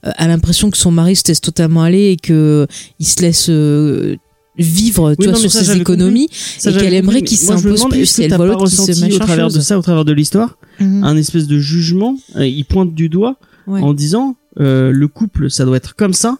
[0.06, 2.66] euh, a l'impression que son mari se laisse totalement aller et que
[2.98, 4.16] il se laisse euh,
[4.58, 7.36] vivre tu Oui, vois non, mais sur ça, ses économies Ça, et qu'elle aimerait qu'il
[7.36, 9.54] s'impose plus elle voit l'autre se au travers chose.
[9.54, 11.04] de ça au travers de l'histoire Mhm.
[11.04, 13.80] un espèce de jugement euh, il pointe du doigt Ouais.
[13.80, 16.38] en disant euh, le couple ça doit être comme ça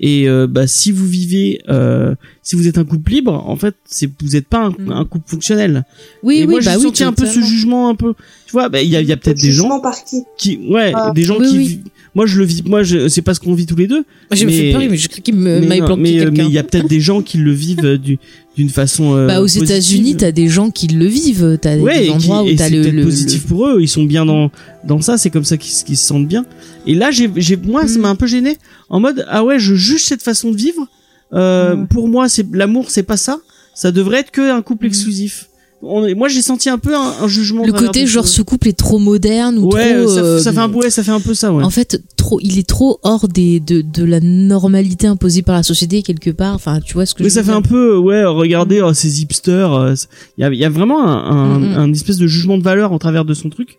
[0.00, 3.74] et euh, bah si vous vivez euh, si vous êtes un couple libre en fait
[3.84, 4.92] c'est vous n'êtes pas un, Mhm.
[4.92, 5.84] un couple fonctionnel.
[6.22, 8.14] Oui, et oui, moi j'ai bah oui, senti un peu ce jugement un peu.
[8.46, 10.22] Tu vois bah il y a, il y a peut-être des Jugement gens par qui?
[10.38, 11.12] qui ouais Ah.
[11.14, 11.80] des gens Oui, qui
[12.14, 14.44] moi je le vis moi je c'est pas ce qu'on vit tous les deux J'ai
[14.46, 16.62] me mais- fait peur, mais je crois qu'il me mais euh, mais il y a
[16.62, 18.18] peut-être des gens qui le vivent euh, du-
[18.56, 19.46] d'une façon euh, Bah, aux.
[19.48, 22.68] États-Unis, t'as des gens qui le vivent, t'as ouais, des qui- endroits et où t'as
[22.68, 24.50] c'est le, le- positif pour eux, ils sont bien dans
[24.86, 26.44] dans ça, c'est comme ça qu'ils se- qu'ils se sentent bien.
[26.86, 28.02] Et là, j'ai j'ai moi ça Mm.
[28.02, 28.56] m'a un peu gêné
[28.90, 30.86] en mode ah ouais, je juge cette façon de vivre.
[31.32, 31.76] Euh.
[31.86, 33.38] Pour moi, c'est l'amour, c'est pas ça.
[33.74, 34.88] Ça devrait être que un couple Mm.
[34.88, 35.48] exclusif.
[35.82, 37.64] On est- moi, j'ai senti un peu un, un jugement.
[37.66, 40.58] le côté genre ce- couple est trop moderne ou Ouais, trop ça, euh, ça fait
[40.58, 41.62] un ouais, ça fait un peu ça, ouais.
[41.62, 45.62] En fait, trop, il est trop hors des, de, de la normalité imposée par la
[45.62, 46.54] société quelque part.
[46.54, 48.80] Enfin, tu vois ce que Mais je ça veux fait dire un peu, ouais, regardez
[48.80, 49.72] oh, ces hipsters.
[49.74, 49.94] euh,
[50.38, 51.76] Il y, a, y a vraiment un, un, Mm, mm.
[51.78, 53.78] un espèce de jugement de valeur au travers de son truc.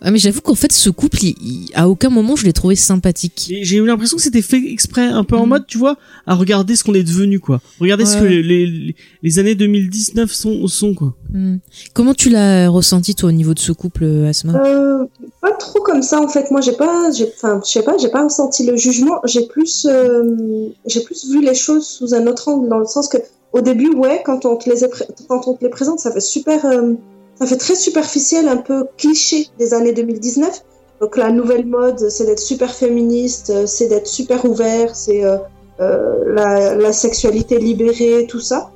[0.00, 2.76] Ah mais j'avoue qu'en fait ce couple, il- il- à aucun moment je l'ai trouvé
[2.76, 3.52] sympathique.
[3.62, 5.48] J'ai eu l'impression que c'était fait exprès, un peu en Mhm.
[5.48, 5.96] mode, tu vois,
[6.26, 7.60] à regarder ce qu'on est devenu, quoi.
[7.80, 11.14] Regardez ce que les, les, les années 2019 sont, sont quoi.
[11.32, 11.56] Hmm.
[11.94, 14.54] Comment tu l'as ressenti toi au niveau de ce couple, euh, Asma?
[14.64, 15.04] Euh,
[15.40, 16.50] pas trop comme ça en fait.
[16.50, 19.20] Moi, j'ai pas, enfin, je sais pas, j'ai pas ressenti le jugement.
[19.24, 23.08] J'ai plus, euh, j'ai plus vu les choses sous un autre angle, dans le sens
[23.08, 23.18] que
[23.52, 26.12] au début, ouais, quand on te les, est pré- quand on te les présente, ça
[26.12, 26.92] fait super, euh,
[27.38, 30.64] ça fait très superficiel, un peu cliché des années 2019.
[31.00, 35.38] Donc la nouvelle mode, c'est d'être super féministe, euh, c'est d'être super ouvert, c'est euh,
[35.80, 38.70] euh, la, la sexualité libérée, tout ça.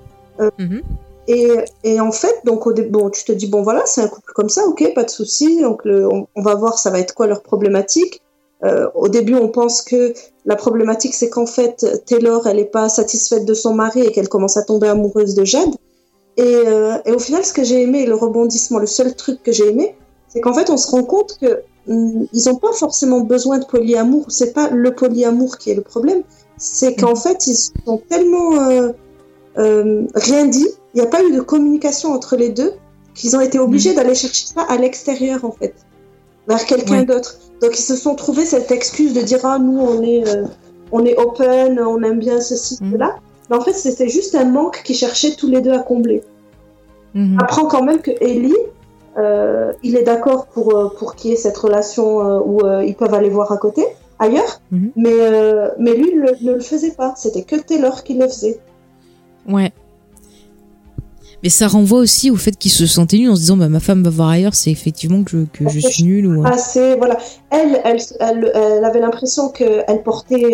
[0.59, 0.83] Mhm.
[1.29, 1.49] Et,
[1.85, 4.33] et en fait, donc au début, bon, tu te dis bon voilà, c'est un couple
[4.35, 5.61] comme ça, ok, pas de souci.
[5.61, 8.23] Donc le, on, on va voir, ça va être quoi leur problématique.
[8.65, 12.89] Euh, au début, on pense que la problématique, c'est qu'en fait, Taylor, elle est pas
[12.89, 15.75] satisfaite de son mari et qu'elle commence à tomber amoureuse de Jade.
[16.37, 19.53] Et, euh, et au final, ce que j'ai aimé, le rebondissement, le seul truc que
[19.53, 19.95] j'ai aimé,
[20.29, 23.67] c'est qu'en fait, on se rend compte que hum, ils n'ont pas forcément besoin de
[23.67, 24.27] polyamour.
[24.29, 26.23] C'est pas le polyamour qui est le problème.
[26.57, 28.93] C'est qu'en fait, ils sont tellement euh,
[29.59, 30.69] euh, rien dit.
[30.95, 32.73] Il n'y a pas eu de communication entre les deux
[33.15, 35.75] qu'ils ont été obligés d'aller chercher ça à l'extérieur, en fait,
[36.49, 37.05] vers quelqu'un Ouais.
[37.05, 37.39] d'autre.
[37.61, 40.25] Donc, ils se sont trouvés cette excuse de dire ah nous on est
[40.93, 42.93] on est open, on aime bien ceci Mhm.
[42.93, 43.17] cela.
[43.53, 46.23] Mais en fait, c'était juste un manque qu'ils cherchaient tous les deux à combler.
[47.13, 47.37] Mhm.
[47.39, 48.57] Apprends quand même que Ellie,
[49.19, 52.83] euh, il est d'accord pour, euh, pour qu'il y ait cette relation euh, où euh,
[52.83, 53.85] ils peuvent aller voir à côté,
[54.19, 54.93] ailleurs, Mhm.
[54.97, 55.13] mais,
[55.79, 57.13] mais lui le- ne le faisait pas.
[57.19, 58.59] C'était que Taylor qui le faisait.
[59.47, 59.71] Ouais.
[61.43, 63.81] Mais ça renvoie aussi au fait qu'ils se sentaient nuls en se disant bah ma
[63.81, 66.35] femme va voir ailleurs, c'est effectivement que, que je suis nulle ou.
[66.41, 66.57] Voilà.
[67.51, 70.53] Elle, elle, elle, elle avait l'impression qu'elle portait,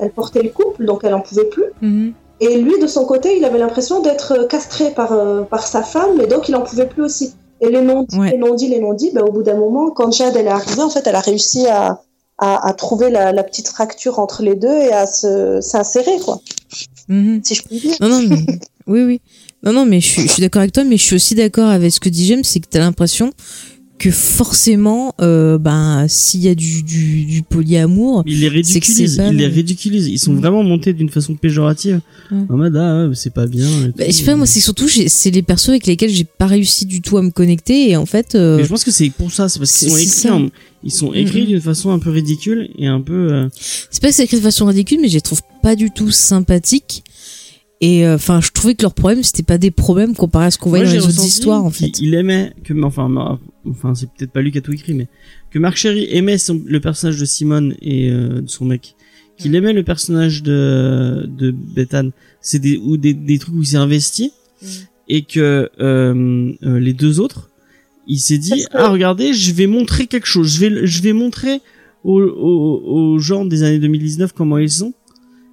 [0.00, 1.66] elle portait le couple, donc elle en pouvait plus.
[1.82, 2.14] Mhm.
[2.40, 6.20] Et lui, de son côté, il avait l'impression d'être castré par, euh, par sa femme,
[6.20, 7.34] et donc il en pouvait plus aussi.
[7.60, 8.30] Et les non-dits, Ouais.
[8.30, 10.88] les non-dits, les non-dits, ben, au bout d'un moment, quand Jade elle est arrivée, en
[10.88, 12.00] fait, elle a réussi à,
[12.38, 16.40] à, à trouver la, la petite fracture entre les deux et à se, s'insérer, quoi,
[17.08, 17.40] Mhm.
[17.44, 17.96] si je puis dire.
[18.00, 18.36] Non non mais
[18.86, 19.20] oui oui.
[19.62, 21.68] Non non mais je suis, je suis d'accord avec toi mais je suis aussi d'accord
[21.68, 23.30] avec ce que dit James c'est que t'as l'impression
[24.00, 28.86] que forcément euh, ben s'il y a du, du, du polyamour Il les C'est que
[28.86, 30.06] c'est ridiculise, pas il les le- ridiculise.
[30.08, 30.38] Ils sont Mm.
[30.38, 32.00] vraiment montés d'une façon péjorative.
[32.30, 32.44] Mm.
[32.48, 33.68] En mode, ah, ouais, c'est pas bien.
[33.96, 36.86] bah, je sais pas moi c'est surtout c'est les persos avec lesquels j'ai pas réussi
[36.86, 39.30] du tout à me connecter et en fait euh, Mais je pense que c'est pour
[39.30, 40.50] ça, c'est parce qu'ils sont écrits, en-
[40.82, 41.46] ils sont écrits Mhm.
[41.48, 43.30] d'une façon un peu ridicule et un peu.
[43.32, 43.48] euh,
[43.90, 46.10] c'est pas que c'est écrit de façon ridicule mais je les trouve pas du tout
[46.10, 47.04] sympathiques
[47.80, 50.58] et euh, enfin je trouvais que leurs problèmes c'était pas des problèmes comparé à ce
[50.58, 51.98] qu'on voyait dans les autres histoires en fait.
[52.00, 55.08] Il aimait que, enfin, ma- enfin, c'est peut-être pas lui qui a tout écrit, mais
[55.50, 58.94] que Marc Cherry aimait son- le personnage de Simone et euh, de son mec,
[59.38, 62.12] qu'il aimait le personnage de de Bethany.
[62.42, 64.32] C'est des ou des, des trucs où il s'est investi
[65.08, 67.50] et que euh, euh, les deux autres,
[68.06, 71.12] il s'est dit que- ah regardez, je vais montrer quelque chose, je vais je vais
[71.14, 71.60] montrer
[72.04, 72.82] aux, aux,
[73.14, 74.92] aux gens des années 2019 comment ils sont.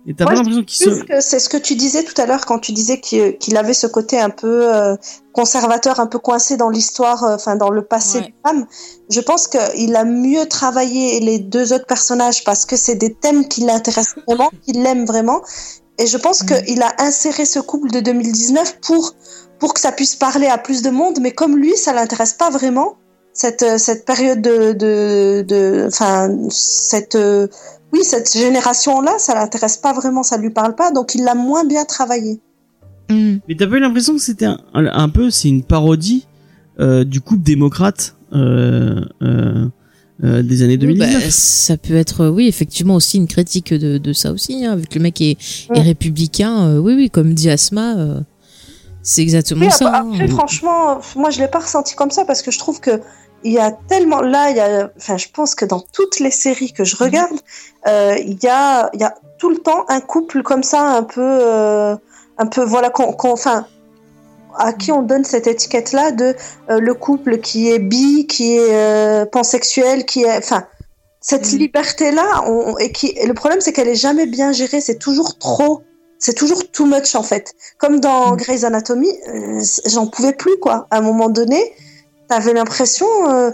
[0.10, 2.60] Et t'as pas l'impression sont que c'est ce que tu disais tout à l'heure quand
[2.60, 4.96] tu disais qu'il qu'il avait ce côté un peu euh,
[5.34, 8.26] conservateur, un peu coincé dans l'histoire, euh, enfin dans le passé Ouais.
[8.28, 8.66] des femmes.
[9.10, 13.48] Je pense qu'il a mieux travaillé les deux autres personnages parce que c'est des thèmes
[13.50, 15.42] qui l'intéressent vraiment, qu'il l'aime vraiment.
[16.00, 16.64] Et je pense Mhm.
[16.64, 19.14] qu'il a inséré ce couple de 2019 pour
[19.60, 22.50] pour que ça puisse parler à plus de monde, mais comme lui, ça l'intéresse pas
[22.50, 22.96] vraiment
[23.34, 27.16] cette euh, cette période de de de enfin cette
[27.98, 31.36] oui cette génération là, ça l'intéresse pas vraiment, ça lui parle pas, donc il l'a
[31.36, 32.40] moins bien travaillé.
[33.10, 33.40] Mhm.
[33.48, 36.28] Mais t'as pas eu l'impression que c'était un, un- un peu, c'est une parodie
[36.80, 39.68] euh, du couple démocrate euh, euh,
[40.24, 41.24] euh, des années Oui, 2019.
[41.24, 44.94] bah, ça peut être, oui, effectivement aussi une critique de, de ça aussi, hein, avec
[44.96, 45.38] le mec est,
[45.70, 46.68] républicain.
[46.68, 48.20] euh, oui, oui, comme dit Asma, euh,
[49.04, 49.90] c'est exactement Oui, ça.
[49.90, 50.28] après, hein.
[50.28, 53.00] franchement, moi je l'ai pas ressenti comme ça parce que je trouve que
[53.44, 56.32] il y a tellement là, il y a, enfin, je pense que dans toutes les
[56.32, 57.02] séries que je Mhm.
[57.04, 57.40] regarde,
[57.88, 61.04] euh, il y a, il y a tout le temps un couple comme ça, un
[61.04, 61.96] peu, euh,
[62.38, 63.68] un peu, voilà, qu'on, qu'on- enfin,
[64.58, 66.36] à qui on donne cette étiquette-là de
[66.70, 70.66] euh, le couple qui est bi, qui est pansexuel, qui est, enfin,
[71.22, 71.60] cette Mhm.
[71.60, 75.38] liberté-là, on, et qui, et le problème c'est qu'elle est jamais bien gérée, c'est toujours
[75.38, 75.84] trop,
[76.20, 77.54] c'est toujours too much en fait.
[77.78, 78.38] Comme dans Mhm.
[78.38, 79.12] Grey's Anatomy,
[79.86, 80.88] j'en pouvais plus quoi.
[80.90, 81.62] À un moment donné,
[82.28, 83.52] t'avais l'impression, euh,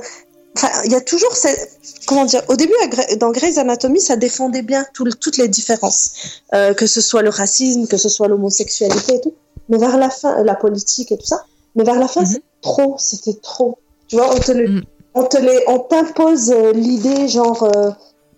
[0.58, 2.74] enfin, il y a toujours cette, comment dire, au début
[3.18, 7.30] dans Grey's Anatomy, ça défendait bien tout toutes les différences, euh, que ce soit le
[7.30, 9.34] racisme, que ce soit l'homosexualité et tout.
[9.70, 11.44] Mais vers la fin, euh, la politique et tout ça.
[11.76, 12.28] Mais vers la fin, Mhm.
[12.28, 13.78] c'est trop, c'était trop.
[14.08, 14.82] Tu vois, on te le, Mhm.
[15.16, 17.92] on te les, on t'impose euh, l'idée genre, euh,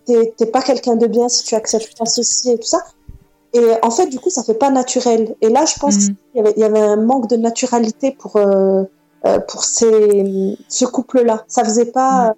[0.06, 2.84] t'es pas quelqu'un de bien si tu acceptes pas ceci et tout ça.
[3.52, 5.34] Et en fait, du coup, ça fait pas naturel.
[5.40, 6.14] Et là, je pense Mhm.
[6.32, 8.84] qu'il y y avait un manque de naturalité pour euh,
[9.48, 11.44] pour ces, ce couple-là.
[11.48, 12.34] Ça faisait pas.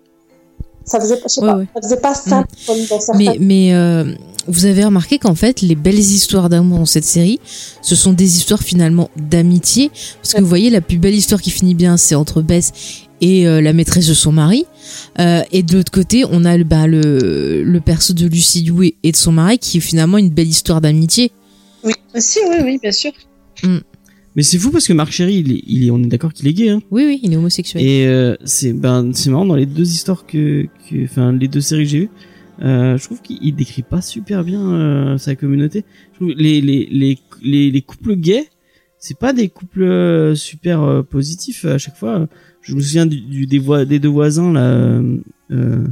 [0.84, 1.66] ça faisait, je sais Ouais, pas, ouais.
[1.74, 3.18] ça faisait pas simple comme dans certains.
[3.18, 4.04] Mais, mais euh,
[4.46, 7.38] vous avez remarqué qu'en fait, les belles histoires d'amour dans cette série,
[7.82, 9.90] ce sont des histoires finalement d'amitié.
[10.22, 12.72] Parce que vous voyez, la plus belle histoire qui finit bien, c'est entre Bess
[13.20, 14.64] et euh, la maîtresse de son mari.
[15.18, 18.94] Euh, et de l'autre côté, on a le, bah, le, le perso de Lucy Liu
[19.02, 21.32] et, de son mari, qui est finalement une belle histoire d'amitié.
[21.84, 23.12] Oui, si, oui, oui, bien sûr.
[24.38, 26.46] Mais c'est fou parce que Marc Chéry, il est, il est- on est d'accord qu'il
[26.46, 26.80] est gay, hein.
[26.92, 27.82] Oui, oui, il est homosexuel.
[27.84, 30.66] Et euh, c'est ben c'est marrant dans les deux histoires que,
[31.02, 32.10] enfin les deux séries que j'ai vues,
[32.62, 35.84] euh, je trouve qu'il il décrit pas super bien euh, sa communauté.
[36.12, 38.46] Je trouve les les les les, les couples gays,
[39.00, 42.28] c'est pas des couples euh, super euh, positifs à chaque fois.
[42.62, 44.60] Je me souviens du, du- des voix des deux voisins là.
[44.70, 45.16] euh,
[45.50, 45.84] euh,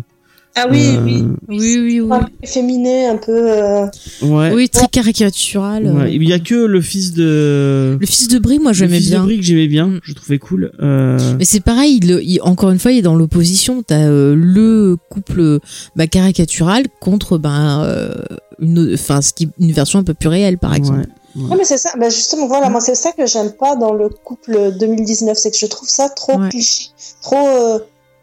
[0.59, 1.25] Ah oui, euh, oui.
[1.49, 2.09] Oui, oui, oui.
[2.11, 3.33] un peu efféminé, un peu.
[3.53, 3.87] euh,
[4.23, 4.53] Ouais.
[4.55, 5.87] Oui, très caricatural.
[5.87, 6.15] Ouais.
[6.15, 9.11] Il y a que le fils de Le fils de Brie, moi, le j'aimais fils
[9.11, 9.21] bien.
[9.21, 10.01] de Brie que j'aimais bien, Mm.
[10.03, 10.73] je trouvais cool.
[10.83, 13.83] Euh, Mais c'est pareil, il, il- encore une fois, il est dans l'opposition.
[13.83, 15.59] T'as euh, le couple
[15.95, 18.15] bah, caricatural contre bah, euh,
[18.59, 21.01] une, enfin, ce qui, une version un peu plus réelle, par exemple.
[21.01, 21.07] ouais.
[21.51, 21.91] Ouais, mais c'est ça.
[22.01, 25.59] Bah justement, voilà, moi c'est ça que j'aime pas dans le couple 2019, c'est que
[25.59, 26.49] je trouve ça trop Ouais.
[26.49, 26.87] cliché,
[27.21, 27.79] trop, euh,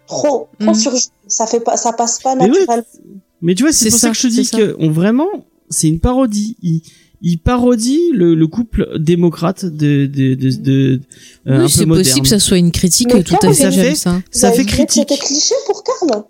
[0.08, 0.91] trop, trop sur.
[1.28, 2.84] Ça fait pas, ça passe pas Mais oui, naturel.
[3.41, 5.28] Mais tu vois, c'est pour ça, ça, que je te dis que on vraiment,
[5.70, 6.56] c'est une parodie.
[6.62, 6.82] Il,
[7.26, 11.01] il parodie le, le couple démocrate de de de, de
[11.47, 13.86] euh, un c'est possible que ça soit une critique Mais tout à fait, ça j'aime
[13.86, 14.22] fait- ça.
[14.32, 15.08] Ça critique.
[15.10, 16.24] C'était cliché pour Karl.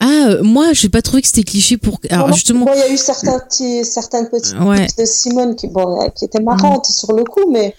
[0.00, 1.98] Ah, euh, moi, j'ai pas trouvé que c'était cliché pour.
[2.10, 4.86] Alors, justement, bon, il y a eu certains petits, certaines petites Ouais.
[4.98, 7.74] de Simone qui, bon, qui étaient marrantes sur le coup, mais,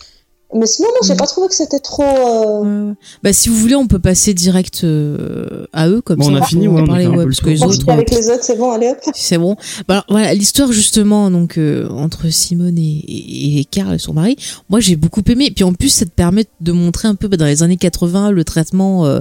[0.54, 1.18] mais sinon, non, j'ai Mm.
[1.18, 2.04] pas trouvé que c'était trop.
[2.04, 2.94] euh.
[3.24, 6.32] Bah, si vous voulez, on peut passer direct euh, à eux comme Bon, ça.
[6.32, 8.44] on a fini, ouais, on a parler, ouais, parce que les autres, avec les autres,
[8.44, 8.98] c'est bon, allez hop.
[9.14, 9.56] c'est bon.
[9.88, 14.36] Bah, alors, voilà, l'histoire justement donc euh, entre Simone et, et, et Karl, son mari.
[14.70, 15.52] Moi, j'ai beaucoup aimé.
[15.54, 18.32] Puis en plus, ça te permet de montrer un peu bah, dans les années 80
[18.32, 19.20] le traitement euh,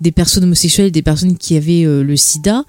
[0.00, 2.64] des personnes homosexuelles, des personnes qui avaient euh, le SIDA.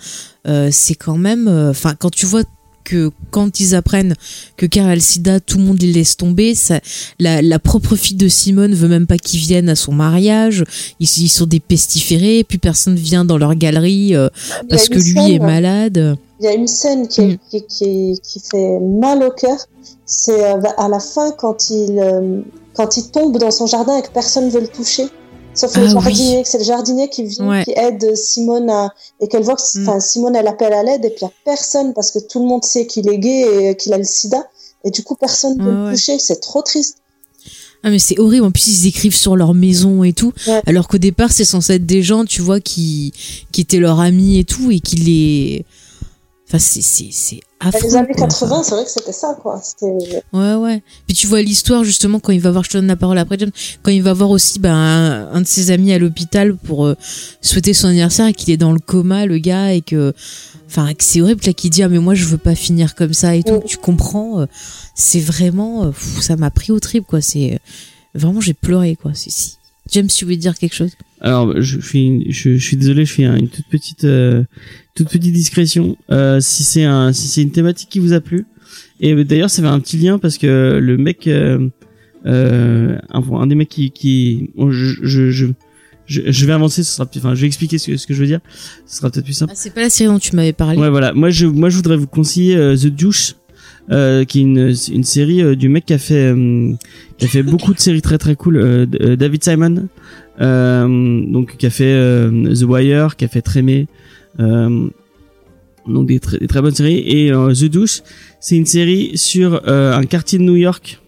[0.48, 2.44] Euh, c'est quand même, enfin, quand tu vois
[2.86, 4.14] que quand ils apprennent
[4.56, 6.56] que le sida, tout le monde les laisse tomber.
[6.56, 6.80] Ça,
[7.20, 10.64] la, la propre fille de Simone veut même pas qu'ils viennent à son mariage.
[11.02, 14.30] Ils, ils sont des pestiférés, puis personne vient dans leur galerie euh,
[14.70, 16.18] parce que lui scène, est malade.
[16.40, 17.38] Il y a une scène qui, Mm.
[17.50, 19.58] qui, qui, qui fait mal au cœur.
[20.06, 22.42] C'est euh, à la fin quand il, euh,
[22.76, 25.06] quand il tombe dans son jardin et que personne veut le toucher.
[25.56, 27.64] Sauf Ah le jardinier, que c'est le jardinier qui vient, Ouais.
[27.64, 30.00] qui aide Simone à, et qu'elle voit que, Mm.
[30.02, 32.46] Simone, elle appelle à l'aide et puis il y a personne parce que tout le
[32.46, 34.44] monde sait qu'il est gay et qu'il a le sida.
[34.84, 35.94] Et du coup, personne ne peut Ouais, le ouais.
[35.94, 36.20] toucher.
[36.20, 36.98] C'est trop triste.
[37.84, 38.46] Ah mais c'est horrible.
[38.46, 40.62] En plus ils écrivent sur leur maison et tout, Ouais.
[40.66, 43.14] alors qu'au départ c'est censé être des gens, tu vois, qui
[43.52, 45.66] qui étaient leurs amis et tout et qui les.
[46.48, 47.80] Enfin c'est c'est affreux.
[47.84, 48.28] les années quoi.
[48.28, 49.62] 80, c'est vrai que c'était ça, quoi.
[50.34, 50.84] Ouais, ouais.
[51.08, 53.38] Puis tu vois l'histoire justement quand il va voir, je te donne la parole après,
[53.84, 56.96] quand il va voir aussi ben, un, un de ses amis à l'hôpital pour euh,
[57.42, 60.14] souhaiter son anniversaire et qu'il est dans le coma, le gars, et que.
[60.68, 63.36] Enfin, c'est horrible là qu'il dit Ah, mais moi je veux pas finir comme ça
[63.36, 63.56] et tout.
[63.56, 63.64] Mm.
[63.66, 64.46] Tu comprends euh,
[64.96, 65.84] C'est vraiment.
[65.86, 67.22] euh, pff, ça m'a pris au trip, quoi.
[67.22, 67.60] C'est.
[68.14, 69.12] Vraiment, j'ai pleuré, quoi.
[69.14, 69.58] C'est si.
[69.92, 70.92] James, tu voulais dire quelque chose?
[71.26, 74.44] Alors, je une- je, je suis désolé, je fais un- une toute petite, euh,
[74.96, 75.98] toute petite discrétion.
[76.12, 78.46] Euh, si c'est un, si c'est une thématique qui vous a plu.
[79.00, 81.68] Et d'ailleurs, ça fait un petit lien parce que le mec, euh,
[82.28, 87.10] euh, un, un des mecs qui, qui, bon, je, je, je, vais avancer, ce sera,
[87.18, 88.40] enfin, je vais expliquer ce que, ce que je veux dire.
[88.86, 89.52] Ce sera peut-être plus simple.
[89.56, 90.78] Ah, c'est pas la série dont tu m'avais parlé.
[90.78, 91.12] Ouais, voilà.
[91.14, 93.34] Moi, je, moi, je voudrais vous conseiller euh, The Douche,
[93.92, 96.72] euh, qui est une, une série euh, du mec qui a fait, euh,
[97.18, 98.88] qui a fait beaucoup de séries très très cool.
[99.18, 99.88] David Simon,
[100.40, 103.88] donc qui a fait euh, The Wire, qui a fait Trémé,
[104.40, 104.88] euh,
[105.88, 107.00] donc des, très- des très bonnes séries.
[107.06, 108.02] Et euh, The Douche,
[108.40, 111.00] c'est une série sur euh, un quartier de New York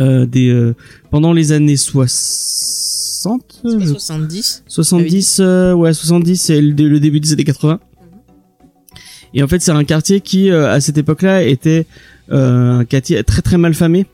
[0.00, 0.74] euh, des euh,
[1.10, 4.64] pendant les années 60 C'est pas je 70.
[4.68, 7.80] 70 euh, ouais 70 c'est le, le début des années 80
[9.34, 11.86] et en fait c'est un quartier qui euh, à cette époque-là était
[12.30, 14.04] euh, un quartier très très mal famé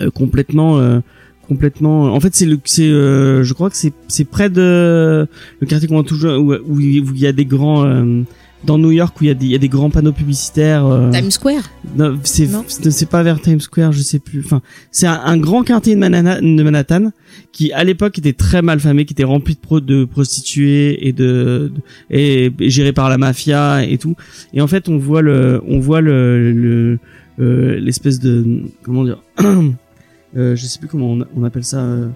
[0.00, 1.00] euh, complètement euh,
[1.46, 5.26] complètement en fait c'est le c'est euh, je crois que c'est c'est près de
[5.60, 8.22] le quartier qu'on voit toujours où, où il y a des grands euh,
[8.64, 10.86] dans New York où il y a des il y a des grands panneaux publicitaires
[10.86, 11.62] euh, Times Square
[11.96, 12.64] non, c'est Non.
[12.66, 14.40] c'est pas vers Times Square, je sais plus.
[14.44, 17.10] Enfin, c'est un, un grand quartier de Manhattan, de Manhattan
[17.52, 21.12] qui à l'époque était très mal famé, qui était rempli de, pro, de prostituées et
[21.12, 21.80] de, de-
[22.10, 24.16] et, et géré par la mafia et tout.
[24.54, 26.98] Et en fait, on voit le on voit le le
[27.38, 29.22] euh, l'espèce de comment dire
[30.36, 31.80] euh, je sais plus comment on, on appelle ça.
[31.80, 32.08] euh.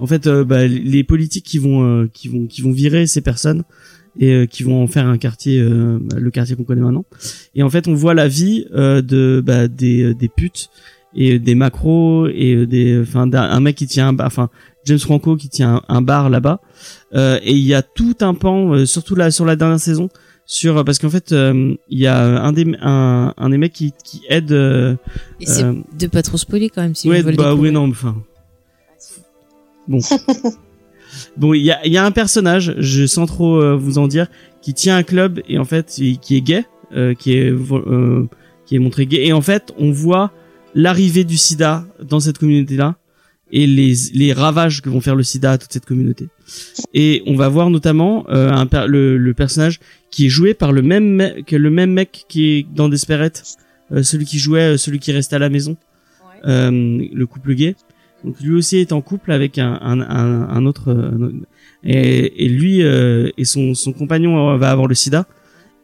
[0.00, 3.20] En fait, euh, bah, les politiques qui vont euh, qui vont qui vont virer ces
[3.20, 3.62] personnes
[4.18, 7.04] et qui vont en faire un quartier, euh, le quartier qu'on connaît maintenant.
[7.56, 10.70] Et en fait, on voit la vie de bah, des des putes
[11.16, 14.50] et des macros et des enfin un mec qui tient un bar- enfin
[14.84, 16.60] James Franco qui tient un, un bar là-bas.
[17.14, 20.08] Euh, et il y a tout un pan, euh, surtout là sur la dernière saison,
[20.46, 23.92] sur parce qu'en fait euh, il y a un des un, un des mecs qui,
[24.04, 24.52] qui aide.
[24.52, 24.94] euh,
[25.40, 27.86] Et c'est euh, de pas trop spoiler quand même si ouais, le bah oui, non,
[27.86, 28.14] mais enfin.
[29.88, 29.98] Bon.
[31.36, 34.08] bon, il y a, il y a un personnage, je sans trop euh, vous en
[34.08, 34.26] dire,
[34.62, 36.64] qui tient un club et en fait, il- qui est gay,
[36.94, 38.26] euh, qui est euh,
[38.66, 40.32] qui est montré gay et en fait, on voit
[40.74, 42.96] l'arrivée du SIDA dans cette communauté-là
[43.52, 46.28] et les les ravages que vont faire le SIDA à toute cette communauté.
[46.92, 49.80] Et on va voir notamment euh, un per- le, le personnage
[50.10, 53.42] qui est joué par le même me- que le même mec qui est dans Desperate,
[53.92, 55.76] euh, celui qui jouait, euh, celui qui restait à la maison
[56.46, 57.74] le couple gay.
[58.22, 60.94] Donc lui aussi est en couple avec un, un, un, un autre
[61.82, 65.26] et, et lui et son, son compagnon va avoir le sida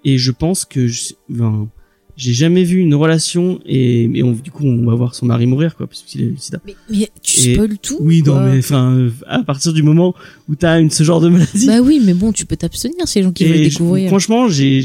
[0.04, 1.68] et je pense que je- ben,
[2.16, 5.46] j'ai jamais vu une relation et, et on, du coup on va voir son mari
[5.46, 6.58] mourir quoi puisqu'il a le sida.
[6.66, 10.14] Mais, mais tu Et- spoil tout Oui non mais enfin à partir du moment
[10.48, 13.22] où t'as une ce genre de maladie Bah oui, mais bon, tu peux t'abstenir les
[13.22, 14.08] gens qui veulent je- découvrir.
[14.08, 14.82] franchement, j'ai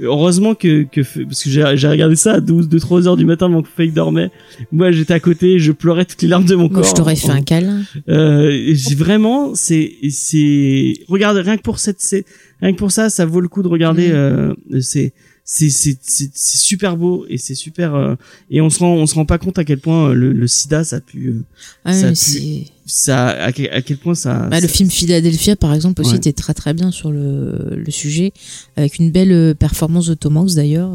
[0.00, 3.46] heureusement que que parce que j'ai regardé ça à 12 2 3 heures du matin
[3.46, 4.30] avant que Fake dormait.
[4.72, 6.84] Moi, j'étais à côté, je pleurais toutes les larmes de mon Moi, corps.
[6.84, 7.82] je t'aurais fait un câlin.
[8.08, 12.24] Euh, vraiment c'est c'est regarde rien que pour cette c'est
[12.60, 14.14] rien que pour ça, ça vaut le coup de regarder Mhm.
[14.14, 15.12] euh, c'est
[15.46, 18.14] c'est c'est c'est super beau et c'est super euh,
[18.50, 20.46] et on se rend on se rend pas compte à quel point euh, le, le
[20.46, 21.44] sida ça a pu euh,
[21.84, 25.72] Ah, ça c'est- ça à quel, à quel point ça Bah, le film Philadelphia, par
[25.74, 26.16] exemple, aussi Ouais.
[26.16, 28.32] était très très bien sur le, le sujet,
[28.76, 30.90] avec une belle euh, performance de Tom Hanks d'ailleurs.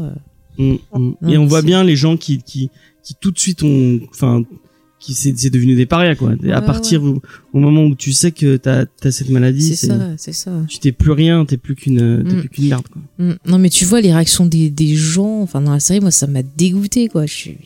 [0.58, 0.78] Mm, mm.
[1.22, 2.70] Non, et on voit bien les gens qui qui
[3.02, 4.42] qui tout de suite ont enfin
[5.00, 7.20] qui c'est c'est devenu des parias quoi à Ouais, partir Où,
[7.54, 10.52] au moment où tu sais que t'as t'as cette maladie C'est ça, c'est ça.
[10.68, 12.40] tu t'es plus rien t'es plus qu'une t'es Mm.
[12.40, 13.32] plus qu'une merde quoi Mm.
[13.46, 16.26] Non mais tu vois les réactions des, des gens, enfin dans la série, moi ça
[16.26, 17.26] m'a dégoûté quoi.
[17.26, 17.56] Je suis...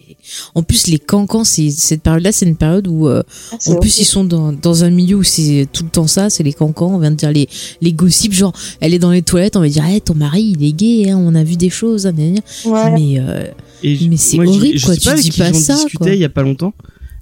[0.55, 3.71] En plus les cancans, c'est cette période-là, c'est une période où euh, Ah, en plus
[3.73, 3.87] horrible.
[3.99, 6.95] ils sont dans, dans un milieu où c'est tout le temps ça, c'est les cancans.
[6.95, 7.49] On vient de dire les
[7.83, 10.65] les gossips, genre elle est dans les toilettes, on va dire, hey, ton mari il
[10.65, 12.13] est gay, hein, on a vu des choses, hein.
[12.17, 12.91] Ouais.
[12.95, 13.47] mais euh,
[13.83, 16.11] et Mais c'est je- horrible, je quoi, sais tu pas dis pas ça, discutais quoi.
[16.15, 16.73] il y a pas longtemps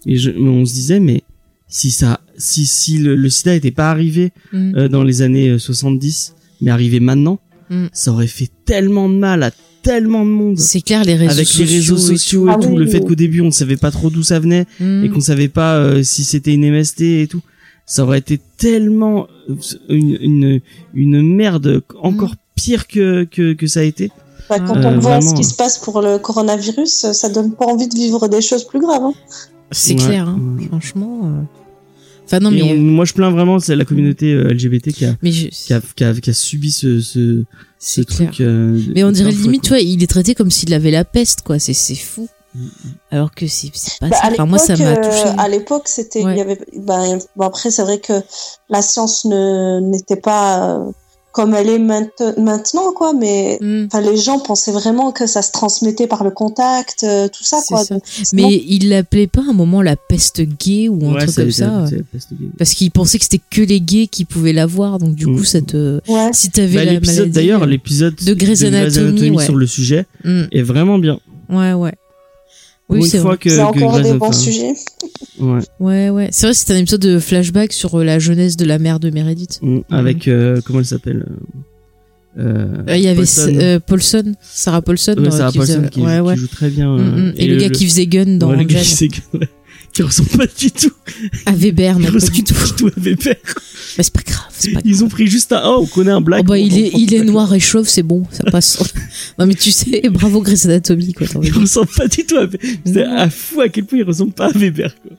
[0.06, 1.22] et je, on se disait mais
[1.68, 5.48] si ça si si le, le sida était pas arrivé mm, euh, dans les années
[5.50, 7.38] euh, 70 mais arrivé maintenant
[7.70, 7.86] Mm.
[7.92, 9.50] ça aurait fait tellement de mal à
[9.82, 12.58] tellement de monde c'est clair les réseaux avec sociaux les réseaux et sociaux et, Ah
[12.60, 12.90] tout, oui, le oui.
[12.90, 14.66] fait qu'au début on savait pas trop d'où ça venait.
[14.80, 15.04] Mm.
[15.04, 17.40] et qu'on savait pas euh, si c'était une MST et tout
[17.86, 19.54] ça aurait été tellement euh,
[19.88, 20.60] une une,
[20.94, 24.10] une merde encore pire que, que que ça a été
[24.50, 25.30] Bah, quand Euh, on voit vraiment.
[25.30, 28.64] ce qui se passe pour le coronavirus, ça donne pas envie de vivre des choses
[28.66, 29.04] plus graves.
[29.04, 29.14] hein.
[29.72, 30.38] C'est Ouais, clair, hein,
[30.68, 31.20] franchement.
[31.24, 31.42] euh.
[32.24, 35.16] Enfin non mais on- moi je plains vraiment c'est la communauté euh, LGBT qui a
[35.22, 37.44] mais je- qui a, qui a, qui a subi ce ce, ce
[37.78, 38.28] c'est clair.
[38.30, 41.42] truc euh, Mais on dirait limite, vois, il est traité comme s'il avait la peste,
[41.42, 41.58] quoi.
[41.58, 42.28] C'est c'est fou.
[42.54, 42.66] Mm,
[43.10, 44.26] Alors que c'est pas Bah, ça.
[44.28, 45.26] à Enfin, moi, ça m'a l'époque, touché.
[45.26, 46.34] euh, À l'époque, c'était, Ouais.
[46.34, 48.12] il y avait, ben, bon, après, c'est vrai que
[48.70, 50.92] la science ne n'était pas euh,
[51.32, 53.12] comme elle est mainte- maintenant, quoi.
[53.14, 57.26] Mais Mm, enfin, les gens pensaient vraiment que ça se transmettait par le contact, euh,
[57.28, 57.84] tout ça, quoi.
[57.84, 57.94] ça.
[57.94, 61.34] Donc, Mais il l'appelait pas à un moment la peste gay ou un Ouais, truc
[61.34, 61.86] comme ça.
[62.58, 64.98] Parce qu'il pensait que c'était que les gays qui pouvaient l'avoir.
[64.98, 65.36] Donc du Mm.
[65.36, 66.00] coup, ça te...
[66.08, 66.30] ouais.
[66.32, 67.30] si t'avais Bah, la maladie...
[67.30, 69.44] d'ailleurs euh, l'épisode de Grey's Anatomy, ouais.
[69.44, 71.18] sur le sujet mm, est vraiment bien
[71.48, 71.92] ouais, ouais.
[72.92, 73.38] Pour Oui, une c'est fois vrai.
[73.38, 74.74] que, C'est que encore des bons sujets.
[75.40, 76.28] ouais, Ouais, ouais.
[76.30, 79.10] C'est vrai, c'était un épisode de flashback sur euh, la jeunesse de la mère de
[79.10, 79.58] Meredith.
[79.62, 81.26] Mm, avec euh, comment elle s'appelle
[82.38, 83.52] euh, Euh, Il y avait Paulson.
[83.60, 86.36] euh, Paulson, Sarah Paulson, Ouais, dans- Sarah qui faisait- Paulson qui, ouais, qui ouais.
[86.36, 87.32] joue très bien Mm, mm.
[87.36, 89.10] Et, le gars qui faisait Gun dans ouais, le gars qui,
[89.92, 90.92] qui ressemble pas du tout
[91.46, 92.54] À Weber, mais pas du tout.
[92.86, 93.36] à Weber
[93.98, 94.82] Mais c'est pas grave, c'est pas grave.
[94.86, 97.14] ils ont pris juste un oh on connaît un black Oh bah, il est, il
[97.14, 98.82] est noir et chauve, c'est bon, ça passe.
[99.38, 101.26] non mais tu sais, bravo Grey's Anatomy, quoi.
[101.42, 104.32] il ressemble pas du tout à Weber c'est à fou à quel point il ressemble
[104.32, 105.12] pas à Weber quoi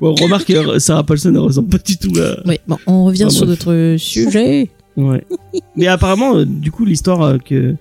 [0.00, 3.24] bon remarque que Sarah Paulson ne ressemble pas du tout à Ouais, bon, on revient
[3.26, 4.70] Ah, sur notre sujet.
[4.96, 5.24] Ouais.
[5.76, 7.74] Mais apparemment, euh, du coup, l'histoire euh, que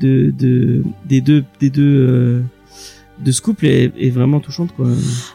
[0.00, 2.40] de, de des deux des deux euh,
[3.24, 4.86] de ce couple est, est vraiment touchante quoi.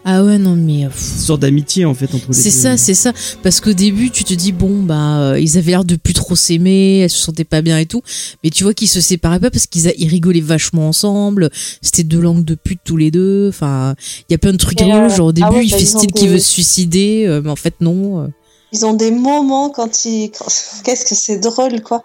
[0.06, 2.56] Ah ouais, non mais euh, Une pff, sorte d'amitié en fait entre les c'est deux.
[2.56, 3.14] ça, c'est ça.
[3.44, 6.36] Parce qu'au début, tu te dis bon bah euh, ils avaient l'air de plus trop
[6.36, 8.02] s'aimer, elles se sentaient pas bien et tout.
[8.44, 11.50] Mais tu vois qu'ils se séparaient pas parce qu'ils ils rigolaient vachement ensemble.
[11.82, 13.48] C'était deux langues de pute tous les deux.
[13.50, 13.96] Enfin,
[14.30, 15.10] il y a plein de trucs rigolos.
[15.10, 17.56] Genre au début, Ah ouais, il fait style qu'il veut se suicider, euh, mais en
[17.56, 18.24] fait non.
[18.24, 18.28] euh.
[18.74, 20.30] Ils ont des moments quand ils,
[20.84, 22.04] qu'est-ce que c'est drôle, quoi.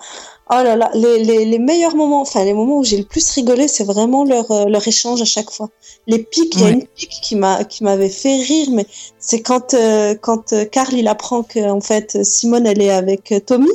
[0.50, 3.30] Oh là là, les, les, les meilleurs moments, enfin, les moments où j'ai le plus
[3.30, 5.70] rigolé, c'est vraiment leur, euh, leur échange à chaque fois.
[6.08, 8.84] Les pics, il y a une pique qui m'a, qui m'avait fait rire, mais
[9.18, 13.30] c'est quand, euh, quand euh, Carl, il apprend que, en fait, Simone, elle est avec
[13.32, 13.70] euh, Tommy.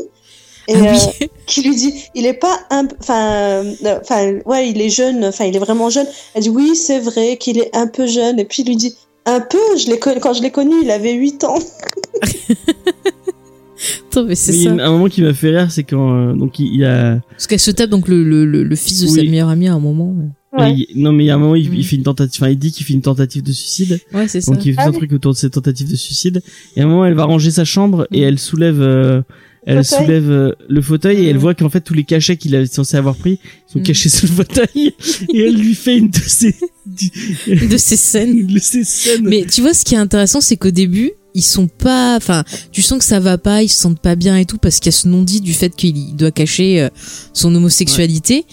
[0.67, 3.63] Et, Ah euh, qui lui dit, il est pas un, enfin,
[4.01, 6.07] enfin, ouais, il est jeune, enfin, il est vraiment jeune.
[6.33, 8.39] Elle dit, oui, c'est vrai qu'il est un peu jeune.
[8.39, 8.93] Et puis, il lui dit,
[9.25, 11.59] Un peu, je l'ai quand je l'ai connu, il avait 8 ans.
[14.11, 14.85] Attends, mais c'est Mais il y a ça.
[14.87, 17.59] un moment qui m'a fait rire, c'est quand euh, donc il y a Parce qu'elle
[17.59, 20.15] se tape donc le, le, le, le fils de sa meilleure amie à un moment.
[20.57, 20.73] Ouais.
[20.73, 21.73] il- non mais il y a un moment il, Mm.
[21.75, 24.41] il fait une tentative, enfin il dit qu'il fait une tentative de suicide, Ouais, c'est
[24.41, 24.51] ça.
[24.53, 24.97] donc il fait Ah un oui.
[24.97, 26.41] truc autour de cette tentative de suicide.
[26.75, 29.21] Et à un moment elle va ranger sa chambre et elle soulève, euh,
[29.65, 30.05] elle fauteuil.
[30.05, 31.39] soulève euh, le fauteuil et elle Mm.
[31.39, 33.39] voit qu'en fait tous les cachets qu'il avait censé avoir pris
[33.71, 33.83] sont Mm.
[33.83, 34.93] cachés sous le fauteuil
[35.33, 36.55] et elle lui fait une de ces
[37.69, 38.37] De ces scènes.
[38.37, 39.27] une de ces scènes.
[39.27, 42.81] Mais tu vois, ce qui est intéressant, c'est qu'au début, ils sont pas, enfin, tu
[42.81, 44.95] sens que ça va pas, ils se sentent pas bien et tout, parce qu'il y
[44.95, 46.89] a ce non-dit du fait qu'il doit cacher euh,
[47.31, 48.45] son homosexualité.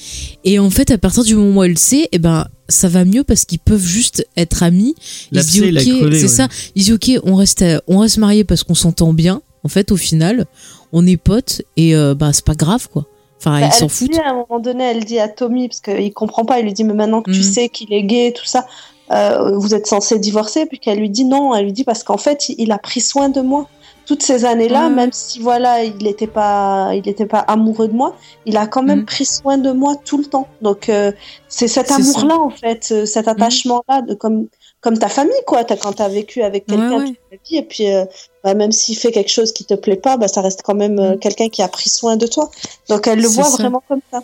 [0.45, 3.05] Et en fait, à partir du moment où elle le sait, eh ben, ça va
[3.05, 4.95] mieux parce qu'ils peuvent juste être amis.
[5.33, 5.81] Ils se disent, ok,
[6.13, 6.29] c'est ouais.
[6.29, 6.49] ça.
[6.75, 9.41] Ils disent, ok, on reste, euh, on reste mariés parce qu'on s'entend bien.
[9.65, 10.45] En fait, au final,
[10.93, 13.07] on est potes et euh, bah c'est pas grave quoi.
[13.41, 14.11] Enfin, Bah, ils s'en elle foutent.
[14.13, 16.73] dit à un moment donné, elle dit à Tommy, parce qu'il comprend pas, il lui
[16.75, 17.43] dit, mais maintenant que tu Mhm.
[17.43, 18.67] sais qu'il est gay, tout ça,
[19.13, 22.17] euh, vous êtes censé divorcer, puis qu'elle lui dit non, elle lui dit parce qu'en
[22.19, 23.69] fait, il, il a pris soin de moi.
[24.07, 24.91] Toutes ces années-là, Ouais.
[24.95, 28.15] même si voilà, il n'était pas, il était pas amoureux de moi,
[28.45, 29.05] il a quand même Mhm.
[29.07, 30.47] pris soin de moi tout le temps.
[30.61, 31.11] Donc euh,
[31.49, 34.49] c'est cet amour-là en fait, euh, cet attachement-là de comme
[34.83, 35.65] comme ta famille quoi.
[35.65, 37.07] T'as, quand t'as vécu avec quelqu'un Ouais, ouais.
[37.07, 38.05] toute ta vie et puis euh,
[38.43, 40.99] bah, même s'il fait quelque chose qui te plaît pas, bah ça reste quand même
[40.99, 41.19] euh, Mhm.
[41.21, 42.51] quelqu'un qui a pris soin de toi.
[42.91, 43.57] Donc elle le voit ça.
[43.63, 44.21] vraiment comme ça.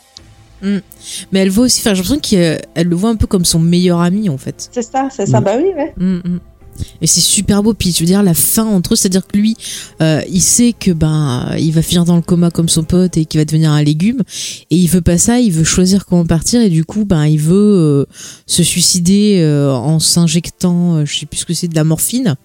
[0.63, 3.59] Mais elle voit aussi, enfin, j'ai l'impression qu'elle elle le voit un peu comme son
[3.59, 4.69] meilleur ami en fait.
[4.73, 5.41] C'est ça, c'est ça.
[5.41, 5.45] Mm.
[5.45, 5.95] Bah oui, ouais.
[5.97, 6.41] Mm, mm.
[7.03, 7.75] Et c'est super beau.
[7.75, 9.57] Puis je veux dire la fin entre eux, c'est-à-dire que lui,
[10.01, 13.25] euh, il sait que ben il va finir dans le coma comme son pote et
[13.25, 14.23] qu'il va devenir un légume.
[14.71, 15.41] Et il veut pas ça.
[15.41, 16.61] Il veut choisir comment partir.
[16.61, 18.05] Et du coup, ben il veut euh,
[18.47, 22.37] se suicider euh, en s'injectant, euh, je sais plus ce que c'est, de la morphine.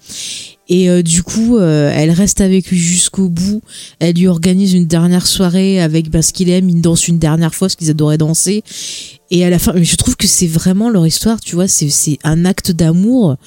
[0.67, 3.61] Et euh, du coup, euh, elle reste avec lui jusqu'au bout.
[3.99, 6.69] Elle lui organise une dernière soirée avec ben, ce qu'il aime.
[6.69, 8.63] Ils dansent une dernière fois, ce qu'ils adoraient danser.
[9.31, 11.89] Et à la fin, mais je trouve que c'est vraiment leur histoire, tu vois, c'est
[11.89, 13.37] c'est un acte d'amour,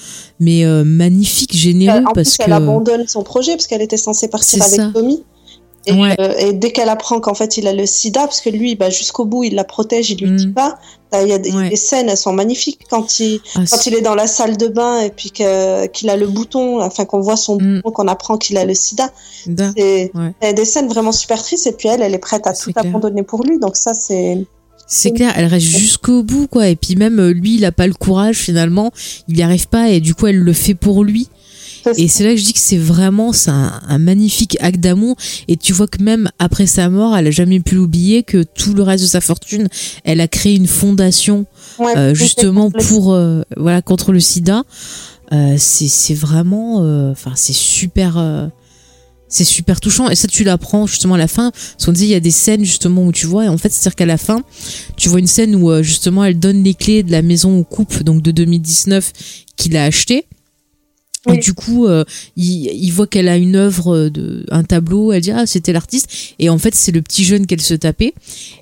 [0.40, 3.96] mais euh, magnifique, généreux, en parce plus, que elle abandonne son projet parce qu'elle était
[3.96, 4.90] censée partir avec ça.
[4.94, 5.22] Tommy.
[5.86, 6.16] Et, Ouais.
[6.20, 8.90] euh, et dès qu'elle apprend qu'en fait il a le sida, parce que lui, bah,
[8.90, 10.36] jusqu'au bout, il la protège, il lui Mm.
[10.36, 10.78] dit pas.
[11.12, 11.70] Là, Il y a des, Ouais.
[11.70, 14.68] des scènes, elles sont magnifiques quand il Ah, quand il est dans la salle de
[14.68, 17.76] bain et puis que- qu'il a le bouton, enfin qu'on voit son Mm.
[17.76, 19.10] bouton, qu'on apprend qu'il a le sida.
[19.46, 20.34] da- C'est Ouais.
[20.42, 22.52] il y a des scènes vraiment super tristes et puis elle, elle est prête à
[22.52, 22.84] tout clair.
[22.86, 23.58] abandonner pour lui.
[23.58, 24.44] Donc ça, c'est
[24.90, 26.68] c'est clair, elle reste jusqu'au bout, quoi.
[26.68, 28.90] Et puis même euh, lui, il a pas le courage finalement,
[29.28, 31.28] il y arrive pas, et du coup, elle le fait pour lui.
[31.96, 35.16] Et c'est là que je dis que c'est vraiment c'est un, un magnifique acte d'amour.
[35.48, 38.74] Et tu vois que même après sa mort, elle a jamais pu l'oublier que tout
[38.74, 39.68] le reste de sa fortune,
[40.04, 41.46] elle a créé une fondation
[41.78, 44.64] ouais, euh, justement pour euh, voilà contre le sida.
[45.32, 48.48] Euh, c'est c'est vraiment euh, enfin c'est super euh,
[49.28, 50.08] c'est super touchant.
[50.08, 51.50] Et ça tu l'apprends justement à la fin.
[51.50, 53.70] Parce qu'on dit il y a des scènes justement où tu vois et en fait
[53.70, 54.42] c'est à dire qu'à la fin
[54.96, 57.64] tu vois une scène où euh, justement elle donne les clés de la maison au
[57.64, 59.12] couple donc de 2019
[59.56, 60.24] qu'il a acheté
[61.26, 61.38] et Oui.
[61.40, 62.04] du coup, euh,
[62.36, 65.12] il, il voit qu'elle a une œuvre de un tableau.
[65.12, 66.08] Elle dit ah c'était l'artiste.
[66.38, 68.14] Et en fait c'est le petit jeune qu'elle se tapait.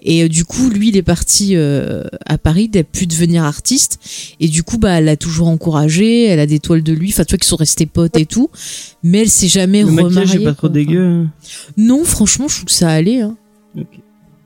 [0.03, 2.71] Et euh, du coup lui il est parti euh, à Paris.
[2.73, 3.99] Il a pu devenir artiste.
[4.41, 6.25] Et du coup bah elle l'a toujours encouragé.
[6.25, 7.11] Elle a des toiles de lui.
[7.11, 8.49] Enfin tu vois qu'ils sont restés potes et tout.
[9.03, 10.43] Mais elle s'est jamais Le maquillage remariée.
[10.43, 10.71] est pas trop quoi.
[10.71, 11.05] dégueu.
[11.05, 11.31] hein.
[11.77, 13.21] Non franchement je trouve que ça allait.
[13.21, 13.37] Hein.
[13.79, 13.87] Ok.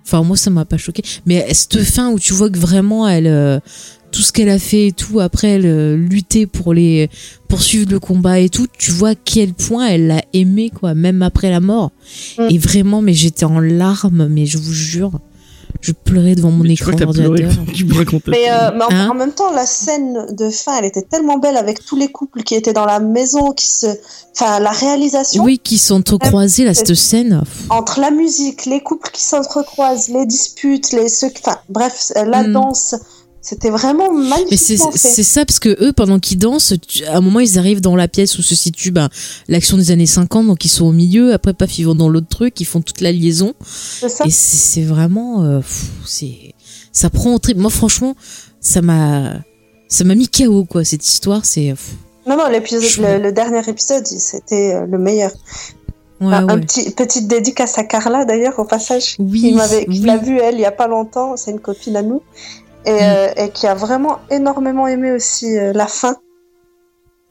[0.04, 1.02] Enfin moi ça m'a pas choqué.
[1.26, 3.60] Mais cette fin où tu vois que vraiment elle euh,
[4.12, 7.08] tout ce qu'elle a fait et tout après elle euh, lutter pour les
[7.48, 11.50] poursuivre le combat et tout, tu vois quel point elle l'a aimé quoi, même après
[11.50, 11.90] la mort.
[12.38, 12.42] Mm.
[12.50, 15.12] Et vraiment mais j'étais en larmes mais je vous jure,
[15.80, 17.52] je pleurais devant mon Mais écran d'ordinateur.
[18.26, 21.38] Mais, euh, mais en, Hein en même temps, la scène de fin, elle était tellement
[21.38, 23.86] belle avec tous les couples qui étaient dans la maison, qui se,
[24.32, 27.42] enfin, la réalisation Oui, qui sont croisés là cette scène.
[27.70, 32.52] Entre la musique, les couples qui s'entrecroisent, les disputes, les enfin, bref, la Mm.
[32.52, 32.94] danse,
[33.42, 34.76] c'était vraiment Mais c'est
[35.22, 38.06] ça parce que eux pendant qu'ils dansent, tu- à un moment ils arrivent dans la
[38.08, 39.08] pièce où se situe ben,
[39.48, 42.28] l'action des années 50 donc ils sont au milieu, après paf ils vont dans l'autre
[42.28, 43.54] truc, ils font toute la liaison.
[43.64, 44.24] C'est ça.
[44.26, 45.60] Et c'est vraiment, euh,
[46.06, 46.54] c'est,
[46.92, 47.56] ça prend au trip.
[47.56, 48.14] Moi, franchement,
[48.60, 49.34] ça m'a,
[49.88, 51.74] ça m'a mis KO, quoi, cette histoire, c'est,
[52.26, 55.30] Non, non, l'épisode, le, le dernier épisode, c'était euh, le meilleur.
[56.20, 59.90] ouais, Un- Un petit, petite dédicace à Carla, d'ailleurs, au passage, Oui, qui m'avait, qui
[60.00, 60.00] oui.
[60.00, 62.20] l'a vu, elle, il y a pas longtemps, c'est une copine à nous,
[62.86, 62.98] et, Mm.
[63.00, 66.16] euh, et qui a vraiment énormément aimé aussi euh, la fin.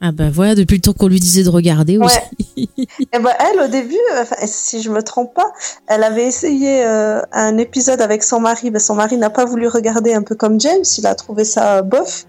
[0.02, 2.18] Ah ben voilà, depuis le temps qu'on lui disait de regarder aussi.
[2.56, 5.52] Et ben elle, au début, enfin, si je me trompe pas,
[5.88, 8.70] elle avait essayé euh, un épisode avec son mari.
[8.70, 11.76] Ben, son mari n'a pas voulu regarder un peu comme James, il a trouvé ça
[11.76, 12.24] euh, bof.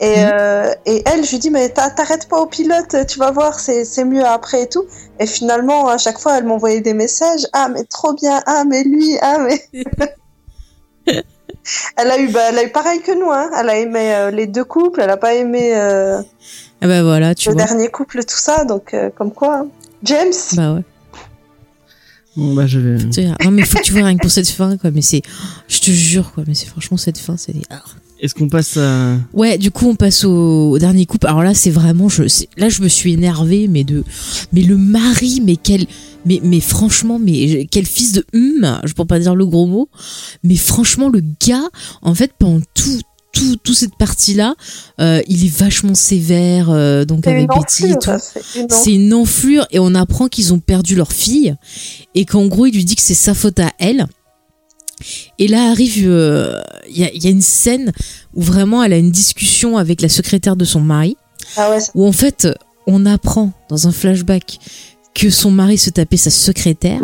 [0.00, 3.30] Et, euh, et elle, je lui dis, mais t'a- t'arrêtes pas au pilote, tu vas
[3.30, 4.84] voir, c'est mieux après et tout.
[5.18, 7.46] Et finalement, à chaque fois, elle m'envoyait des messages.
[7.54, 8.42] Ah, mais trop bien.
[8.44, 9.16] Ah, mais lui.
[9.22, 9.64] Ah, mais.
[11.96, 13.30] elle a eu, bah, elle a eu pareil que nous.
[13.30, 13.50] Hein.
[13.58, 15.00] Elle a aimé euh, les deux couples.
[15.00, 15.72] Elle a pas aimé.
[15.74, 16.20] euh,
[16.80, 17.64] Ah bah voilà, tu le vois.
[17.64, 19.58] dernier couple, tout ça, donc euh, comme quoi.
[19.60, 19.66] hein.
[20.02, 20.82] James, Bah ouais.
[22.36, 22.98] Bon, bah, je vais.
[23.44, 24.90] Non mais faut que tu vois rien que pour cette fin quoi.
[24.90, 25.22] Mais c'est,
[25.68, 26.42] je te jure quoi.
[26.46, 27.54] Mais c'est franchement cette fin, c'est.
[27.70, 27.82] ah.
[28.20, 29.16] Est-ce qu'on passe à.
[29.32, 31.26] Ouais, du coup on passe au, au dernier couple.
[31.26, 32.22] Alors là c'est vraiment, je,
[32.56, 34.02] là je me suis énervée, mais de,
[34.52, 35.86] mais le mari, mais quel,
[36.24, 39.88] mais mais franchement, mais quel fils de hum, je peux pas dire le gros mot,
[40.42, 41.68] mais franchement le gars,
[42.02, 43.00] en fait pendant tout
[43.34, 44.54] tout, tout cette partie-là,
[45.00, 48.10] euh, il est vachement sévère, euh, donc avec Betty et tout.
[48.70, 51.54] C'est une enflure et on apprend qu'ils ont perdu leur fille
[52.14, 54.06] et qu'en gros il lui dit que c'est sa faute à elle.
[55.40, 57.92] Et là arrive, euh, il y, a, il y a une scène
[58.34, 61.16] où vraiment elle a une discussion avec la secrétaire de son mari,
[61.56, 62.46] Ah ouais, où en fait
[62.86, 64.58] on apprend dans un flashback
[65.14, 67.00] que son mari se tapait sa secrétaire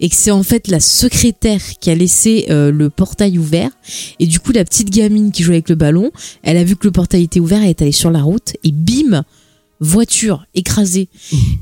[0.00, 3.70] et que c'est en fait la secrétaire qui a laissé euh, le portail ouvert.
[4.18, 6.10] Et du coup la petite gamine qui jouait avec le ballon
[6.42, 8.72] elle a vu que le portail était ouvert elle est allée sur la route et
[8.72, 9.24] bim
[9.80, 11.08] voiture écrasée.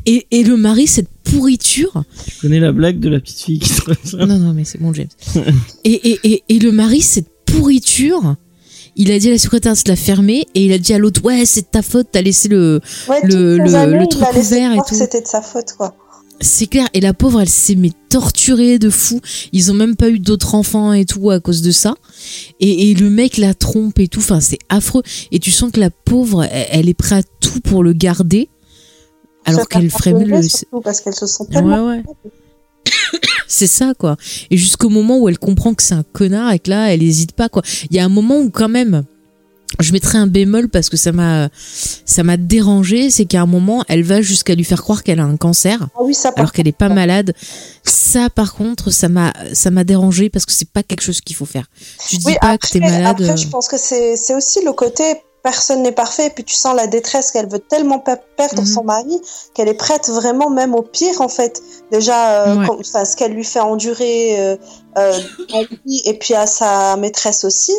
[0.07, 3.69] Et, et le mari cette pourriture Tu connais la blague de la petite fille qui
[3.69, 5.09] se non non mais c'est bon James.
[5.85, 8.37] Et, et, et, et le mari cette pourriture
[8.97, 10.99] il a dit à la secrétaire de se la fermer et il a dit à
[10.99, 14.09] l'autre ouais c'est de ta faute t'as laissé le ouais, le- le- années, le il
[14.09, 14.95] truc ouvert et tout.
[14.95, 15.95] C'était de sa faute, quoi.
[16.45, 16.89] C'est clair.
[16.93, 19.21] Et la pauvre, elle s'est mais torturée de fou.
[19.53, 21.95] Ils ont même pas eu d'autres enfants et tout à cause de ça.
[22.59, 24.19] Et, et le mec la trompe et tout.
[24.19, 25.03] Enfin, c'est affreux.
[25.31, 28.49] Et tu sens que la pauvre, elle, elle est prête à tout pour le garder.
[29.45, 30.81] Alors qu'elle ferait mieux le.
[30.83, 31.87] Parce qu'elles se sont tellement.
[31.87, 32.03] Ouais, ouais.
[33.49, 34.17] C'est ça, quoi.
[34.51, 37.33] Et jusqu'au moment où elle comprend que c'est un connard et que là, elle hésite
[37.33, 37.63] pas, quoi.
[37.91, 39.05] Il y a un moment où, quand même,
[39.81, 41.49] je mettrai un bémol parce que ça m'a,
[42.05, 43.11] ça m'a dérangé.
[43.11, 46.01] C'est qu'à un moment, elle va jusqu'à lui faire croire qu'elle a un cancer Ah
[46.03, 47.35] oui, ça par alors qu'elle est pas malade.
[47.85, 51.37] Ça, par contre, ça m'a, ça m'a dérangé parce que c'est pas quelque chose qu'il
[51.37, 51.67] faut faire.
[52.09, 53.21] Tu dis Oui, pas après, que t'es malade.
[53.21, 55.05] après, euh, je pense que c'est c'est aussi le côté
[55.43, 58.67] personne n'est parfait, et puis tu sens la détresse qu'elle veut tellement pas perdre Mhm.
[58.67, 59.21] son mari
[59.55, 61.61] qu'elle est prête vraiment même au pire en fait.
[61.91, 62.67] Déjà, euh, Ouais.
[62.67, 64.57] quand- enfin, ce qu'elle lui fait endurer euh,
[64.99, 65.19] euh,
[66.05, 67.75] et puis à sa maîtresse aussi.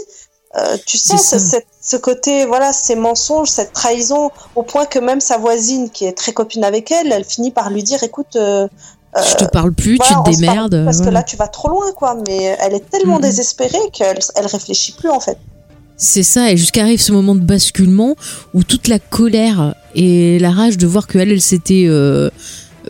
[0.55, 1.33] Euh, tu sens
[1.81, 6.11] ce, côté, voilà, ces mensonges, cette trahison, au point que même sa voisine, qui est
[6.15, 10.21] très copine avec elle, elle finit par lui dire, écoute, je te parle plus, voilà,
[10.25, 10.83] tu te démerdes.
[10.85, 12.15] Parce que là, tu vas trop loin, quoi.
[12.27, 13.21] Mais elle est tellement Mhm.
[13.21, 15.37] désespérée qu'elle elle réfléchit plus, en fait.
[15.97, 18.15] C'est ça, et jusqu'à arrive ce moment de basculement
[18.53, 22.29] où toute la colère et la rage de voir qu'elle, elle s'était, euh,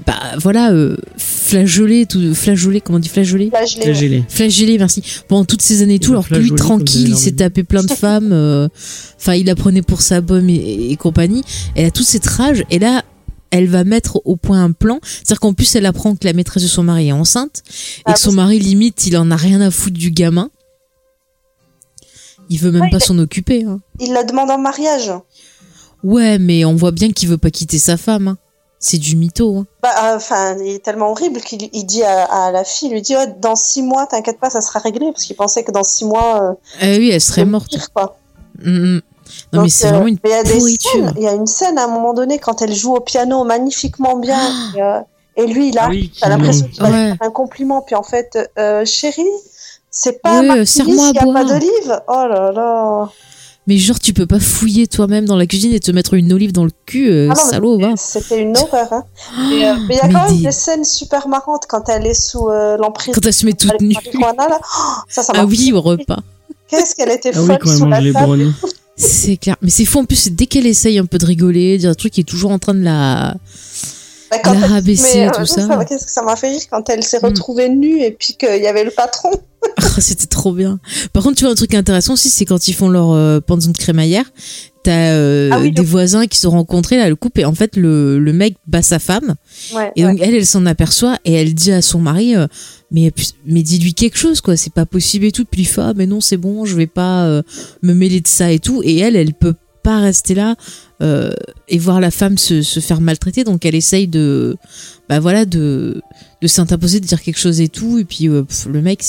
[0.07, 3.83] bah voilà, euh, flageolée, tout, flageolée, comment on dit flageolée Là, je l'ai.
[3.83, 4.23] Flagellé.
[4.27, 5.03] flagellé, merci.
[5.27, 7.91] Pendant toutes ces années et tout, alors que lui, tranquille, il s'est tapé plein de
[7.93, 8.31] femmes.
[8.31, 8.67] euh,
[9.19, 11.43] Enfin, il la prenait pour sa bombe et, et compagnie.
[11.75, 13.03] Elle a toute cette rage, et là,
[13.51, 14.99] elle va mettre au point un plan.
[15.03, 18.13] C'est-à-dire qu'en plus, elle apprend que la maîtresse de son mari est enceinte et Ah
[18.13, 20.49] que son mari, limite, il en a rien à foutre du gamin.
[22.49, 23.63] Il veut même Ouais, pas s'en occuper.
[23.63, 23.79] Hein.
[23.99, 25.11] Il la demande en mariage.
[26.03, 28.27] Ouais, mais on voit bien qu'il veut pas quitter sa femme.
[28.29, 28.37] hein.
[28.79, 29.59] C'est du mytho.
[29.59, 29.65] Hein.
[29.81, 32.93] Bah, euh, enfin, il est tellement horrible qu'il il dit à, à la fille, il
[32.95, 35.71] lui dit, ouais, dans six mois, t'inquiète pas, ça sera réglé, parce qu'il pensait que
[35.71, 37.69] dans six mois, euh, Eh oui, elle serait morte.
[37.69, 38.17] pire, quoi.
[38.61, 39.01] Mm, mm.
[39.53, 41.13] Non, Donc, mais c'est euh, vraiment une mais il y a des pourriture.
[41.15, 44.17] Il y a une scène à un moment donné quand elle joue au piano magnifiquement
[44.17, 44.37] bien.
[44.37, 44.71] Ah.
[44.75, 44.99] et, euh,
[45.45, 47.07] et lui, il a, Ah oui, t'as l'impression qu'il va lui Ouais.
[47.17, 47.81] faire un compliment.
[47.81, 49.23] Puis en fait, euh, chérie,
[49.93, 51.99] c'est pas Ouais, serre-moi à il y a pas d'olive?
[52.09, 53.09] Oh là là.
[53.65, 56.51] Mais genre, tu peux pas fouiller toi-même dans la cuisine et te mettre une olive
[56.51, 57.93] dans le cul, euh, Ah non, salaud, va.
[57.95, 58.91] C'était une horreur.
[58.91, 59.03] Hein.
[59.49, 62.05] Mais euh, mais il y a quand même des- des scènes super marrantes quand elle
[62.05, 63.93] est sous euh, l'emprise Quand elle se met toute nue.
[63.93, 64.59] marijuana, là.
[64.61, 66.19] Oh, ça, ça m'a Ah oui, au repas.
[66.67, 68.53] Qu'est-ce qu'elle était Ah oui, folle quand elle sous mange la les table.
[68.97, 69.55] C'est clair.
[69.61, 72.11] Mais c'est fou en plus, dès qu'elle essaye un peu de rigoler, dire un truc
[72.13, 73.35] qui est toujours en train de la.
[74.35, 74.63] Bah, quand elle-
[75.27, 75.85] euh, tout ça.
[75.87, 77.25] Qu'est-ce que ça m'a fait rire quand elle s'est Mm.
[77.25, 79.31] retrouvée nue et puis qu'il y avait le patron.
[79.77, 80.79] Ah, C'était trop bien.
[81.13, 83.77] Par contre, tu vois, un truc intéressant aussi, c'est quand ils font leur euh, de
[83.77, 84.25] crémaillère,
[84.83, 87.53] t'as euh, Ah oui, des voisins qui se sont rencontrés, là, le couple, et en
[87.55, 89.35] fait, le, le mec bat sa femme,
[89.73, 90.11] Ouais, et ouais.
[90.11, 92.47] donc elle, elle s'en aperçoit, et elle dit à son mari, euh,
[92.91, 93.13] mais,
[93.45, 95.45] mais dis-lui quelque chose, quoi, c'est pas possible et tout.
[95.49, 97.41] Puis il fait, ah, mais non, c'est bon, je vais pas
[97.81, 98.81] me mêler de ça et tout.
[98.83, 99.53] Et elle, elle peut
[99.83, 100.55] pas rester là
[101.01, 101.31] euh,
[101.67, 104.57] et voir la femme se, se faire maltraiter, donc elle essaye de,
[105.09, 106.01] bah voilà, de,
[106.41, 107.99] de s'interposer, de dire quelque chose et tout.
[107.99, 109.03] Et puis euh, pff, le mec,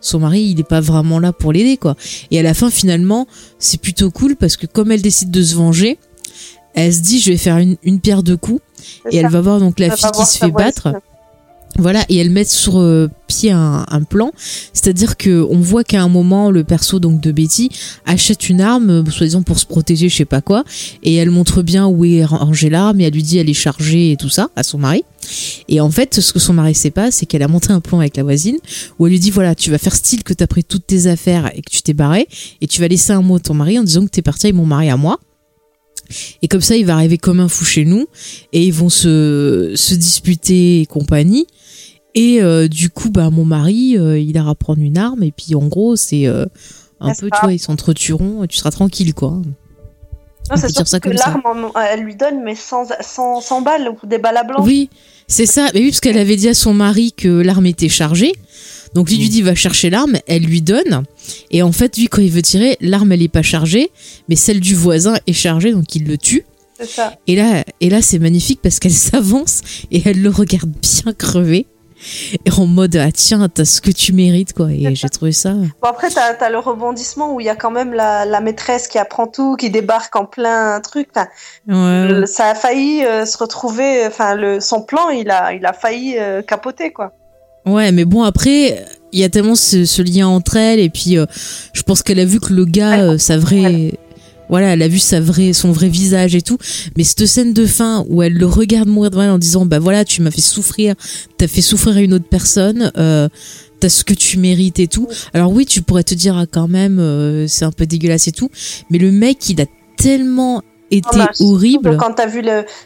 [0.00, 1.96] son mari, il est pas vraiment là pour l'aider, quoi.
[2.30, 3.26] Et à la fin, finalement,
[3.58, 5.98] c'est plutôt cool parce que comme elle décide de se venger,
[6.74, 8.62] elle se dit, je vais faire une, une pierre deux coups.
[9.10, 10.94] Et elle va voir donc la Elle fille qui se fait battre.
[11.78, 14.32] Voilà, et elle met sur euh, pied un, un plan,
[14.74, 17.70] c'est-à-dire que on voit qu'à un moment le perso donc de Betty
[18.04, 20.64] achète une arme, euh, soi-disant pour se protéger, je sais pas quoi,
[21.02, 24.12] et elle montre bien où est rangée l'arme et elle lui dit elle est chargée
[24.12, 25.04] et tout ça à son mari.
[25.68, 28.00] Et en fait, ce que son mari sait pas, c'est qu'elle a monté un plan
[28.00, 28.58] avec la voisine
[28.98, 31.50] où elle lui dit voilà, tu vas faire style que t'as pris toutes tes affaires
[31.54, 32.28] et que tu t'es barré,
[32.60, 34.56] et tu vas laisser un mot à ton mari en disant que t'es parti avec
[34.56, 35.18] mon mari à moi.
[36.42, 38.06] Et comme ça, il va arriver comme un fou chez nous
[38.52, 41.46] et ils vont se, se disputer et compagnie.
[42.14, 45.54] Et euh, du coup, bah mon mari, euh, il ira prendre une arme et puis
[45.54, 46.44] en gros, c'est euh,
[47.00, 49.30] un peu, pas tu vois, ils s'entretueront et tu seras tranquille, quoi.
[49.30, 49.42] Non,
[50.50, 52.84] On c'est sûr ça que l'arme, elle lui donne, mais sans,
[53.62, 54.62] balles ou des balles à blanc.
[54.62, 54.90] Oui,
[55.26, 55.68] c'est ça.
[55.72, 58.32] Mais oui, parce qu'elle avait dit à son mari que l'arme était chargée.
[58.94, 61.04] Donc lui lui dit va chercher l'arme, elle lui donne.
[61.50, 63.90] Et en fait, lui quand il veut tirer, l'arme elle est pas chargée,
[64.28, 66.44] mais celle du voisin est chargée, donc il le tue.
[66.78, 67.14] C'est ça.
[67.26, 71.66] Et là, et là c'est magnifique parce qu'elle s'avance et elle le regarde bien crever.
[72.44, 74.70] Et en mode ah tiens t'as ce que tu mérites quoi.
[74.70, 75.52] Et j'ai trouvé ça.
[75.52, 78.88] Bon, après, t'as as le rebondissement où il y a quand même la, la maîtresse
[78.88, 81.08] qui apprend tout, qui débarque en plein truc.
[81.14, 81.28] Enfin,
[81.68, 82.08] Ouais.
[82.08, 84.06] le- ça a failli euh, se retrouver.
[84.06, 87.12] Enfin, le, son plan, il a, il a failli euh, capoter, quoi.
[87.64, 91.16] Ouais, mais bon après, il y a tellement ce, ce lien entre elles et puis
[91.16, 91.26] euh,
[91.72, 93.92] je pense qu'elle a vu que le gars, sa vraie,
[94.52, 96.58] voilà, elle a vu sa vraie, son vrai visage et tout.
[96.98, 99.78] Mais cette scène de fin où elle le regarde mourir devant elle en disant, bah
[99.78, 100.94] voilà, tu m'as fait souffrir,
[101.38, 103.30] t'as fait souffrir une autre personne, euh,
[103.80, 105.08] t'as ce que tu mérites et tout.
[105.32, 108.32] Alors oui, tu pourrais te dire ah, quand même, euh, c'est un peu dégueulasse et
[108.32, 108.50] tout.
[108.90, 109.64] Mais le mec, il a
[109.96, 110.60] tellement
[110.90, 111.96] été Non, bah, horrible.
[111.96, 112.44] Quand t'as vu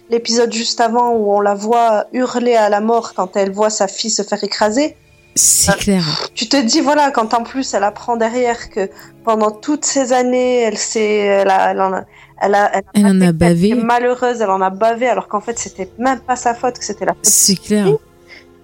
[0.09, 3.89] l'épisode juste avant où on la voit hurler à la mort quand elle voit sa
[3.89, 4.95] fille se faire écraser,
[5.39, 6.29] C'est clair.
[6.35, 8.89] tu te dis voilà quand en plus elle apprend derrière que
[9.25, 12.05] pendant toutes ces années elle s'est elle a, elle en a
[12.41, 13.75] elle a, elle a Elle en a été bavé.
[13.75, 17.05] malheureuse elle en a bavé alors qu'en fait c'était même pas sa faute que c'était
[17.05, 17.87] la faute C'est clair.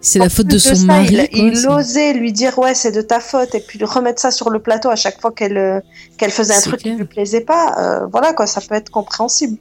[0.00, 1.14] C'est la faute de son ça, mari.
[1.14, 4.20] il, quoi, il osait lui dire ouais c'est de ta faute et puis lui remettre
[4.20, 5.80] ça sur le plateau à chaque fois qu'elle euh,
[6.16, 6.94] qu'elle faisait un truc clair.
[6.94, 9.58] qui lui plaisait pas euh, voilà quoi ça peut être compréhensible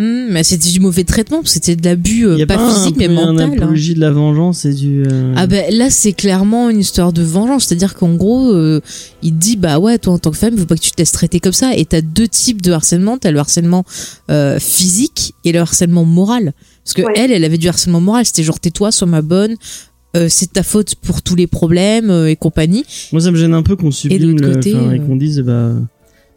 [0.00, 2.70] Hum, mais c'était du mauvais traitement, c'était de l'abus euh, Il y a pas, pas,
[2.70, 3.50] un physique mais mental.
[3.50, 3.52] hein.
[3.56, 5.02] apologie de la vengeance et du.
[5.04, 8.80] euh, Ah ben là c'est clairement une histoire de vengeance, c'est-à-dire qu'en gros euh,
[9.22, 10.92] il te dit bah ouais toi en tant que femme il faut pas que tu
[10.92, 13.84] te laisses traiter comme ça et t'as deux types de harcèlement, t'as le harcèlement
[14.30, 16.52] euh, physique et le harcèlement moral.
[16.84, 19.56] Parce que elle elle avait du harcèlement moral, c'était genre tais-toi sois ma bonne,
[20.16, 22.84] euh, c'est ta faute pour tous les problèmes euh, et compagnie.
[23.12, 25.72] Moi, ça me gêne un peu qu'on sublime l'autre le, côté, et qu'on dise, bah,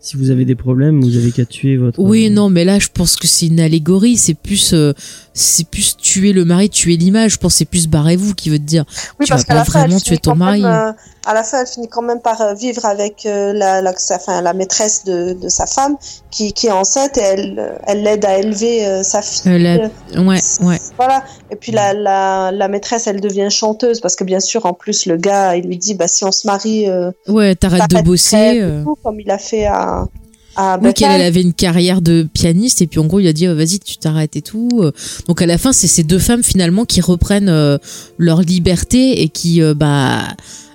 [0.03, 1.99] si vous avez des problèmes, vous avez qu'à tuer votre.
[1.99, 4.17] Oui, non, mais là, je pense que c'est une allégorie.
[4.17, 4.93] C'est plus, euh,
[5.35, 7.33] c'est plus tuer le mari, tuer l'image.
[7.33, 8.83] Je pense que c'est plus barrez-vous qui veut te dire.
[9.19, 10.63] Oui, tu parce vas pas vraiment tuer ton mari.
[10.63, 10.91] même, euh,
[11.25, 14.15] à la fin, elle finit quand même par euh, vivre avec euh, la, la, sa,
[14.15, 15.95] enfin, la maîtresse de, de sa femme,
[16.31, 19.51] qui, qui est enceinte, et elle, elle l'aide à élever euh, sa fille.
[19.51, 19.57] Euh,
[20.13, 20.77] la- Ouais, ouais.
[20.97, 21.23] Voilà.
[21.51, 25.05] Et puis la, la, la maîtresse, elle devient chanteuse, parce que bien sûr, en plus,
[25.05, 28.63] le gars, il lui dit, bah, si on se marie, euh, Ouais, t'arrêtes de bosser.
[28.83, 30.05] tout, comme il a fait à,
[30.55, 33.47] à Oui, qu'elle avait une carrière de pianiste et puis en gros il a dit
[33.47, 34.69] oh, vas-y tu t'arrêtes et tout.
[35.29, 37.79] Donc à la fin c'est ces deux femmes finalement qui reprennent
[38.17, 40.23] leur liberté et qui bah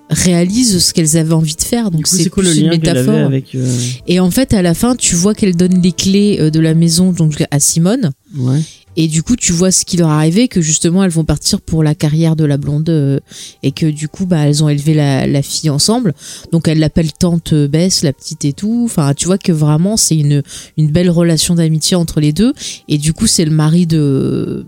[0.08, 1.90] réalisent ce qu'elles avaient envie de faire.
[1.90, 2.24] Donc c'est
[2.62, 3.14] une métaphore.
[3.26, 3.54] avec.
[3.54, 3.76] euh,
[4.06, 6.74] Et en fait à la fin tu vois qu'elle donne les clés euh, de la
[6.74, 8.12] maison donc à Simone.
[8.36, 8.60] Ouais.
[8.98, 11.60] Et du coup, tu vois ce qui leur est arrivé, que justement, elles vont partir
[11.60, 13.20] pour la carrière de la blonde, euh,
[13.62, 16.14] et que du coup, bah, elles ont élevé la, la fille ensemble.
[16.50, 18.84] Donc, elle l'appelle tante Bess, la petite et tout.
[18.86, 20.42] Enfin, tu vois que vraiment, c'est une,
[20.78, 22.54] une belle relation d'amitié entre les deux.
[22.88, 24.64] Et du coup, c'est le mari de,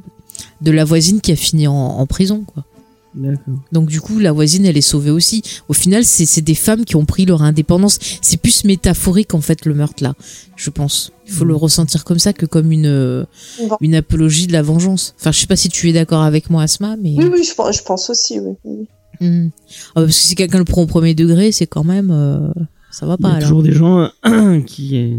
[0.60, 2.66] de la voisine qui a fini en, en prison, quoi.
[3.72, 5.42] Donc du coup, la voisine, elle est sauvée aussi.
[5.68, 7.98] Au final, c'est c'est des femmes qui ont pris leur indépendance.
[8.22, 10.14] C'est plus métaphorique en fait le meurtre là,
[10.56, 11.10] je pense.
[11.26, 13.26] Il faut le ressentir comme ça que comme une
[13.80, 15.14] une apologie de la vengeance.
[15.18, 17.54] Enfin, je sais pas si tu es d'accord avec moi, Asma, mais Oui, oui, je,
[17.54, 18.86] pense- je pense aussi, oui.
[19.20, 19.48] Hmm.
[19.90, 22.48] Ah, parce que si quelqu'un le prend au premier degré, c'est quand même euh,
[22.92, 23.28] ça va Il y pas.
[23.30, 23.48] a alors.
[23.48, 24.96] toujours des gens euh, qui.
[24.96, 25.16] euh,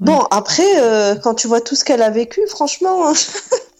[0.00, 3.04] Bon, après, euh, quand tu vois tout ce qu'elle a vécu, franchement,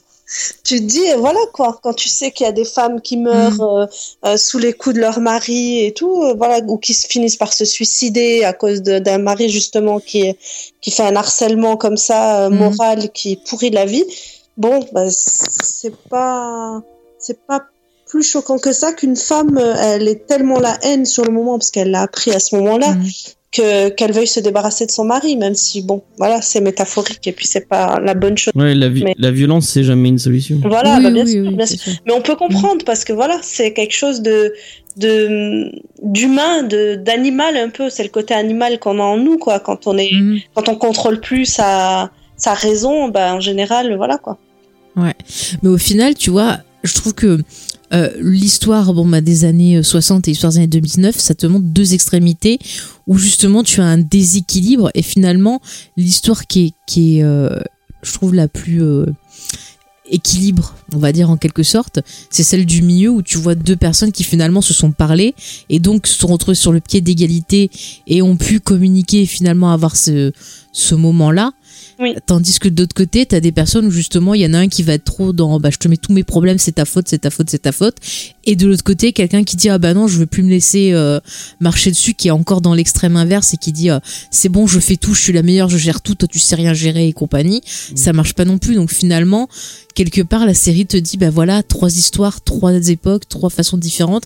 [0.64, 3.16] tu te dis, euh, voilà quoi, quand tu sais qu'il y a des femmes qui
[3.16, 3.86] meurent euh,
[4.24, 7.36] euh, sous les coups de leur mari et tout, euh, voilà, ou qui se finissent
[7.36, 10.34] par se suicider à cause d'un mari justement qui,
[10.80, 12.58] qui fait un harcèlement comme ça, euh, Mhm.
[12.58, 14.04] moral, qui pourrit la vie,
[14.56, 16.82] bon, bah, c'est pas,
[17.18, 17.62] c'est pas
[18.08, 21.70] plus choquant que ça qu'une femme, elle est tellement la haine sur le moment parce
[21.72, 23.04] qu'elle l'a appris à ce moment-là Hmm.
[23.56, 27.32] Que qu'elle veuille se débarrasser de son mari, même si bon, voilà, c'est métaphorique et
[27.32, 28.52] puis c'est pas la bonne chose.
[28.54, 30.58] Ouais, la, vi- Mais- la violence, c'est jamais une solution.
[30.64, 31.92] Voilà, Oui, bah, bien oui, sûr, oui, bien c'est sûr.
[31.92, 32.02] sûr.
[32.06, 34.52] Mais on peut comprendre parce que voilà, c'est quelque chose de
[34.96, 35.70] de
[36.02, 37.90] d'humain, de d'animal un peu.
[37.90, 39.60] C'est le côté animal qu'on a en nous, quoi.
[39.60, 40.38] Quand on est, Hmm.
[40.54, 44.38] quand on contrôle plus sa sa raison, bah en général, voilà quoi.
[45.62, 47.38] Mais au final, tu vois, je trouve que
[47.92, 51.66] euh, l'histoire bon, bah, des années 60 et l'histoire des années 2009, ça te montre
[51.66, 52.58] deux extrémités
[53.06, 55.60] où justement tu as un déséquilibre et finalement
[55.96, 57.58] l'histoire qui est, euh,
[58.02, 59.06] je trouve, la plus euh,
[60.10, 62.00] équilibre, on va dire en quelque sorte,
[62.30, 65.34] c'est celle du milieu où tu vois deux personnes qui finalement se sont parlé
[65.68, 67.70] et donc se sont retrouvées sur le pied d'égalité
[68.06, 70.32] et ont pu communiquer et finalement avoir ce,
[70.72, 71.52] ce moment-là.
[71.98, 72.14] Oui.
[72.26, 74.68] Tandis que de l'autre côté, t'as des personnes où justement, il y en a un
[74.68, 77.08] qui va être trop dans, bah, je te mets tous mes problèmes, c'est ta faute,
[77.08, 77.96] c'est ta faute, c'est ta faute.
[78.44, 80.92] Et de l'autre côté, quelqu'un qui dit, ah bah non, je veux plus me laisser
[80.92, 81.20] euh,
[81.58, 83.98] marcher dessus, qui est encore dans l'extrême inverse et qui dit, euh,
[84.30, 86.54] c'est bon, je fais tout, je suis la meilleure, je gère tout, toi tu sais
[86.54, 87.62] rien gérer et compagnie.
[87.94, 88.74] Ça marche pas non plus.
[88.74, 89.48] Donc finalement,
[89.94, 94.24] quelque part, la série te dit, bah voilà, trois histoires, trois époques, trois façons différentes.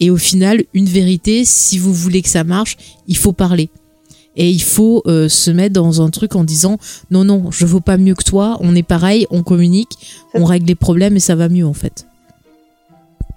[0.00, 2.76] Et au final, une vérité, si vous voulez que ça marche,
[3.08, 3.70] il faut parler.
[4.36, 6.78] Et il faut euh, se mettre dans un truc en disant
[7.10, 9.98] non non je vaux pas mieux que toi on est pareil on communique
[10.34, 12.06] on règle les problèmes et ça va mieux en fait.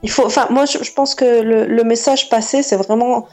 [0.01, 3.27] Il faut, enfin, moi, je, je pense que le, le message passé, c'est vraiment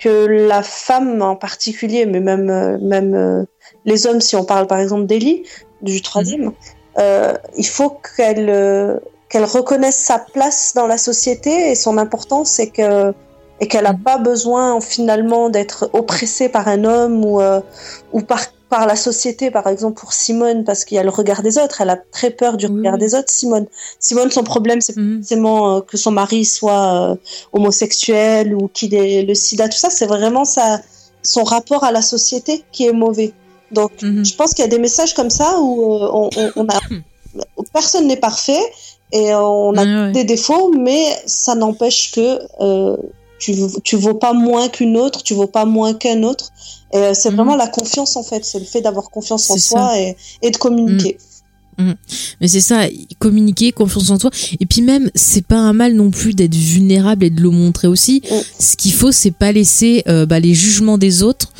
[0.00, 3.44] que la femme en particulier, mais même, euh, même euh,
[3.84, 5.44] les hommes, si on parle par exemple d'Ellie,
[5.82, 6.52] du troisième,
[6.98, 12.70] euh, il faut qu'elle qu'elle reconnaisse sa place dans la société et son importance et
[12.70, 13.14] que
[13.60, 17.60] et qu'elle n'a pas besoin finalement d'être oppressée par un homme ou euh,
[18.12, 21.42] ou par par la société, par exemple pour Simone, parce qu'il y a le regard
[21.42, 21.80] des autres.
[21.80, 23.66] Elle a très peur du regard des autres, Simone.
[23.98, 25.18] Simone, son problème, c'est Mhm.
[25.22, 27.16] forcément euh, que son mari soit euh,
[27.52, 29.90] homosexuel ou qu'il ait le sida, tout ça.
[29.90, 30.80] C'est vraiment sa,
[31.24, 33.32] son rapport à la société qui est mauvais.
[33.72, 34.24] Donc, Mhm.
[34.24, 36.78] je pense qu'il y a des messages comme ça où on, on- on a,
[37.72, 38.62] personne n'est parfait
[39.12, 42.38] et on a des défauts, mais ça n'empêche que
[43.40, 46.50] tu, tu vaux pas moins qu'une autre, tu vaux pas moins qu'un autre.
[46.92, 47.36] Et euh, c'est Mhm.
[47.36, 50.56] vraiment la confiance en fait, c'est le fait d'avoir confiance en soi et, et de
[50.56, 51.18] communiquer.
[52.42, 52.82] Mais c'est ça,
[53.18, 54.30] communiquer, confiance en toi.
[54.60, 57.88] Et puis même, c'est pas un mal non plus d'être vulnérable et de le montrer
[57.88, 58.20] aussi.
[58.30, 58.34] Mm.
[58.58, 61.52] Ce qu'il faut, c'est pas laisser euh, bah, les jugements des autres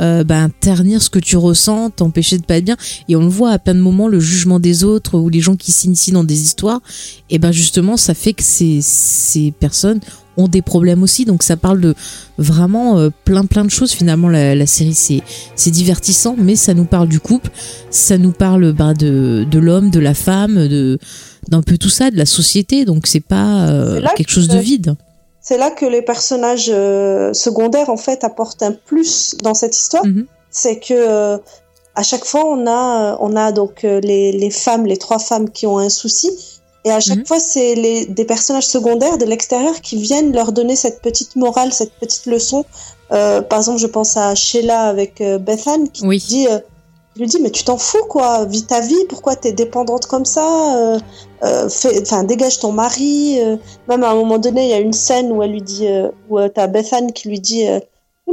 [0.00, 2.76] euh, bah, ternir ce que tu ressens, t'empêcher de pas être bien.
[3.10, 5.56] Et on le voit à plein de moments, le jugement des autres ou les gens
[5.56, 6.80] qui s'initient dans des histoires.
[7.28, 10.00] Et ben justement, ça fait que ces, ces personnes
[10.36, 11.24] ont des problèmes aussi.
[11.24, 11.94] Donc ça parle de
[12.38, 13.92] vraiment euh, plein plein de choses.
[13.92, 15.22] Finalement, la, la série c'est
[15.54, 17.50] c'est divertissant, mais ça nous parle du couple,
[17.90, 20.98] ça nous parle bah, de de l'homme, de la femme, de
[21.48, 22.84] d'un peu tout ça, de la société.
[22.84, 24.94] Donc c'est pas euh, quelque chose de vide.
[25.40, 30.04] C'est là que les personnages euh, secondaires en fait apportent un plus dans cette histoire.
[30.04, 30.26] Mhm.
[30.50, 31.38] C'est que
[31.94, 35.66] à chaque fois on a on a donc les, les femmes, les trois femmes qui
[35.66, 36.30] ont un souci,
[36.86, 37.26] et à chaque Mhm.
[37.30, 41.70] fois c'est les des personnages secondaires de l'extérieur qui viennent leur donner cette petite morale,
[41.80, 42.60] cette petite leçon.
[43.12, 46.18] Euh, par exemple, je pense à Sheila avec euh, Bethan qui Oui.
[46.32, 46.58] dit euh,
[47.16, 50.46] lui dis mais tu t'en fous quoi, vis ta vie, pourquoi t'es dépendante comme ça,
[50.76, 51.68] euh,
[52.02, 53.38] enfin dégage ton mari.
[53.88, 55.88] Même à un moment donné, il y a une scène où elle lui dit,
[56.30, 57.64] où t'as Bethan qui lui dit,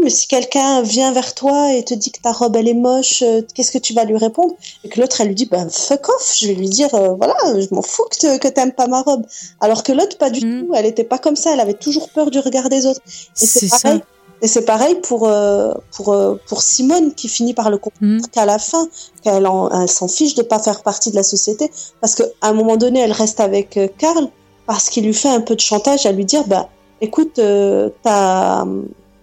[0.02, 3.22] mais si quelqu'un vient vers toi et te dit que ta robe elle est moche,
[3.22, 4.54] euh, qu'est-ce que tu vas lui répondre?
[4.84, 7.36] Et que l'autre elle lui dit, ben fuck off, je vais lui dire, euh, voilà,
[7.46, 9.24] je m'en fous que, t'aimes pas ma robe.
[9.62, 10.66] Alors que l'autre pas du Mhm.
[10.68, 13.02] tout, elle était pas comme ça, elle avait toujours peur du regard des autres.
[13.42, 14.00] Et c'est pareil.
[14.00, 14.06] ça.
[14.42, 16.14] Et c'est pareil pour euh, pour
[16.48, 18.28] pour Simone qui finit par le comprendre Mhm.
[18.28, 18.90] qu'à la fin,
[19.24, 21.72] qu'elle en- elle s'en fiche de pas faire partie de la société
[22.02, 24.28] parce qu'à un moment donné, elle reste avec Karl
[24.66, 26.68] parce qu'il lui fait un peu de chantage à lui dire bah
[27.00, 27.90] écoute euh,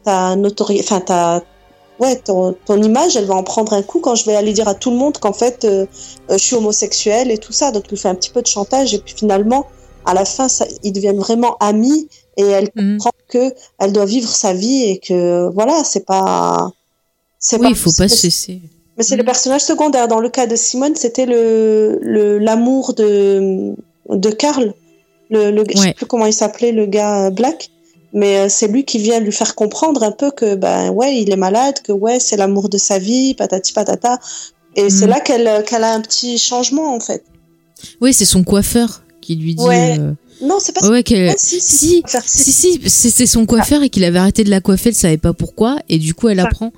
[0.04, 1.42] ta notoriété, enfin ta
[1.98, 4.68] ouais ton, ton image, elle va en prendre un coup quand je vais aller dire
[4.68, 5.86] à tout le monde qu'en fait euh,
[6.30, 7.70] euh, je suis homosexuelle et tout ça.
[7.72, 9.66] Donc il fait un petit peu de chantage et puis finalement
[10.06, 12.96] à la fin ça, ils deviennent vraiment amis et elle Mhm.
[12.98, 16.70] comprend que elle doit vivre sa vie et que voilà c'est pas
[17.38, 18.60] c'est Oui, il faut pas laisser.
[18.96, 19.18] mais c'est Mhm.
[19.18, 20.08] le personnage secondaire.
[20.08, 23.74] Dans le cas de Simone, c'était le le- l'amour de
[24.08, 24.72] de Karl.
[25.28, 27.68] Le, le je sais plus comment il s'appelait, le gars euh, Black.
[28.12, 31.30] Mais euh, c'est lui qui vient lui faire comprendre un peu que ben ouais, il
[31.30, 34.18] est malade, que ouais, c'est l'amour de sa vie, patati patata.
[34.76, 35.10] Et c'est Mhm.
[35.10, 37.24] là qu'elle euh, qu'elle a un petit changement en fait.
[38.00, 39.62] Oui, c'est son coiffeur qui lui dit.
[39.62, 39.96] Ouais.
[39.98, 40.12] euh,
[40.42, 42.80] Non, c'est pas ouais, ouais, Ah, si, si, si.
[42.86, 45.78] Si, c'était son coiffeur et qu'il avait arrêté de la coiffer, elle savait pas pourquoi,
[45.88, 46.72] et du coup, elle apprend.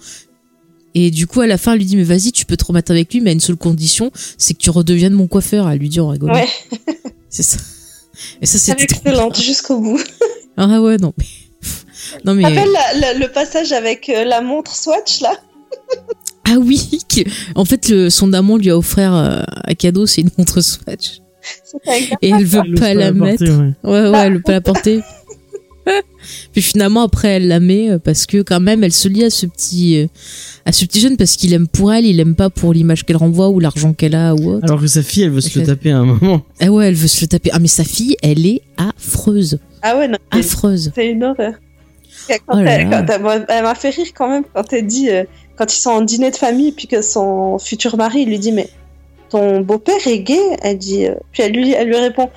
[0.94, 2.90] Et du coup, à la fin, elle lui dit, mais vas-y, tu peux te remettre
[2.90, 5.70] avec lui, mais à une seule condition, c'est que tu redeviennes mon coiffeur.
[5.70, 6.34] Elle lui dit en rigolant.
[6.34, 6.48] Ouais,
[7.30, 7.56] C'est ça.
[8.42, 9.00] Et ça, elle est c'était trop.
[9.06, 10.00] excellente jusqu'au bout.
[10.56, 11.24] Ah ouais, non, mais.
[12.24, 12.42] Non, Tu mais.
[12.42, 15.32] te rappelles la- la- le passage avec euh, la montre Swatch là
[16.44, 16.98] Ah oui,
[17.54, 21.20] en fait, le, son amant lui a offert euh, un cadeau, c'est une montre Swatch.
[22.20, 23.44] Et elle veut Elle pas la porter, mettre.
[23.44, 23.72] ouais.
[23.84, 25.00] Ouais, ouais, elle veut pas la porter.
[26.52, 29.30] Puis finalement, après, elle la met euh, parce que quand même, elle se lie à
[29.30, 30.08] ce petit,
[30.66, 33.16] à ce petit jeune parce qu'il aime pour elle, il aime pas pour l'image qu'elle
[33.16, 34.64] renvoie ou l'argent qu'elle a ou autre.
[34.64, 36.42] Alors que sa fille, elle veut se le taper à un moment.
[36.60, 37.50] Ah ouais, elle veut se le taper.
[37.52, 40.92] Ah mais sa fille, elle est affreuse, Ah ouais, non, c'est- affreuse.
[40.94, 41.54] C'est une horreur.
[42.28, 43.02] Quand Oh elle, là.
[43.02, 45.24] quand elle m'a- elle m'a fait rire quand même quand elle dit, euh,
[45.56, 48.68] quand ils sont en dîner de famille, puis que son futur mari lui dit mais
[49.28, 50.40] ton beau-père est gay?
[50.62, 52.30] Elle dit, euh, puis elle lui, elle lui répond,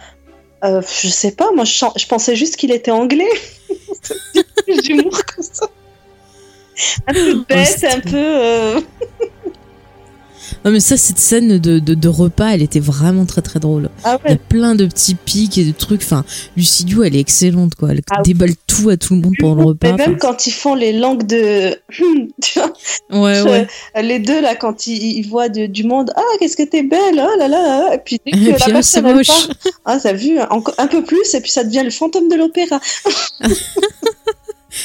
[0.63, 3.27] euh, je sais pas, moi je, pensais juste qu'il était anglais.
[4.65, 5.67] Comme ça.
[7.07, 8.84] Un peu bête, Oh, c'est un peu.
[10.64, 13.90] Non mais ça, cette scène de, de, de repas, elle était vraiment très très drôle.
[14.03, 16.02] Ah Il y a plein de petits pics et de trucs.
[16.03, 16.23] Enfin,
[16.57, 17.90] Lucie Liu, elle est excellente quoi.
[17.91, 18.34] Elle Ah oui.
[18.34, 19.91] déballe tout à tout le monde pendant le repas.
[19.91, 21.77] Mais même Enfin, quand ils font les langues de.
[23.11, 23.68] ouais, ouais.
[24.02, 27.19] les deux là, quand ils, ils voient de- du monde, ah, qu'est-ce que t'es belle,
[27.22, 27.94] oh là là.
[27.94, 29.27] Et puis dès que Et la puis, c'est personne moche.
[29.27, 29.48] part,
[29.86, 32.80] ah, t'as vu, encore un peu plus, et puis ça devient le fantôme de l'opéra.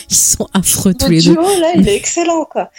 [0.09, 1.33] Ils sont affreux tous Le les deux.
[1.33, 2.71] duo là, il est excellent quoi.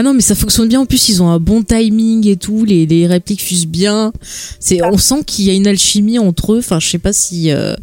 [0.00, 0.80] Ah non, mais ça fonctionne bien.
[0.80, 2.64] En plus, ils ont un bon timing et tout.
[2.64, 4.12] Les, les répliques fusent bien.
[4.60, 6.58] C'est, on sent qu'il y a une alchimie entre eux.
[6.60, 7.74] Enfin, je sais pas si euh,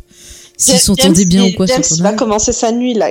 [0.58, 1.66] s'ils s'entendaient bien ou quoi.
[1.66, 3.10] James, va commencer sa nuit là.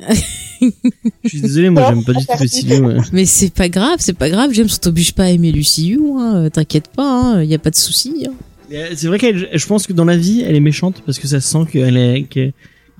[0.00, 2.86] Je suis désolé, moi j'aime pas du tout Liu.
[2.86, 2.94] ouais.
[3.12, 4.50] Mais c'est pas grave, c'est pas grave.
[4.52, 6.00] James, on t'oblige pas à aimer Lucie Liu.
[6.16, 6.44] Hein.
[6.44, 8.24] euh, T'inquiète pas, il y a pas de souci.
[8.28, 8.32] hein.
[8.72, 11.26] Euh, C'est vrai qu'elle, je pense que dans la vie, elle est méchante parce que
[11.26, 12.26] ça se sent qu'elle est,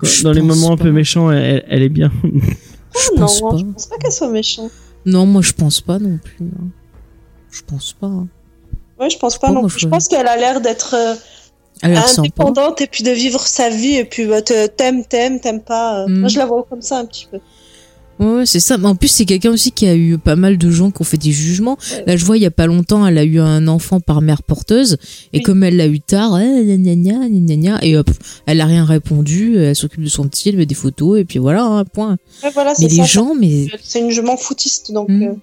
[0.03, 2.11] Je dans les moments un peu méchants, elle, elle est bien.
[2.95, 3.57] Oh, non, pense moi, pas.
[3.59, 4.71] je pense pas qu'elle soit méchante.
[5.05, 6.45] Non, moi je pense pas non plus.
[6.59, 6.67] hein.
[7.51, 8.07] Je pense pas.
[8.07, 8.27] hein.
[8.99, 9.79] Ouais, je pense pas pas, non plus.
[9.79, 11.15] je- pense qu'elle a l'air d'être euh,
[12.19, 16.01] indépendante et puis de vivre sa vie et puis bah, te- t'aimes, t'aimes, t'aimes pas.
[16.03, 16.07] euh.
[16.07, 16.19] Mm.
[16.19, 17.39] Moi, je la vois comme ça un petit peu.
[18.19, 18.77] Ouais, c'est ça.
[18.77, 21.05] Mais en plus, c'est quelqu'un aussi qui a eu pas mal de gens qui ont
[21.05, 21.77] fait des jugements.
[22.07, 24.41] Là, je vois, il y a pas longtemps, elle a eu un enfant par mère
[24.43, 24.97] porteuse.
[25.33, 25.43] Et Oui.
[25.43, 28.09] comme elle l'a eu tard, eh, gna, gna, gna, gna, gna, gna, et hop,
[28.47, 29.57] elle a rien répondu.
[29.57, 32.17] Elle s'occupe de son petit, elle met des photos, et puis voilà, hein, point.
[32.43, 33.03] Ouais, voilà, Mais les ça.
[33.03, 35.09] gens, mais, C'est une je m'en foutiste donc.
[35.09, 35.23] Mm.
[35.23, 35.33] euh,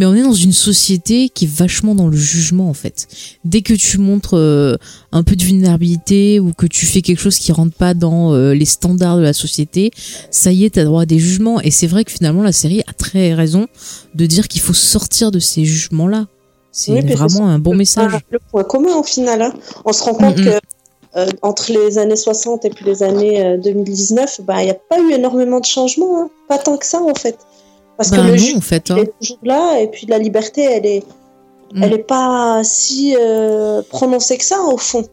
[0.00, 3.06] mais on est dans une société qui est vachement dans le jugement, en fait.
[3.44, 4.76] Dès que tu montres euh,
[5.12, 8.54] un peu de vulnérabilité ou que tu fais quelque chose qui rentre pas dans euh,
[8.54, 9.90] les standards de la société,
[10.30, 11.60] ça y est, t'as droit à des jugements.
[11.60, 13.66] Et c'est vrai que finalement, la série a très raison
[14.14, 16.26] de dire qu'il faut sortir de ces jugements-là.
[16.72, 18.10] C'est Oui, puis c'est vraiment un bon le message.
[18.10, 19.42] point- Le point commun au final.
[19.42, 19.52] hein.
[19.84, 20.44] On se rend compte Mm, mm.
[20.46, 20.58] que
[21.16, 24.74] euh, entre les années 60 et puis les années euh, 2019, bah, il n'y a
[24.88, 26.22] pas eu énormément de changements.
[26.22, 26.30] hein.
[26.48, 27.36] Pas tant que ça en fait.
[28.00, 28.84] Parce Bah que le non, juge en fait.
[28.88, 28.96] il hein.
[28.96, 31.04] est toujours là et puis la liberté, elle est,
[31.74, 31.82] Mm.
[31.84, 35.04] elle est pas si euh, prononcée que ça au fond.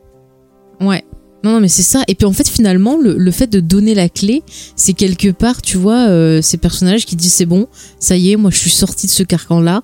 [0.81, 1.03] Ouais.
[1.43, 2.01] Non, non, mais c'est ça.
[2.07, 4.41] Et puis en fait, finalement, le, le fait de donner la clé,
[4.75, 7.67] c'est quelque part, tu vois, euh, ces personnages qui disent c'est bon,
[7.99, 9.83] ça y est, moi je suis sorti de ce carcan-là.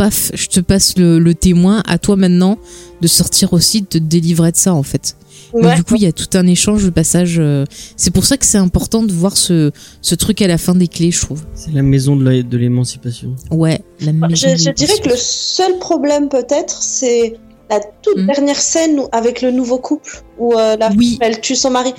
[0.00, 1.82] Paf, je te passe le, le témoin.
[1.86, 2.56] À toi maintenant
[3.02, 5.14] de sortir aussi, de te délivrer de ça en fait.
[5.52, 5.74] Donc, Ouais.
[5.74, 7.36] du coup, il y a tout un échange de passage.
[7.38, 7.66] euh,
[7.96, 10.88] C'est pour ça que c'est important de voir ce, ce truc à la fin des
[10.88, 11.42] clés, je trouve.
[11.54, 13.36] C'est la maison de l'émancipation.
[13.50, 17.34] Ouais, la maison Je, je dirais que le seul problème peut-être, c'est
[17.68, 18.26] la toute Mm.
[18.26, 21.18] dernière scène où- avec le nouveau couple où euh, la Oui.
[21.20, 21.92] femme elle tue son mari.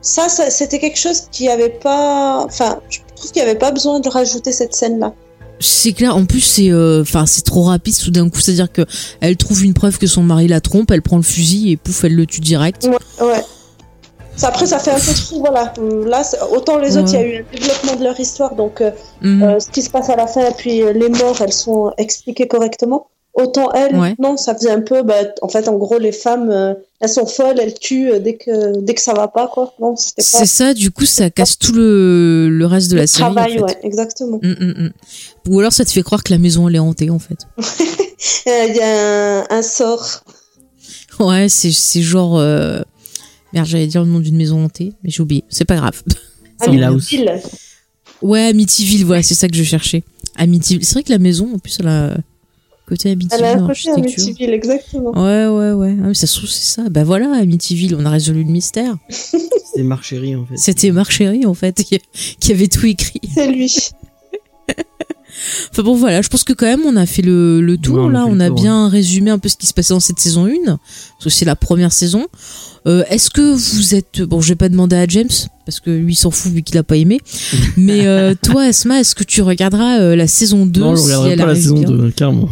[0.00, 2.44] Ça, ça c'était quelque chose qui avait pas.
[2.44, 5.12] Enfin, je trouve qu'il n'y avait pas besoin de rajouter cette scène-là.
[5.60, 6.16] C'est clair.
[6.16, 7.94] En plus, c'est, euh, enfin, c'est trop rapide.
[8.08, 8.82] D'un coup, c'est-à-dire que
[9.20, 12.04] elle trouve une preuve que son mari la trompe, elle prend le fusil et pouf,
[12.04, 12.84] elle le tue direct.
[12.88, 13.26] Ouais.
[13.26, 13.44] ouais.
[14.42, 15.40] Après, ça fait un peu trop.
[15.40, 15.72] Voilà.
[15.78, 16.22] Hum, Là,
[16.52, 19.42] autant les autres, il y a eu un développement de leur histoire, donc euh, Mhm.
[19.42, 21.92] euh, ce qui se passe à la fin et puis euh, les morts, elles sont
[21.98, 23.08] expliquées correctement.
[23.34, 24.14] Autant elle, Ouais.
[24.18, 25.02] non, ça faisait un peu.
[25.02, 28.36] Bah, en fait, en gros, les femmes, euh, elles sont folles, elles tuent euh, dès
[28.36, 29.74] que dès que ça va pas, quoi.
[29.80, 33.02] Non, c'était pas C'est ça, du coup, ça casse tout le, le reste de la
[33.02, 33.20] le série.
[33.32, 33.74] travail, en fait.
[33.74, 34.40] ouais, exactement.
[34.42, 34.92] Mm, mm, mm.
[35.50, 37.38] Ou alors ça te fait croire que la maison elle est hantée en fait.
[38.48, 40.24] Euh, Il y a un, un sort.
[41.20, 42.80] Ouais, c'est c'est genre euh...
[43.52, 45.44] merde, j'allais dire le nom d'une maison hantée, mais j'ai oublié.
[45.48, 46.02] C'est pas grave.
[46.60, 47.40] Amityville.
[48.22, 50.02] Ouais, Amityville, voilà, c'est ça que je cherchais.
[50.36, 50.84] Amityville.
[50.84, 52.16] C'est vrai que la maison, en plus, elle a
[52.88, 53.44] côté Amityville.
[53.44, 54.02] Elle a l'architecture.
[54.02, 55.10] Amityville, exactement.
[55.12, 55.96] Ouais, ouais, ouais.
[56.02, 56.88] Ah, mais ça se trouve, c'est ça.
[56.90, 58.96] Bah voilà, Amityville, on a résolu le mystère.
[59.74, 60.56] C'est Marc Chéry en fait.
[60.56, 62.00] C'était Marc Chéry, en fait, qui,
[62.40, 63.20] qui avait tout écrit.
[63.34, 63.72] C'est lui.
[65.70, 68.02] Enfin bon, voilà, je pense que quand même, on a fait le, le tour, Ouais,
[68.04, 68.26] on a là.
[68.28, 70.50] On a tour, bien résumé un peu ce qui se passait dans cette saison 1.
[70.66, 70.80] Parce
[71.24, 72.26] que c'est la première saison.
[72.88, 74.22] Euh, Est-ce que vous êtes...
[74.22, 75.28] Bon, je vais pas demander à James,
[75.66, 77.20] parce que lui, il s'en fout vu qu'il a pas aimé.
[77.76, 81.06] Mais euh, toi, Asma, est-ce que tu regarderas euh, la saison 2 Non, je si
[81.06, 82.48] regarderai elle pas la saison bien 2, clairement.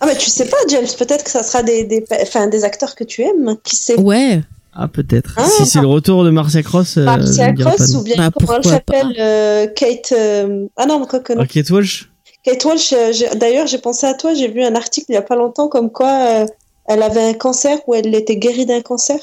[0.00, 2.94] Ah, mais tu sais pas, James, peut-être que ça sera des, des, enfin, des acteurs
[2.94, 3.56] que tu aimes.
[3.62, 4.00] Qui sait?
[4.00, 4.40] Ouais,
[4.72, 5.34] Ah, peut-être.
[5.36, 5.44] Ah.
[5.46, 8.64] si c'est le retour de Marcia Cross, euh, Marcia Cross ou bien Bah, comment elle
[8.64, 10.12] s'appelle euh, Kate.
[10.12, 11.42] euh, Ah non, quoi que non.
[11.42, 12.10] Ah, Kate Walsh?
[12.42, 15.22] Kate Walsh, euh, d'ailleurs, j'ai pensé à toi, j'ai vu un article il y a
[15.22, 16.46] pas longtemps comme quoi euh,
[16.86, 19.18] elle avait un cancer ou elle était guérie d'un cancer.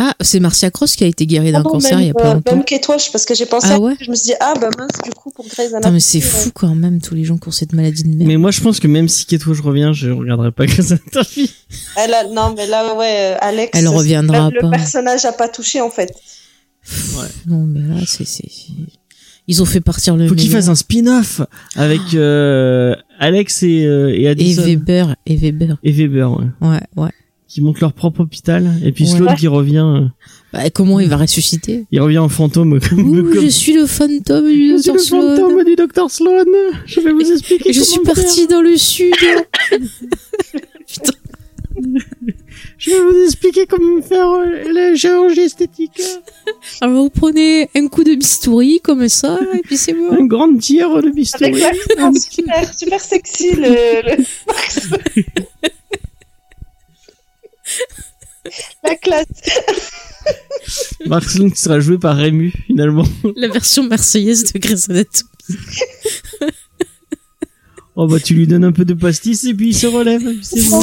[0.00, 2.10] Ah, c'est Marcia Cross qui a été guérie d'un Ah non, cancer même, il y
[2.10, 2.54] a pas euh, longtemps.
[2.54, 4.54] Même Kate Walsh, parce que j'ai pensé Ah à ouais je me suis dit, ah
[4.60, 7.24] bah mince, du coup, pour Grey's Attends, mais c'est Anatomy, fou quand même, tous les
[7.24, 8.22] gens qui ont cette maladie de merde.
[8.28, 11.50] Mais moi, je pense que même si Kate Walsh revient, je regarderai pas Grey's Anatomy.
[11.96, 13.70] Elle a, non, mais là, ouais, euh, Alex.
[13.76, 14.70] Elle reviendra même Le pas.
[14.70, 16.14] personnage a pas touché, en fait.
[17.46, 18.24] Non, mais là, c'est...
[19.50, 20.60] Ils ont fait partir le Faut qu'il meilleur.
[20.62, 21.40] fasse un spin-off
[21.74, 24.62] avec euh, Alex et, euh, et Et Addison.
[24.62, 25.78] Weber, et Weber.
[25.82, 26.46] Et Weber, ouais.
[26.60, 27.10] Ouais, ouais.
[27.48, 29.16] Qui montent leur propre hôpital et puis Ouais.
[29.16, 30.06] Sloan qui revient euh,
[30.52, 34.46] Bah, comment il va ressusciter il revient en fantôme comme, Ouh, je suis le fantôme
[34.48, 35.36] du Je suis docteur le Sloan.
[35.36, 36.44] fantôme du docteur Sloan
[36.86, 39.14] je vais vous expliquer je suis parti dans le sud.
[40.86, 41.12] Putain.
[42.78, 46.00] je vais vous expliquer comment faire euh, la chirurgie esthétique
[46.80, 50.10] Alors vous prenez un coup de bistouri comme ça, et puis c'est bon.
[50.12, 54.24] un grand tir de bistouri Avec super, super sexy, le, le...
[58.84, 59.26] La classe.
[61.06, 63.04] Mark Sloan qui sera joué par Rému finalement
[63.36, 65.28] La version marseillaise de Grey's Anatomy.
[67.96, 70.68] oh bah tu lui donnes un peu de pastis et puis il se relève c'est
[70.68, 70.80] bon.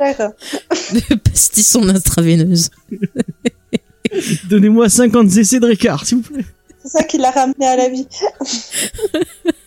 [0.00, 2.70] De pastis en intraveineuse.
[4.48, 6.44] donnez-moi 50 cc de Ricard s'il vous plaît
[6.82, 8.06] C'est ça qui l'a ramené à la vie.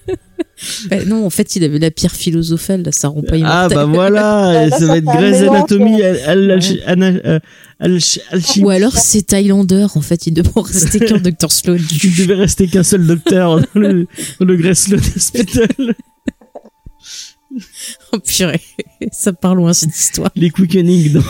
[0.89, 3.77] Bah, non, en fait, il avait la pierre philosophale, ça rend pas Ah immortel.
[3.77, 6.01] bah voilà, Là, ça va être Grey's Anatomy.
[8.61, 11.77] Ou alors c'est Highlander, en fait, il devrait rester qu'un Dr Sloan.
[12.03, 14.07] Il devait rester qu'un seul docteur dans le,
[14.39, 15.95] dans le Grey's Sloan Hospital.
[18.11, 18.61] Oh purée,
[19.11, 20.31] ça part loin cette histoire.
[20.35, 21.21] Les quickening dans...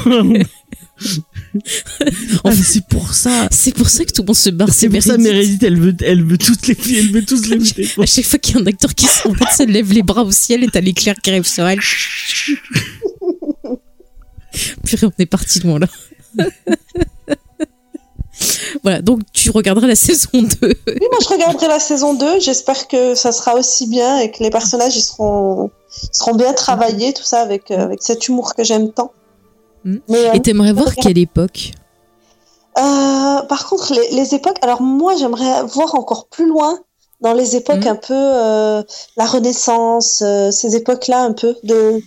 [2.43, 3.47] Ah, mais c'est pour ça.
[3.51, 5.61] C'est pour ça que tout le monde se barre, C'est pour ça Meredith.
[5.61, 7.57] Meredith, elle veut, elle veut toutes les filles, elle veut tous les.
[8.01, 10.23] À chaque fois qu'il y a un acteur qui s'en va, ça lève les bras
[10.23, 11.79] au ciel et t'as l'éclair qui arrive sur elle.
[14.85, 15.87] Purée, on est parti loin là.
[18.83, 20.47] voilà, donc tu regarderas la saison 2.
[20.61, 22.39] Oui, moi je regarderai la saison 2.
[22.39, 25.71] J'espère que ça sera aussi bien et que les personnages ils seront,
[26.03, 29.11] ils seront bien travaillés, tout ça, avec, euh, avec cet humour que j'aime tant.
[29.85, 31.71] Mais, euh, Et t'aimerais voir quelle époque
[32.77, 32.81] euh,
[33.43, 34.57] par contre, les, les époques.
[34.63, 36.79] Alors, moi j'aimerais voir encore plus loin
[37.21, 37.89] dans les époques Mm.
[37.89, 38.83] un peu euh,
[39.15, 42.01] la Renaissance, euh, ces époques-là un peu de,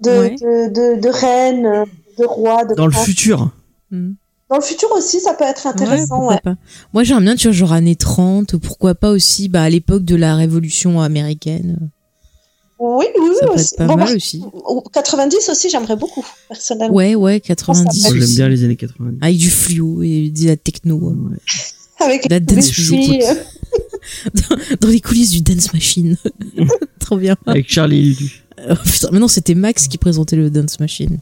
[0.00, 0.30] de, Ouais.
[0.40, 1.84] de, de, de reines,
[2.18, 3.50] de rois, de Dans le futur.
[3.90, 4.12] Hmm.
[4.48, 6.40] Dans le futur aussi, ça peut être intéressant, ouais.
[6.94, 10.16] Moi j'aimerais bien, tu vois, genre années 30, pourquoi pas aussi bah, à l'époque de
[10.16, 11.90] la révolution américaine.
[12.80, 13.74] Oui, oui, Ça oui, peut aussi.
[13.74, 14.42] être pas Bon, mal aussi.
[14.52, 16.94] ou 90 aussi, j'aimerais beaucoup, personnellement.
[16.94, 19.18] Ouais, ouais, 90 Ah, Moi, j'aime bien les années 90.
[19.20, 20.96] Avec du fluo et de la techno.
[20.96, 21.36] Ouais.
[22.00, 23.34] Avec La dance euh,
[24.80, 26.16] Dans les coulisses du Dance Machine.
[27.00, 27.36] Trop bien.
[27.46, 28.42] Avec Charlie et Lulu.
[28.70, 31.18] Oh, putain, mais non, c'était Max qui présentait le Dance Machine.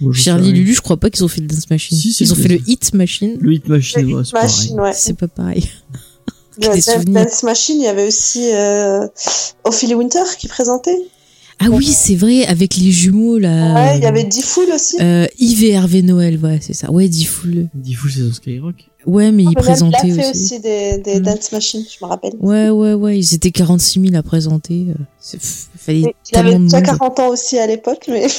[0.00, 0.52] Je Charlie.
[0.52, 1.96] Lulu, je crois pas qu'ils ont fait le Dance Machine.
[1.98, 3.36] Si, Ils ont fait le Hit Machine.
[3.40, 4.48] Le Hit Machine, ouais, c'est pareil.
[4.48, 4.92] Machine, ouais.
[4.94, 5.68] C'est pas pareil.
[6.62, 7.24] Le des souvenirs.
[7.24, 9.06] Dance Machine, il y avait aussi euh,
[9.64, 10.98] Ophélie Winter qui présentait.
[11.58, 13.72] Ah oui, c'est vrai, avec les jumeaux là.
[13.74, 14.96] Ouais, il y avait Diffoul aussi.
[15.00, 16.90] Euh, Yves et Hervé Noël, ouais, c'est ça.
[16.90, 17.68] Ouais, Diffoul.
[17.74, 18.74] Diffoul, c'est sur Skyrock.
[19.06, 20.44] Ouais, mais ils Ah, mais même, il a présentaient fait aussi.
[20.54, 21.22] aussi des, des Mm.
[21.22, 22.34] Dance Machines, je me rappelle.
[22.40, 24.86] Ouais, ouais, ouais, ils étaient 46 000 à présenter.
[24.90, 26.86] euh, c'est- pff, Il fallait Et Il tellement avait de déjà monde.
[26.86, 28.26] 40 ans aussi à l'époque, mais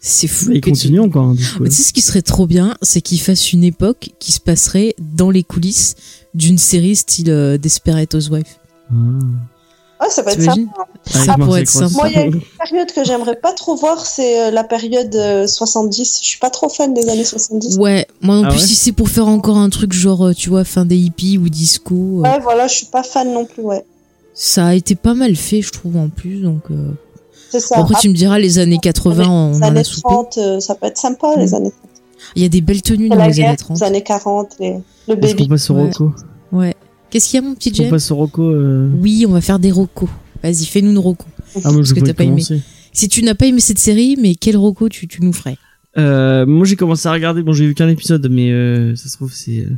[0.00, 0.46] C'est fou.
[0.46, 1.62] Bah, il que tu- encore, hein, Diffoul.
[1.64, 4.38] Mais tu sais ce qui serait trop bien, c'est qu'ils fassent une époque qui se
[4.40, 5.96] passerait dans les coulisses
[6.38, 8.44] d'une série style euh, Desperate Housewives.
[8.90, 8.94] Ah.
[10.04, 10.88] ouais, ça peut être T'imagines sympa.
[11.14, 11.94] Avec Ça pourrait être sympa.
[11.94, 15.14] Moi, il y a une période que j'aimerais pas trop voir, c'est euh, la période
[15.14, 16.20] euh, 70.
[16.22, 17.76] Je suis pas trop fan des années 70.
[17.78, 20.32] Ouais, moi non Ah plus ouais si c'est pour faire encore un truc genre, euh,
[20.34, 21.94] tu vois, fin des hippies ou disco.
[21.94, 23.84] euh, Ouais, voilà, je suis pas fan non plus, ouais.
[24.34, 26.42] Ça a été pas mal fait, je trouve, en plus.
[26.42, 26.92] Donc, euh,
[27.50, 27.78] C'est ça.
[27.80, 30.02] après, tu me diras, les années 80, on les en a années soupé.
[30.02, 31.40] 30, euh, ça peut être sympa, Mm.
[31.40, 31.90] les années 30.
[32.36, 33.76] Il y a des belles tenues dans les guerre, années 30.
[33.78, 34.70] les années 40, les-
[35.08, 35.48] le Est-ce qu'on baby.
[35.48, 35.82] passe au Ouais.
[35.84, 36.10] Rocco Ouais.
[37.10, 38.42] Qu'est-ce qu'il y a, mon petit On Jeff passe au Rocco.
[38.50, 38.88] euh...
[39.00, 40.08] Oui, on va faire des rocos.
[40.42, 41.26] Vas-y, fais-nous une roco.
[41.64, 42.42] Ah, moi, je que pas aimé.
[42.92, 45.56] Si tu n'as pas aimé cette série, mais quel roco tu, tu nous ferais
[45.96, 47.42] Euh, moi, j'ai commencé à regarder.
[47.42, 49.70] Bon, j'ai vu qu'un épisode, mais euh, ça se trouve, c'est, euh,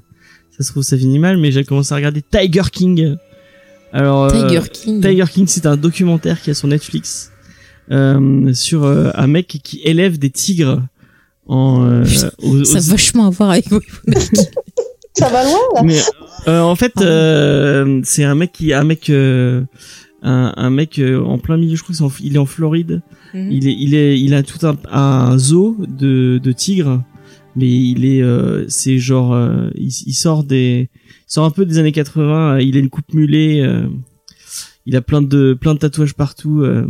[0.56, 1.38] ça se trouve, ça finit mal.
[1.38, 3.16] Mais j'ai commencé à regarder Tiger King.
[3.92, 5.00] Alors, Tiger King.
[5.00, 7.30] Tiger King, c'est un documentaire qui est sur Netflix
[8.52, 10.82] sur un mec qui élève des tigres
[11.46, 12.02] en.
[12.04, 13.66] Putain, aux- Ça a vachement à voir avec
[15.14, 15.98] Ça va loin, là Mais
[16.48, 19.62] euh, en fait, euh, c'est un mec qui, un mec, euh,
[20.22, 21.76] un, un mec euh, en plein milieu.
[21.76, 23.02] Je crois qu'il est est en Floride.
[23.34, 23.48] Mhm.
[23.50, 27.02] Il est, il est, il a tout un, un zoo de, de tigres,
[27.56, 31.66] mais il est, euh, c'est genre, euh, il, il sort des, il sort un peu
[31.66, 32.54] des années 80.
[32.54, 33.86] euh, Il a une coupe mulet, euh,
[34.86, 36.86] il a plein de, plein de tatouages partout, euh,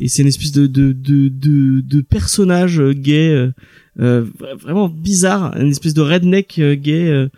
[0.00, 3.50] et c'est une espèce de, de, de, de, de personnage gay,
[3.98, 7.08] vraiment bizarre, une espèce de redneck euh, gay.
[7.08, 7.28] euh,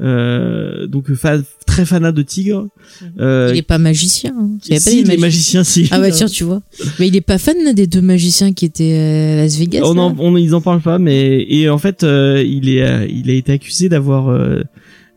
[0.00, 2.68] euh, donc fa- très fanat de tigres.
[3.18, 4.32] Euh, Il est pas magicien.
[4.38, 4.50] Hein.
[4.68, 5.88] Il si, il est magicien, si.
[5.90, 6.62] Ah bah tiens, tu vois.
[7.00, 9.80] Mais il est pas fan des deux magiciens qui étaient à Las Vegas.
[9.84, 13.06] on en, on, ils en parlent pas, mais et en fait, euh, il est, euh,
[13.10, 14.62] il a été accusé d'avoir, euh,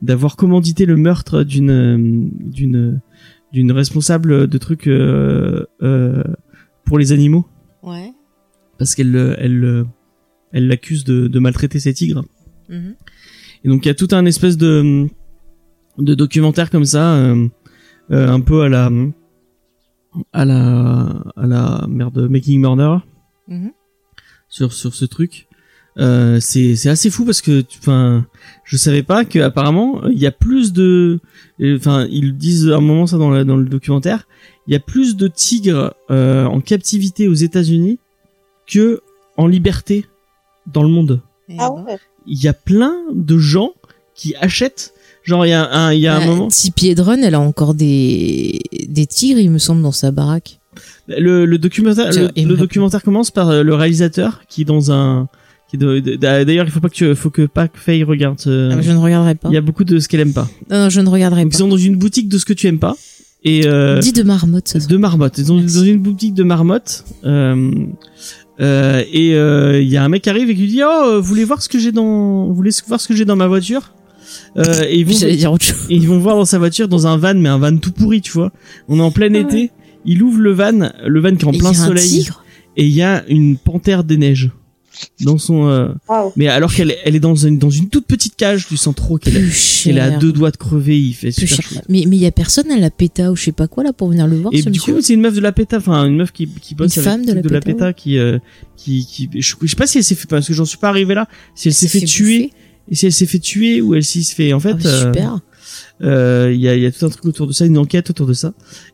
[0.02, 1.98] d'avoir commandité le meurtre d'une, euh,
[2.44, 3.02] d'une,
[3.53, 6.23] d'une responsable de trucs euh, euh,
[6.86, 7.45] pour les animaux.
[7.84, 8.11] Ouais.
[8.80, 9.86] parce qu'elle le- elle le-
[10.53, 12.23] elle l'accuse de, de maltraiter ses tigres.
[12.69, 12.95] Mhm.
[13.64, 15.07] Et donc il y a tout un espèce de
[15.98, 17.48] de documentaire comme ça, euh,
[18.11, 18.90] euh, un peu à la
[20.34, 22.98] à la à la merde Making Murder
[23.48, 23.72] Mhm.
[24.49, 25.48] sur sur ce truc.
[25.98, 28.26] Euh, c'est c'est assez fou parce que enfin
[28.64, 31.19] je savais pas que apparemment il y a plus de
[31.61, 34.26] enfin ils disent à un moment ça dans le, dans le documentaire
[34.68, 37.99] il y a plus de tigres en captivité aux États-Unis
[38.68, 39.02] que
[39.36, 40.06] en liberté
[40.73, 41.22] dans le monde
[41.57, 41.98] Ah ouais.
[42.27, 43.72] il y a plein de gens
[44.15, 44.93] qui achètent
[45.23, 47.39] genre il y a un il y a un Bah, moment Tippi Hedren, elle a
[47.39, 50.60] encore des des tigres, il me semble, dans sa baraque.
[51.07, 55.27] le, le documentaire le, documentaire commence par euh, le réalisateur qui est dans un
[55.73, 58.91] d'ailleurs il faut pas que tu, faut que pas que Faye regarde euh, Ah, je
[58.91, 59.48] ne regarderai pas.
[59.49, 61.53] il y a beaucoup de ce qu'elle aime pas Non, non, je ne regarderai donc
[61.53, 61.60] ils pas.
[61.60, 62.95] sont dans une boutique de ce que tu aimes pas
[63.43, 64.80] et euh, Dis de marmotte, ça.
[64.80, 67.72] de marmottes ils sont dans une boutique de marmottes euh,
[68.62, 70.88] euh, et euh, il y a un mec qui arrive et qui lui dit oh
[71.08, 73.36] euh, vous voulez voir ce que j'ai dans vous voulez voir ce que j'ai dans
[73.36, 73.94] ma voiture?
[74.58, 75.86] Euh, et ils vont Puis j'allais dire autre chose.
[75.90, 78.22] et ils vont voir dans sa voiture dans un van mais un van tout pourri
[78.22, 78.52] tu vois.
[78.88, 79.72] On est en plein été.
[80.06, 81.88] il ouvre le van le van qui est en Et plein il y a un
[81.88, 82.08] soleil.
[82.10, 82.44] tigre.
[82.78, 84.52] et il y a une panthère des neiges
[85.22, 85.88] dans son euh,
[86.36, 88.94] mais alors qu'elle est- elle est dans une dans une toute petite cage tu sens
[88.96, 91.82] trop qu'elle est, à deux doigts de crever il fait Plus super cher.
[91.90, 93.94] Mais mais il y a personne à la PETA ou je sais pas quoi là
[93.94, 94.94] pour venir le voir et ce du monsieur.
[94.96, 97.26] coup c'est une meuf de la PETA enfin une meuf qui qui bosse Une femme
[97.26, 98.38] de la de la PETA, qui euh,
[98.76, 100.90] qui qui je, je sais pas si elle s'est fait parce que j'en suis pas
[100.90, 102.54] arrivé là si elle s'est fait, tuer bouffer.
[102.90, 104.90] et si elle s'est fait tuer ou elle s'y se fait en fait Ah, bah,
[104.90, 105.40] euh, super.
[106.04, 108.26] Euh, il y, a, y a tout un truc autour de ça, une enquête autour
[108.26, 108.54] de ça,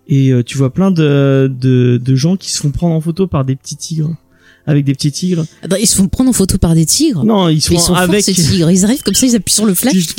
[0.09, 3.27] et euh, tu vois plein de, de de gens qui se font prendre en photo
[3.27, 4.13] par des petits tigres,
[4.67, 5.45] avec des petits tigres.
[5.63, 7.23] Attends, ils se font prendre en photo par des tigres.
[7.23, 8.69] Non, ils sont, ils sont forts, avec ces tigres.
[8.69, 9.95] Ils arrivent comme ça, ils appuient sur le flash.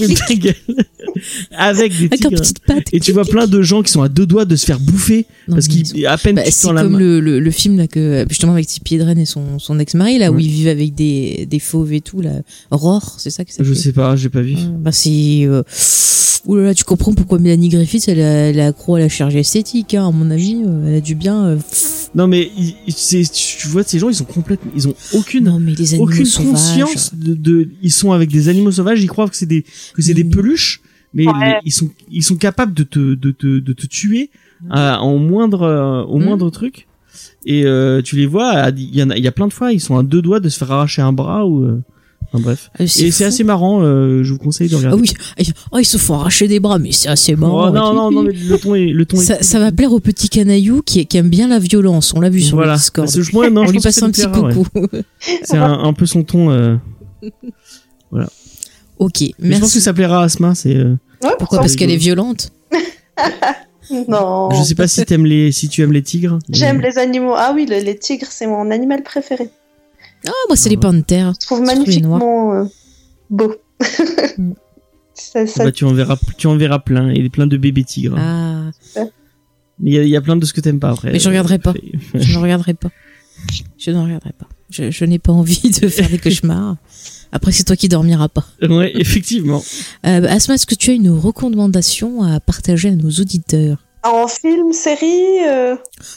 [1.57, 2.31] Avec des Avec tigres.
[2.41, 2.89] petites pattes.
[2.93, 5.27] Et tu vois plein de gens qui sont à deux doigts de se faire bouffer
[5.49, 7.87] Non, parce qu'ils à peine Bah, tu tends la comme le, le, le film là
[7.87, 11.47] que justement avec Tippi Hedren et son, son ex-mari là où ils vivent avec des,
[11.51, 12.31] des fauves et tout là
[12.71, 14.55] Roar c'est ça que ça Je sais pas, j'ai pas vu.
[14.79, 15.63] bah c'est euh...
[16.47, 19.09] Ouh là là, tu comprends pourquoi Mélanie Griffith elle, a- elle est accro à la
[19.09, 21.57] chirurgie esthétique hein, à mon avis euh, elle a du bien euh,
[22.15, 22.51] Non mais
[22.87, 26.25] tu vois ces gens ils sont complètement ils ont aucune non mais les animaux aucune
[26.25, 29.63] sauvages conscience de, de ils sont avec des animaux sauvages ils croient que c'est des
[29.95, 30.81] que c'est des peluches
[31.15, 31.33] mais Ouais.
[31.45, 31.89] les- ils sont
[32.19, 34.31] ils sont capables de te de te de te tuer
[34.75, 36.25] euh, en moindre euh, au Mhm.
[36.27, 36.87] moindre truc
[37.47, 39.73] et euh, tu les vois il y en a il y a plein de fois
[39.73, 41.81] ils sont à deux doigts de se faire arracher un bras ou euh,
[42.33, 42.71] enfin bref.
[42.81, 45.01] Euh, et c'est assez marrant euh, je vous conseille de ah regarder.
[45.01, 45.13] oui
[45.73, 48.23] oh ils se font arracher des bras mais c'est assez marrant Oh, non non non
[48.23, 51.17] mais le ton est le ton est ça, va plaire au petit canaillou qui, qui
[51.17, 52.73] aime bien la violence on l'a vu sur voilà.
[52.73, 53.07] Le Discord.
[53.07, 54.55] Parce que je- moi, non, on je lui passe un petit ouais.
[54.55, 54.87] coucou.
[55.45, 56.77] c'est un, un peu son ton euh,
[58.99, 61.75] ok mais je pense que merci ça plaira à Asma c'est euh, Ouais, pourquoi parce
[61.77, 62.53] qu'elle est violente.
[64.07, 64.51] Non.
[64.51, 67.33] je sais pas si les tu aimes les tigres mais- J'aime les animaux.
[67.35, 69.49] Ah oui, le- les tigres, c'est mon animal préféré.
[70.27, 72.65] Ah moi c'est les panthères Je trouve magnifiquement euh,
[73.31, 73.55] beau.
[74.39, 74.53] Mm.
[75.15, 77.11] ça, ça- Bah, tu en verras, tu en verras plein.
[77.13, 78.17] Il y a plein de bébés tigres.
[78.19, 78.71] ah
[79.81, 81.13] Mais il y a, il y a plein de ce que t'aimes pas après.
[81.13, 81.75] Mais je regarderai pas.
[82.15, 82.91] Je ne regarderai pas.
[83.79, 84.49] Je ne regarderai pas.
[84.71, 86.77] Je, je n'ai pas envie de faire des cauchemars.
[87.31, 88.45] Après, c'est toi qui dormiras pas.
[88.63, 89.63] ouais, effectivement.
[90.07, 93.79] Euh, Asma, est-ce que tu as une recommandation à partager à nos auditeurs?
[94.05, 95.75] En film, série, euh,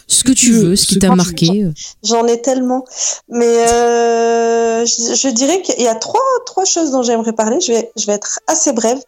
[0.08, 1.64] Ce que tu veux, ce qui t'a marqué.
[1.66, 1.72] euh.
[2.04, 2.86] j'en ai tellement.
[3.28, 7.60] Mais euh, je, je dirais qu'il y a trois, trois choses dont j'aimerais parler.
[7.60, 9.00] Je vais, je vais être assez brève.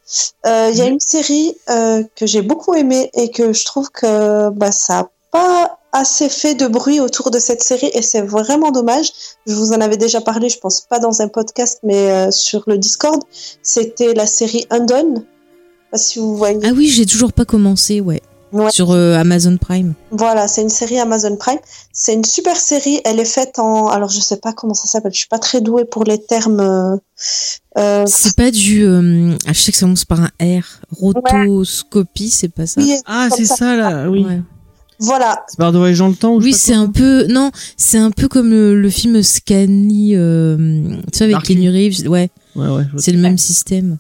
[0.48, 4.50] Euh, Il y a une série que j'ai beaucoup aimée et que je trouve que
[4.50, 8.72] bah, ça a pas assez fait de bruit autour de cette série et c'est vraiment
[8.72, 9.12] dommage.
[9.46, 12.80] Je vous en avais déjà parlé, je pense pas dans un podcast, mais sur le
[12.80, 13.22] Discord.
[13.62, 15.14] C'était la série Undone.
[15.18, 15.26] Je sais
[15.92, 16.60] pas si vous voyez.
[16.64, 18.22] Ah oui, j'ai toujours pas commencé, ouais.
[18.54, 18.70] Ouais.
[18.70, 19.94] Sur euh, Amazon Prime.
[20.12, 21.58] Voilà, c'est une série Amazon Prime.
[21.92, 23.02] C'est une super série.
[23.04, 25.12] Elle est faite en, alors je sais pas comment ça s'appelle.
[25.12, 26.60] Je suis pas très douée pour les termes.
[26.60, 26.96] euh,
[27.80, 28.84] euh, C'est pas du.
[28.86, 30.64] euh, ah, je sais que ça commence par un R.
[30.92, 33.56] Rotoscopie, c'est pas ça oui, Ah, c'est ça.
[33.56, 34.24] ça, là, oui.
[34.26, 34.42] Ouais.
[35.00, 35.44] voilà.
[35.48, 37.26] C'est par de voyage dans le temps ou Oui, c'est un peu.
[37.28, 40.16] Non, c'est un peu comme le, le film Scanny.
[40.16, 40.58] Euh,
[41.12, 41.42] tu sais, avec.
[41.44, 42.08] Kenny Reeves.
[42.08, 42.30] Ouais.
[42.56, 42.84] Ouais, ouais.
[42.98, 43.98] c'est le même système.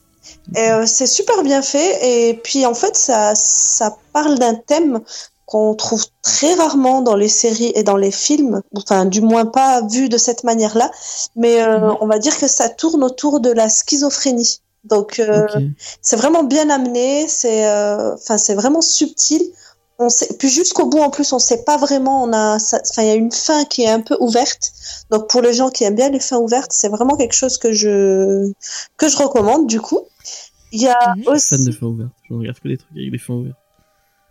[0.55, 2.29] Et, euh, c'est super bien fait.
[2.29, 4.99] Et puis en fait, ça, ça parle d'un thème
[5.45, 8.61] qu'on trouve très rarement dans les séries et dans les films.
[8.75, 10.89] Enfin, du moins pas vu de cette manière-là.
[11.35, 11.97] Mais euh, Mhm.
[12.01, 14.59] on va dire que ça tourne autour de la schizophrénie.
[14.83, 15.47] Donc euh,
[16.01, 19.41] c'est vraiment bien amené, c'est euh, enfin c'est vraiment subtil.
[19.99, 22.23] On sait, puis jusqu'au bout en plus on sait pas vraiment.
[22.23, 24.71] On a, enfin il y a une fin qui est un peu ouverte.
[25.09, 27.71] Donc pour les gens qui aiment bien les fins ouvertes, c'est vraiment quelque chose que
[27.71, 28.51] je
[28.97, 30.01] que je recommande du coup.
[30.73, 32.11] Il y a aussi Fan de fin ouverte.
[32.29, 33.57] Je regarde que des trucs avec des fins ouvertes.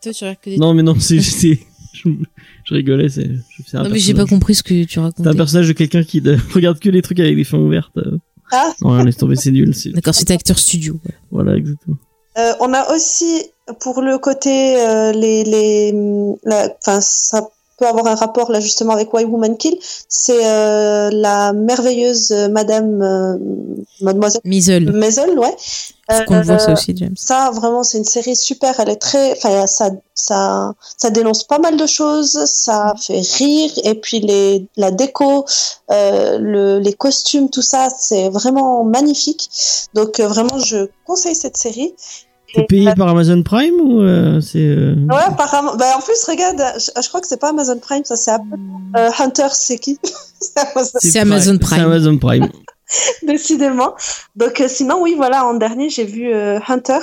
[0.02, 1.20] Toi, tu regardes que des Non, mais non, c'est,
[1.94, 3.30] je, rigolais, c'est.
[3.50, 5.22] je fais un Non, mais j'ai pas compris ce que tu racontais.
[5.22, 7.96] C'est un personnage de quelqu'un qui ne regarde que les trucs avec des fins ouvertes.
[8.50, 8.72] Ah.
[8.82, 9.74] Non, laisse tomber, c'est nul.
[9.94, 10.94] D'accord, c'était acteur studio.
[11.06, 11.14] ouais.
[11.30, 11.96] Voilà, exactement.
[12.38, 13.42] Euh, on a aussi
[13.80, 14.50] pour le côté
[14.80, 15.92] euh, les les
[16.44, 17.46] la- enfin ça
[17.78, 19.76] peut avoir un rapport là justement avec Why Woman Kill
[20.08, 23.36] c'est euh, la merveilleuse Madame euh,
[24.00, 24.40] Mademoiselle.
[24.94, 25.54] Maisel ouais
[26.18, 27.14] Faut qu'on le voit ça Euh, aussi, James.
[27.16, 31.58] ça vraiment c'est une série super elle est très enfin ça ça ça dénonce pas
[31.58, 35.44] mal de choses ça fait rire et puis les la déco
[35.90, 39.48] euh, le, les costumes tout ça c'est vraiment magnifique
[39.94, 41.94] donc euh, vraiment je conseille cette série
[42.54, 44.58] C'est payé par Amazon Prime ou euh, c'est.
[44.58, 45.74] euh, Ouais, apparemment.
[45.76, 48.58] Bah, en plus, regarde, je, je crois que c'est pas Amazon Prime, ça c'est Apple.
[48.94, 49.98] Euh, Hunter, c'est qui?
[50.42, 51.78] C'est Amazon- C'est Amazon Prime.
[51.78, 52.48] C'est Amazon Prime.
[53.22, 53.94] Décidément.
[54.36, 57.00] Donc, euh, sinon, oui, voilà, en dernier, j'ai vu euh, Hunter,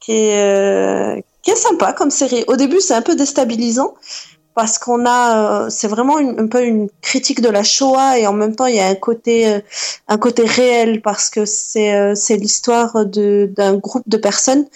[0.00, 2.44] qui est, euh, qui est sympa comme série.
[2.46, 3.94] Au début, c'est un peu déstabilisant
[4.54, 8.54] parce qu'on a, c'est vraiment un peu une critique de la Shoah et en même
[8.54, 9.62] temps, il y a un côté,
[10.08, 14.66] un côté réel parce que c'est, l'histoire d'un groupe de personnes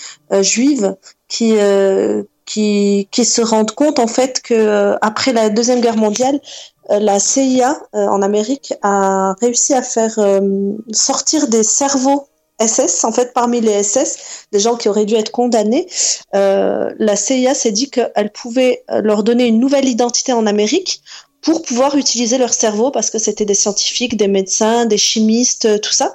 [0.40, 0.96] juives
[1.28, 1.56] qui,
[2.46, 6.40] qui, qui se rendent compte en fait que après la deuxième guerre mondiale,
[6.88, 12.28] la CIA euh, en Amérique a réussi à faire euh, sortir des cerveaux
[12.60, 15.86] SS, en fait, parmi les SS, des gens qui auraient dû être condamnés.
[16.34, 21.02] Euh, la CIA s'est dit qu'elle pouvait euh, leur donner une nouvelle identité en Amérique
[21.46, 25.78] pour pouvoir utiliser leur cerveau parce que c'était des scientifiques, des médecins, des chimistes, euh,
[25.78, 26.14] tout ça.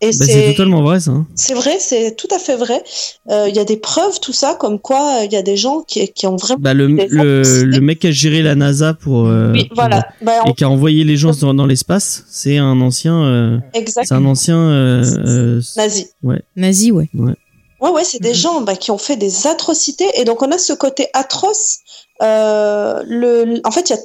[0.00, 1.12] Et Bah, c'est totalement vrai, ça.
[1.12, 1.26] hein.
[1.36, 2.82] c'est vrai, c'est tout à fait vrai.
[3.30, 5.56] Euh, Il y a des preuves, tout ça, comme quoi euh, il y a des
[5.56, 6.58] gens qui, qui ont vraiment.
[6.60, 9.26] Bah, le, le, mec qui a géré la NASA pour.
[9.28, 10.04] euh, Oui, pour- voilà.
[10.20, 13.22] Bah, Et on- qui a envoyé les gens dans, dans l'espace, c'est un ancien.
[13.22, 14.06] euh, Exact.
[14.08, 14.58] c'est un ancien.
[14.58, 16.08] euh, euh, Nazi.
[16.24, 16.42] Ouais.
[16.56, 17.08] Nazi, ouais.
[17.14, 17.34] Ouais.
[17.80, 20.08] Ouais, ouais, c'est des gens bah, qui ont fait des atrocités.
[20.16, 21.78] Et donc, on a ce côté atroce.
[22.22, 24.00] Euh, le, en fait, il y a,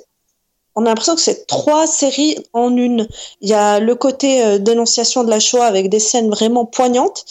[0.77, 3.07] on a l'impression que c'est trois séries en une.
[3.41, 7.25] Il y a le côté euh, dénonciation de la Shoah avec des scènes vraiment poignantes,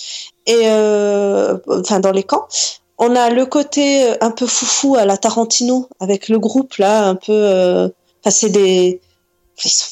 [0.47, 2.49] et euh, enfin dans les camps.
[2.99, 7.07] On a le côté euh, un peu foufou à la Tarantino avec le groupe là,
[7.07, 7.91] un peu.
[8.21, 9.01] Enfin, c'est des.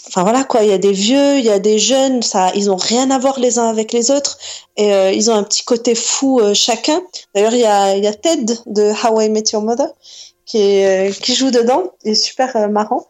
[0.08, 2.70] Enfin voilà quoi, il y a des vieux, il y a des jeunes, ça, ils
[2.70, 4.36] ont rien à voir les uns avec les autres
[4.76, 7.00] et ils ont un petit côté fou chacun.
[7.34, 9.88] D'ailleurs, il y a, il y a Ted de How I Met Your Mother
[10.44, 10.84] qui,
[11.22, 13.06] qui joue dedans, il est super marrant.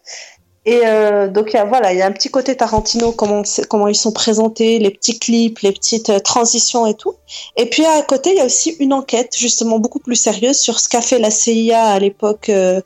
[0.66, 3.42] Et euh, donc il y a, voilà, il y a un petit côté Tarantino, comment,
[3.88, 7.14] ils sont présentés, les petits clips, les petites euh, transitions et tout.
[7.56, 10.80] Et puis à côté, il y a aussi une enquête justement beaucoup plus sérieuse sur
[10.80, 12.80] ce qu'a fait la CIA à l'époque, euh,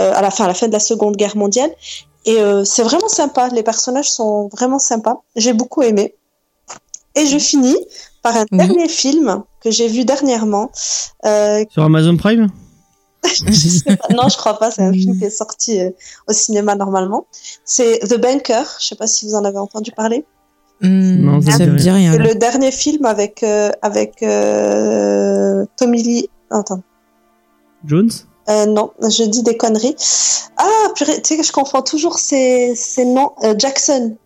[0.00, 1.70] euh, à la fin, à la fin de la Seconde Guerre mondiale.
[2.26, 3.48] Et euh, c'est vraiment sympa.
[3.48, 5.22] Les personnages sont vraiment sympas.
[5.36, 6.14] J'ai beaucoup aimé.
[7.14, 7.76] Et je finis
[8.22, 8.58] par un Oui.
[8.58, 10.70] dernier film que j'ai vu dernièrement.
[11.24, 12.48] Euh, Sur Amazon Prime?
[13.46, 14.70] je sais pas- non, je crois pas.
[14.70, 15.90] C'est un film qui est sorti euh,
[16.28, 17.26] au cinéma normalement.
[17.64, 18.64] C'est The Banker.
[18.80, 20.24] Je sais pas si vous en avez entendu parler.
[20.80, 22.12] Hmm, Non, ça ça me dit rien.
[22.12, 26.30] C'est le dernier film avec euh, avec euh, Tommy Lee.
[26.50, 26.82] Attends.
[27.84, 28.10] Jones?
[28.48, 29.94] Euh, non, je dis des conneries.
[30.56, 33.32] Ah, purée, tu sais que je confonds toujours ces, ces noms.
[33.44, 34.16] Euh, Jackson.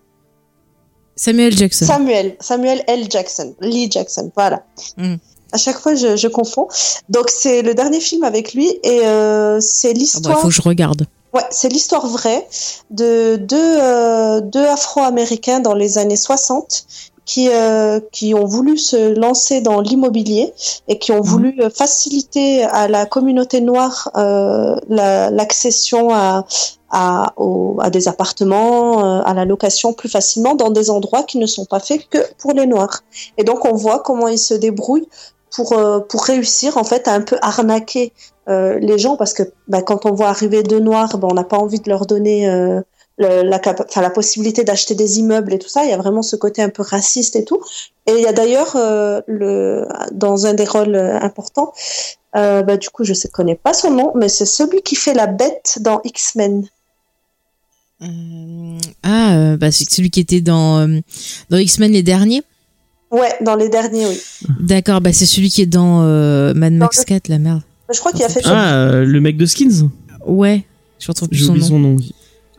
[1.16, 1.84] Samuel Jackson.
[1.86, 2.36] Samuel.
[2.40, 3.06] Samuel L.
[3.10, 3.54] Jackson.
[3.60, 4.30] Lee Jackson.
[4.34, 4.64] Voilà.
[4.96, 5.16] Mm.
[5.54, 6.68] À chaque fois, je, je confonds.
[7.08, 10.38] Donc, c'est le dernier film avec lui et euh, c'est Ah il l'histoire.
[10.40, 11.06] faut que je regarde.
[11.32, 12.46] Ouais, c'est l'histoire vraie
[12.90, 16.84] de deux, euh, deux Afro-Américains dans les années 60
[17.24, 20.52] qui, euh, qui ont voulu se lancer dans l'immobilier
[20.88, 26.44] et qui ont voulu euh, faciliter à la communauté noire euh, la- l'accession à,
[26.90, 31.46] à, au- à des appartements, à la location plus facilement dans des endroits qui ne
[31.46, 33.00] sont pas faits que pour les noirs.
[33.38, 35.08] Et donc on voit comment ils se débrouillent
[35.54, 38.12] pour, euh, pour réussir en fait à un peu arnaquer
[38.48, 41.44] euh, les gens parce que bah, quand on voit arriver deux noirs, bah, on n'a
[41.44, 42.80] pas envie de leur donner euh,
[43.18, 43.60] le- la,
[43.96, 45.84] la possibilité d'acheter des immeubles et tout ça.
[45.84, 47.60] Il y a vraiment ce côté un peu raciste et tout.
[48.06, 51.72] Et il y a d'ailleurs euh, le dans un des rôles importants,
[52.34, 55.26] bah, du coup je ne connais pas son nom, mais c'est celui qui fait la
[55.28, 56.66] bête dans X-Men.
[59.02, 61.00] Ah, bah, c'est celui qui était dans,
[61.48, 62.42] dans X-Men les derniers.
[63.14, 64.20] Ouais, dans les derniers, oui.
[64.60, 67.62] D'accord, bah, c'est celui qui est dans euh, Mad Max le- 4, la merde.
[67.92, 68.40] Je crois qu'il a fait.
[68.44, 69.88] Ah, euh, le mec de Skins
[70.26, 70.64] Ouais,
[70.98, 71.68] je retrouve plus J'ai son oublié nom.
[71.68, 71.96] son nom.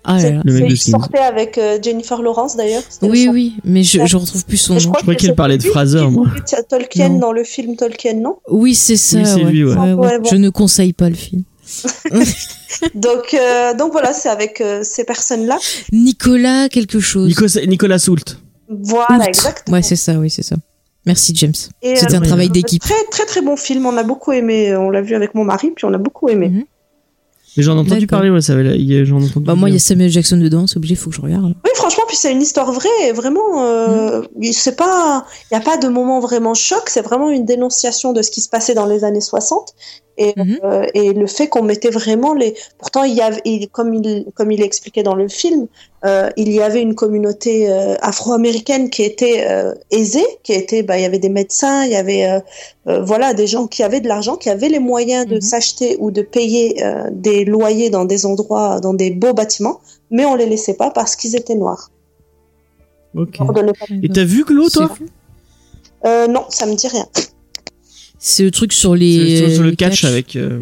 [0.07, 0.41] Ah là là.
[0.45, 0.91] Le mec c'est- de il Skins.
[0.91, 2.83] sortait avec euh, Jennifer Lawrence d'ailleurs.
[3.01, 4.79] Oui, oui, mais je, je retrouve plus son nom.
[4.79, 6.27] crois Je crois que qu'il c'est parlait de Fraser, moi.
[6.69, 7.19] Tolkien Non.
[7.19, 8.37] dans le film Tolkien, non?
[8.49, 9.17] Oui, c'est ça.
[9.17, 9.51] Oui, c'est ouais.
[9.51, 9.73] lui, ouais.
[9.75, 10.07] Ouais, ouais.
[10.07, 10.29] Ouais, bon.
[10.29, 11.43] Je ne conseille pas le film.
[12.93, 15.57] Donc, euh, donc voilà, c'est avec euh, ces personnes-là.
[15.91, 17.27] Nicolas quelque chose.
[17.27, 18.37] Nicolas, Nicolas Soult.
[18.69, 19.77] Voilà, exactement.
[19.77, 20.55] Ouais, c'est ça, oui, c'est ça.
[21.05, 21.53] Merci James.
[21.55, 22.81] C'était euh, un travail d'équipe.
[22.81, 25.71] Très très très bon film, on a beaucoup aimé, on l'a vu avec mon mari,
[25.75, 26.49] puis on a beaucoup aimé.
[26.49, 26.63] Mhm.
[27.57, 29.45] Mais j'en ai entendu parler, ouais, ça avait, il y a- j'en entendu.
[29.45, 29.79] Bah moi il y a.
[29.79, 31.53] Samuel Jackson dedans, c'est obligé, faut que je regarde.
[31.63, 35.77] Oui, franchement, puis c'est une histoire vraie, vraiment, euh, c'est pas, il n'y a pas
[35.77, 39.03] de moment vraiment choc, c'est vraiment une dénonciation de ce qui se passait dans les
[39.05, 39.73] années 60.
[40.17, 40.59] Et, Mhm.
[40.63, 42.55] euh, et le fait qu'on mettait vraiment les.
[42.77, 45.67] Pourtant, il y avait, il- comme il, comme il expliquait dans le film,
[46.05, 49.45] euh, il y avait une communauté euh, afro-américaine qui était
[49.91, 52.25] aisée, qui était, bah, il y avait des médecins, il y avait,
[52.85, 55.41] voilà, des gens qui avaient de l'argent, qui avaient les moyens de Mhm.
[55.41, 56.81] s'acheter ou de payer
[57.11, 59.81] des loyers dans des endroits, dans des beaux bâtiments,
[60.11, 61.91] mais on les laissait pas parce qu'ils étaient noirs.
[63.15, 63.39] Ok.
[64.03, 64.89] Et t'as vu Glo, toi.
[66.05, 67.05] Euh, non, ça me dit rien.
[68.27, 69.37] C'est le truc sur les.
[69.37, 70.59] sur, sur le les catch, avec euh,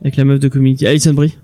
[0.00, 1.36] avec la meuf de Community, Alison Brie.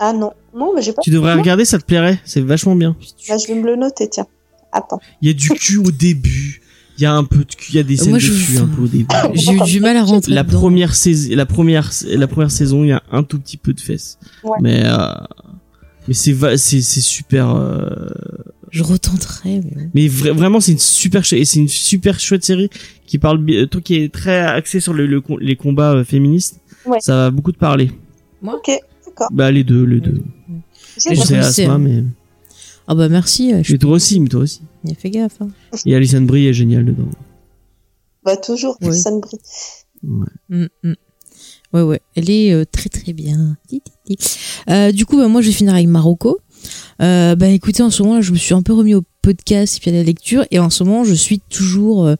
[0.00, 1.02] Ah non, non, mais j'ai pas.
[1.02, 1.40] Tu devrais Non.
[1.42, 2.18] regarder, ça te plairait.
[2.24, 2.96] C'est vachement bien.
[3.28, 4.26] Bah, je vais me le noter, tiens.
[4.72, 4.98] Attends.
[5.22, 6.62] Il y a du cul au début.
[6.98, 7.70] Il y a un peu de cul.
[7.72, 9.06] Il y a des scènes Moi, de je- cul un peu au début.
[9.34, 10.32] J'ai eu du mal à rentrer.
[10.32, 10.58] La dedans.
[10.58, 13.80] première saison, la première, la première saison, il y a un tout petit peu de
[13.80, 14.18] fesses.
[14.42, 14.58] Ouais.
[14.60, 14.96] Mais euh,
[16.08, 17.54] mais c'est va- c'est c'est super.
[17.54, 17.86] euh,
[18.70, 19.60] Je retenterai.
[19.64, 22.70] mais- Mais vra- vraiment, c'est une super c'est une super chouette série
[23.06, 26.04] qui parle bi- tout qui est très axé sur le, le com- les combats euh,
[26.04, 26.60] féministes.
[26.86, 27.00] Ouais.
[27.00, 27.90] Ça va beaucoup te parler.
[28.42, 28.70] Ok,
[29.06, 29.28] d'accord.
[29.32, 30.22] Bah les deux, les deux.
[30.96, 31.78] Je sais Asma, hein.
[31.78, 32.04] mais
[32.86, 33.52] Ah bah merci.
[33.52, 34.60] euh, Je mais toi aussi, mais toi aussi.
[34.84, 35.40] j'ai fait gaffe.
[35.40, 35.48] hein.
[35.86, 37.08] Et Alison Brie est géniale dedans.
[38.24, 38.88] Bah, toujours, Ouais.
[38.88, 39.40] me brille.
[40.02, 40.26] Ouais.
[40.48, 40.94] Mm, mm.
[41.72, 43.56] Ouais, ouais, elle est euh, très très bien.
[44.68, 46.38] Euh, du coup, bah, moi, je vais finir avec Marocco.
[47.00, 49.76] Euh, bah écoutez, en ce moment, là, je me suis un peu remis au podcast
[49.76, 52.14] et puis à la lecture, et en ce moment, je suis toujours euh,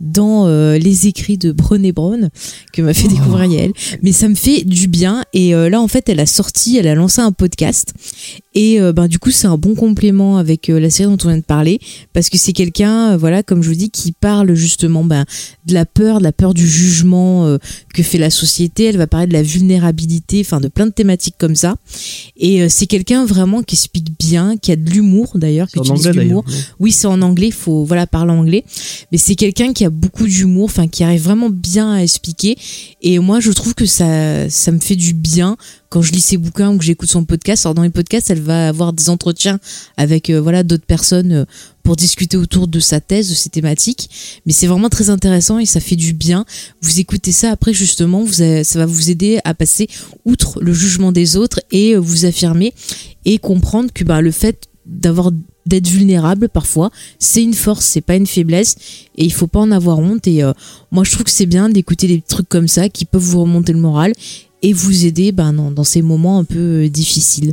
[0.00, 2.30] dans euh, les écrits de Brené Brown
[2.72, 3.72] que m'a fait découvrir Yael.
[4.02, 6.88] Mais ça me fait du bien, et euh, là, en fait, elle a sorti, elle
[6.88, 7.94] a lancé un podcast,
[8.54, 11.38] et euh, ben du coup, c'est un bon complément avec la série dont on vient
[11.38, 11.78] de parler,
[12.12, 15.24] parce que c'est quelqu'un, voilà, comme je vous dis, qui parle justement ben
[15.66, 17.58] de la peur, de la peur du jugement
[17.94, 18.84] que fait la société.
[18.84, 21.76] Elle va parler de la vulnérabilité, enfin de plein de thématiques comme ça.
[22.36, 26.44] Et c'est quelqu'un vraiment qui explique bien, qui a de l'humour d'ailleurs, qui utilise l'humour.
[26.78, 28.64] Oui, c'est en anglais, il faut voilà parler anglais.
[29.12, 32.56] Mais c'est quelqu'un qui a beaucoup d'humour, enfin qui arrive vraiment bien à expliquer.
[33.02, 35.56] Et moi, je trouve que ça, ça me fait du bien
[35.88, 37.64] quand je lis ses bouquins ou que j'écoute son podcast.
[37.64, 39.58] Alors dans les podcasts, elle va avoir des entretiens
[39.96, 41.44] avec euh, voilà d'autres personnes euh,
[41.82, 44.10] pour discuter autour de sa thèse, de ses thématiques.
[44.44, 46.44] Mais c'est vraiment très intéressant et ça fait du bien.
[46.82, 49.88] Vous écoutez ça après justement, ça va vous aider à passer
[50.24, 52.74] outre le jugement des autres et euh, vous affirmer
[53.24, 55.30] et comprendre que bah, le fait d'avoir
[55.66, 58.76] d'être vulnérable parfois c'est une force c'est pas une faiblesse
[59.16, 60.52] et il faut pas en avoir honte et euh,
[60.92, 63.72] moi je trouve que c'est bien d'écouter des trucs comme ça qui peuvent vous remonter
[63.72, 64.12] le moral
[64.62, 67.52] et vous aider ben, dans, dans ces moments un peu euh, difficiles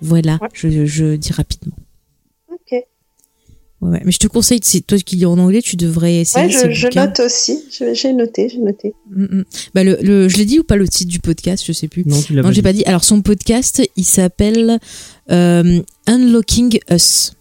[0.00, 0.48] voilà Ouais.
[0.54, 1.76] je, je dis rapidement
[2.50, 2.72] Ok.
[3.82, 6.72] ouais, mais je te conseille c'est toi qui lis en anglais tu devrais essayer Ouais,
[6.74, 7.58] je, note aussi.
[7.92, 8.94] J'ai noté, j'ai noté.
[9.10, 9.44] Mm, mm.
[9.74, 12.04] bah, le, le- je l'ai dit ou pas le titre du podcast je sais plus
[12.06, 12.84] Non, tu l'as non, j'ai pas dit.
[12.84, 14.78] Alors, son podcast, il s'appelle
[15.30, 17.32] euh, Unlocking Us.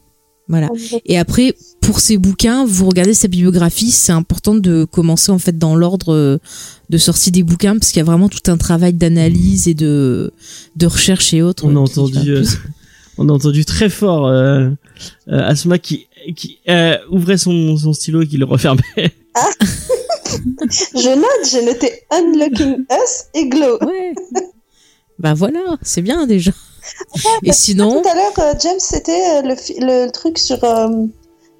[0.52, 0.68] Voilà.
[1.06, 3.90] Et après, pour ses bouquins, vous regardez sa bibliographie.
[3.90, 6.38] C'est important de commencer en fait dans l'ordre euh,
[6.90, 10.34] de sortie des bouquins parce qu'il y a vraiment tout un travail d'analyse et de
[10.76, 11.64] de recherche et autres.
[11.66, 12.44] On a va entendu, euh,
[13.18, 14.70] on a entendu très fort euh,
[15.30, 18.84] euh, Asma qui qui euh, ouvrait son, son stylo et qui le refermait.
[20.94, 23.80] Je note, j'ai noté Unlocking Us et Glow.
[23.82, 24.14] Ouais.
[25.18, 26.52] bah voilà, c'est bien déjà.
[27.44, 30.64] Et sinon, Tout à l'heure, euh, James, c'était euh, le, le truc sur.
[30.64, 31.06] euh,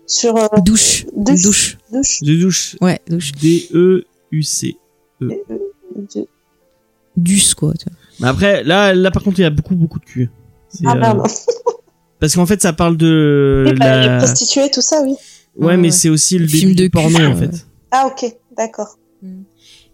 [0.08, 1.42] sur euh, douche, douche.
[1.44, 1.78] douche.
[1.92, 2.20] douche.
[2.22, 2.76] De douche.
[2.82, 3.32] Ouais, douche.
[3.34, 4.76] D E U C.
[5.22, 5.38] De-
[7.18, 7.74] Duce quoi.
[7.78, 7.98] tu vois.
[8.20, 10.30] Mais après, là, là par contre, il y a beaucoup beaucoup de cul.
[10.86, 11.28] Ah euh, merde.
[12.20, 14.18] Parce qu'en fait, ça parle de Oui, bah, les la.
[14.20, 15.16] prostituées, tout ça, oui.
[15.58, 15.92] Ouais, Ouais, mais ouais.
[15.92, 17.66] c'est aussi le Film début de du porno cul, en euh, fait.
[17.92, 18.98] Ah, ok, d'accord.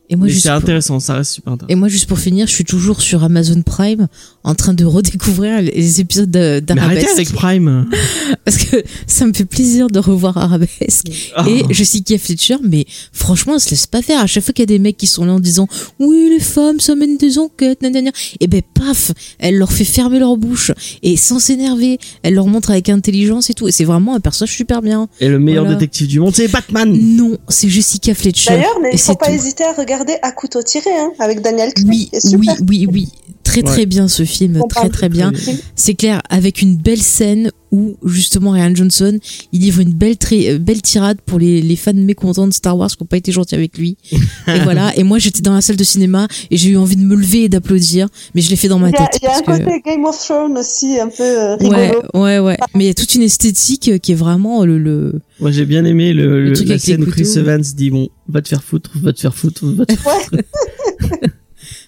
[0.09, 1.71] Et moi c'est pour- intéressant, ça reste super intéressant.
[1.71, 4.07] Et moi, juste pour finir, je suis toujours sur Amazon Prime
[4.45, 7.09] en train de redécouvrir les épisodes d'Arabesque.
[7.13, 7.87] avec Prime.
[8.45, 11.07] Parce que ça me fait plaisir de revoir Arabesque.
[11.37, 11.41] Oh.
[11.45, 14.21] Et je sais qu'il y a Fletcher, mais franchement, elle se laisse pas faire.
[14.21, 15.67] À chaque fois qu'il y a des mecs qui sont là en disant
[15.99, 18.11] Oui, les femmes, ça mène des enquêtes, nanana.
[18.39, 20.71] Et ben, paf, elle leur fait fermer leur bouche.
[21.03, 23.67] Et sans s'énerver, elle leur montre avec intelligence et tout.
[23.67, 25.09] Et c'est vraiment un personnage super bien.
[25.19, 25.77] Et le meilleur Voilà.
[25.77, 26.97] détective du monde, c'est Batman.
[26.97, 28.51] Non, c'est Jessica Fletcher.
[28.51, 29.33] D'ailleurs, mais faut c'est pas tout.
[29.33, 31.87] hésiter à regarder À couteau tiré, hein, avec Daniel Craig.
[31.87, 33.07] Oui, oui, oui, oui.
[33.43, 33.85] Très très Ouais.
[33.85, 35.31] bien ce film, On très très bien.
[35.75, 39.17] C'est clair, avec une belle scène où justement Ryan Johnson,
[39.53, 42.89] il livre une belle euh, belle tirade pour les, les fans mécontents de Star Wars
[42.89, 43.97] qui n'ont pas été gentils avec lui.
[44.11, 44.95] et voilà.
[44.97, 47.43] Et moi j'étais dans la salle de cinéma et j'ai eu envie de me lever
[47.45, 49.19] et d'applaudir, mais je l'ai fait dans ma Il y a, tête.
[49.21, 52.01] il y a un que- côté Game of Thrones aussi, un peu euh, Ouais, rigolo.
[52.15, 52.57] ouais, ouais.
[52.75, 55.21] Mais il y a toute une esthétique qui est vraiment le, le...
[55.39, 57.27] Moi, j'ai bien aimé le, Le le- truc la scène où Chris.
[57.37, 60.41] Evans dit bon, va te faire foutre, va te faire foutre, va te faire foutre.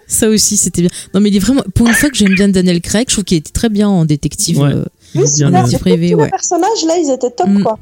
[0.07, 0.89] Ça aussi, c'était bien.
[1.13, 1.63] Non, mais il est vraiment.
[1.75, 4.05] Pour une fois que j'aime bien Daniel Craig, je trouve qu'il était très bien en
[4.05, 4.57] détective.
[4.59, 4.73] Ouais.
[4.73, 4.83] euh,
[5.15, 6.29] Oui, tous les ouais.
[6.29, 7.63] personnages, là, ils étaient top, Mm.
[7.63, 7.79] quoi.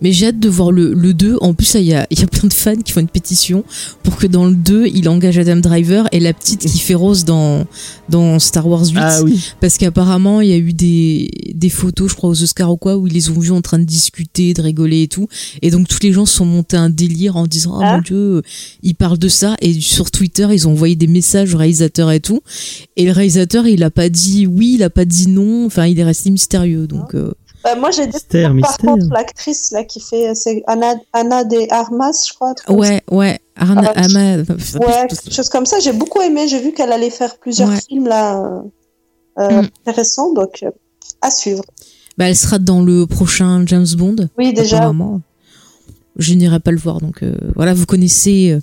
[0.00, 1.36] Mais j'ai hâte de voir le, le 2.
[1.40, 3.62] En plus, il y a, il y a plein de fans qui font une pétition
[4.02, 7.24] pour que dans le 2, il engage Adam Driver et la petite qui fait Rose
[7.24, 7.66] dans,
[8.08, 8.96] dans Star Wars 8.
[8.96, 9.38] Ah oui.
[9.60, 12.96] Parce qu'apparemment, il y a eu des, des photos, je crois, aux Oscars ou quoi,
[12.96, 15.28] où ils les ont vus en train de discuter, de rigoler et tout.
[15.62, 17.96] Et donc, tous les gens se sont montés un délire en disant, ah Ah.
[17.96, 18.42] mon dieu,
[18.82, 19.56] ils parlent de ça.
[19.60, 22.40] Et sur Twitter, ils ont envoyé des messages au réalisateur et tout.
[22.96, 25.66] Et le réalisateur, il a pas dit oui, il a pas dit non.
[25.66, 26.86] Enfin, il est resté mystérieux.
[26.86, 27.32] Donc, euh,
[27.64, 28.76] Bah, moi, j'ai découvert, par mystère.
[28.78, 32.54] contre, l'actrice, là, qui fait, c'est Anna, Anna de Armas, je crois.
[32.68, 33.38] ouais, ouais.
[33.56, 34.42] Arna, Ah, Ama-.
[34.80, 35.78] Ouais, quelque chose comme ça.
[35.78, 36.46] J'ai beaucoup aimé.
[36.48, 37.80] J'ai vu qu'elle allait faire plusieurs Ouais.
[37.88, 38.60] films, là, euh,
[39.38, 39.68] euh, Mm.
[39.86, 40.70] intéressants, donc, euh,
[41.22, 41.62] à suivre.
[42.18, 44.28] Bah, elle sera dans le prochain James Bond.
[44.38, 44.76] Oui, déjà.
[44.78, 45.20] apparemment.
[46.16, 48.60] Je n'irai pas le voir, donc euh, voilà, vous connaissez euh,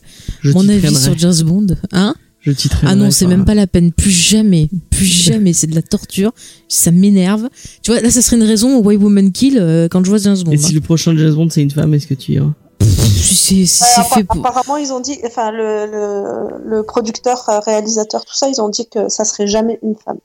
[0.54, 1.02] mon avis traînerai.
[1.02, 2.16] sur James Bond, hein?
[2.42, 2.52] Je
[2.84, 6.32] Ah non, c'est même pas la peine, plus jamais, plus jamais, c'est de la torture,
[6.68, 7.48] ça m'énerve.
[7.84, 10.18] Tu vois, là, ça serait une raison au Why Woman Kill euh, quand je vois
[10.20, 10.52] James Bond.
[10.52, 12.56] Et si le prochain James Bond c'est une femme, est-ce que tu iras hein.
[12.82, 14.46] Si c'est si Ouais, c'est appa- fait pour.
[14.46, 18.70] Apparemment, ils ont dit, enfin, le, le, le producteur, euh, réalisateur, tout ça, ils ont
[18.70, 20.18] dit que ça serait jamais une femme.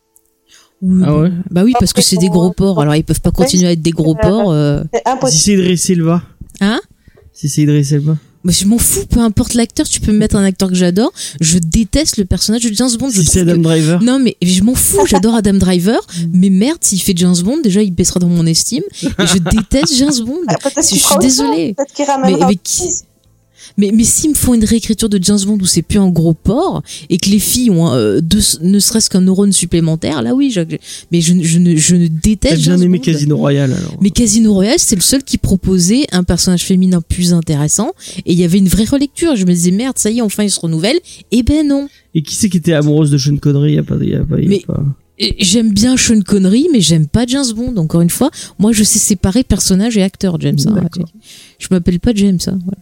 [0.80, 1.30] Oui, Ah ouais?
[1.50, 3.82] Bah oui, parce que c'est des gros porcs, alors ils peuvent pas continuer à être
[3.82, 4.52] des gros porcs.
[4.52, 4.82] euh.
[4.92, 5.42] C'est Si impossible.
[5.42, 6.22] c'est Idris Elba
[6.62, 6.80] Hein?
[7.34, 10.36] Si c'est Idris Elba Moi, je m'en fous, peu importe l'acteur, tu peux me mettre
[10.36, 11.12] un acteur que j'adore.
[11.40, 13.10] Je déteste le personnage de James Bond.
[13.10, 15.98] je Si c'est Adam que- Driver Non, mais je m'en fous, j'adore Adam Driver,
[16.32, 19.96] mais merde, s'il fait James Bond, déjà il baissera dans mon estime, et je déteste
[19.96, 20.38] James Bond.
[20.46, 21.74] Ah, Je suis désolée.
[21.76, 22.82] Peut-être qu'il Mais, mais, qui-.
[23.76, 26.34] Mais, mais s'ils me font une réécriture de James Bond où c'est plus un gros
[26.34, 30.50] porc, et que les filles ont euh, deux- ne serait-ce qu'un neurone supplémentaire, là oui,
[30.50, 30.60] je-
[31.12, 33.04] mais je, je ne, je ne déteste bien James aimé Bond.
[33.04, 37.32] Casino Royale alors Mais Casino Royale, c'est le seul qui proposait un personnage féminin plus
[37.32, 37.92] intéressant,
[38.24, 39.36] et il y avait une vraie relecture.
[39.36, 40.98] Je me disais, merde, ça y est, enfin il se renouvelle.
[41.30, 41.88] Eh ben non.
[42.14, 43.74] Et qui c'est qui était amoureuse de Sean Connery?
[43.74, 44.82] Y a pas, y a pas, y a Mais- pas-
[45.18, 47.74] Et J'aime bien Sean Connery, mais j'aime pas James Bond.
[47.78, 50.58] Encore une fois, moi je sais séparer personnage et acteur, James.
[50.66, 50.82] hein.
[51.58, 52.38] Je m'appelle pas James.
[52.46, 52.78] hein, voilà.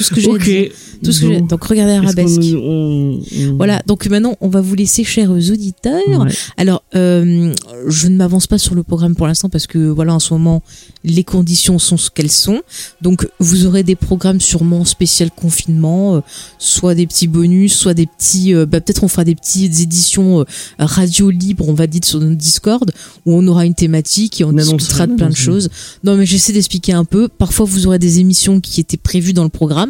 [0.00, 0.72] Tout ce que j'ai.
[1.04, 1.48] Tout ce que.
[1.48, 2.40] Donc regardez Arabesque.
[2.56, 6.00] on- on- Voilà, donc maintenant on va vous laisser, chers auditeurs.
[6.08, 6.30] Ouais.
[6.56, 7.52] Alors, euh,
[7.86, 10.62] je ne m'avance pas sur le programme pour l'instant parce que voilà, en ce moment,
[11.04, 12.60] les conditions sont ce qu'elles sont.
[13.02, 16.20] Donc, vous aurez des programmes sûrement spécial confinement, euh,
[16.58, 18.54] soit des petits bonus, soit des petits.
[18.54, 20.44] euh, bah, Peut-être on fera des petites éditions
[20.78, 22.90] radio libre, on va dire sur notre Discord,
[23.26, 25.68] où on aura une thématique et on discutera de plein de choses.
[26.04, 27.28] Non, mais j'essaie d'expliquer un peu.
[27.28, 29.89] Parfois, vous aurez des émissions qui étaient prévues dans le programme.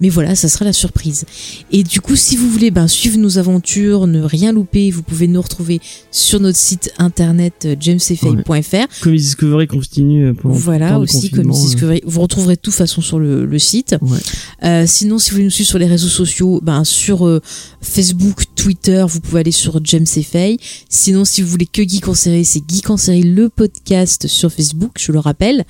[0.00, 1.24] Mais voilà, ça sera la surprise.
[1.70, 5.28] Et du coup, si vous voulez ben, suivre nos aventures, ne rien louper, vous pouvez
[5.28, 5.80] nous retrouver
[6.10, 9.02] sur notre site internet euh, jamesfay.fr.
[9.02, 11.68] Comics Discovery continue euh, Voilà aussi, comme confinement, euh.
[11.68, 12.02] Discovery.
[12.04, 13.94] Vous retrouverez de toute façon sur le, le site.
[14.00, 14.18] Ouais.
[14.64, 17.40] Euh, sinon, si vous voulez nous suivre sur les réseaux sociaux, ben, sur euh,
[17.80, 20.58] Facebook, Twitter, vous pouvez aller sur James Fay.
[20.88, 24.50] Sinon, si vous voulez que Geek en série, c'est Geek en série, le podcast sur
[24.52, 25.64] Facebook, je le rappelle.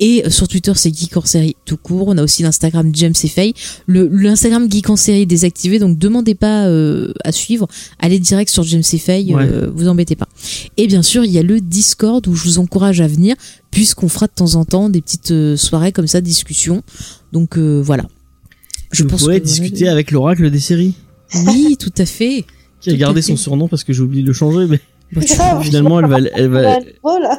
[0.00, 2.08] Et euh, sur Twitter, c'est Geek en série tout court.
[2.08, 3.14] On a aussi l'Instagram James
[3.86, 7.68] l'Instagram Geek en série est désactivé, donc demandez pas euh, à suivre.
[8.00, 10.28] Allez direct sur James Fay, euh, vous embêtez pas.
[10.76, 13.36] Et bien sûr, il y a le Discord où je vous encourage à venir,
[13.70, 16.82] puisqu'on fera de temps en temps des petites euh, soirées comme ça, discussions.
[17.32, 18.04] Donc euh, voilà.
[18.92, 20.94] Je pense pourrais que voilà, discuter avec l'oracle des séries,
[21.46, 22.44] Oui, tout à fait.
[22.80, 24.80] qui a Tout gardé son surnom parce que j'ai oublié de le changer, mais
[25.12, 25.22] Bah,
[25.62, 27.36] finalement elle va, elle va, Voilà.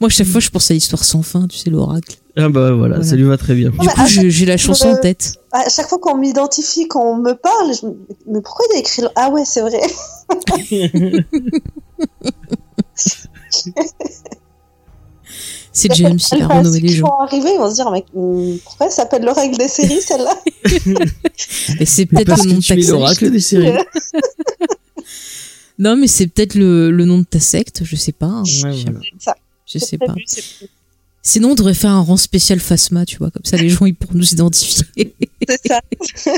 [0.00, 2.16] Moi, à chaque fois, je pense à l'histoire sans fin, tu sais, l'oracle.
[2.36, 3.02] ah bah voilà, Voilà.
[3.04, 3.70] ça lui va très bien.
[3.70, 5.34] Du mais coup, j'ai la chanson en tête.
[5.52, 7.92] À chaque fois qu'on m'identifie, qu'on me parle, je me...
[8.26, 9.02] mais pourquoi il a écrit.
[9.16, 9.80] Ah ouais, c'est vrai.
[15.72, 17.06] C'est James, il a renommé les gens.
[17.06, 20.00] vont arriver, ils vont se dire, mais hum, pourquoi elle s'appelle le règle des séries,
[20.02, 20.34] celle-là?
[21.80, 23.72] Et c'est Mais peut-être le nom de l'oracle des séries.
[25.80, 28.26] Non, mais c'est peut-être le, le nom de ta secte, je sais pas.
[28.26, 28.42] hein.
[28.42, 29.00] Ouais, Je- voilà.
[29.18, 29.34] Ça,
[29.66, 30.14] Je sais pas.
[31.22, 33.94] Sinon, on devrait faire un rang spécial Phasma, tu vois, comme ça les gens ils
[33.94, 35.14] pourront nous identifier.
[35.48, 35.80] C'est ça.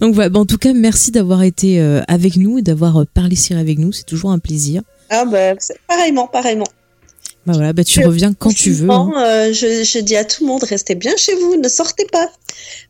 [0.00, 3.04] Donc voilà, Bah, en tout cas, merci d'avoir été euh, avec nous et d'avoir euh,
[3.12, 4.82] parlé série avec nous, c'est toujours un plaisir.
[5.10, 5.54] Ah bah,
[5.88, 6.66] pareillement, pareillement.
[7.46, 8.90] Bah voilà, bah tu reviens quand tu veux.
[8.90, 9.10] hein.
[9.16, 12.28] Euh, je, je dis à tout le monde, restez bien chez vous, ne sortez pas.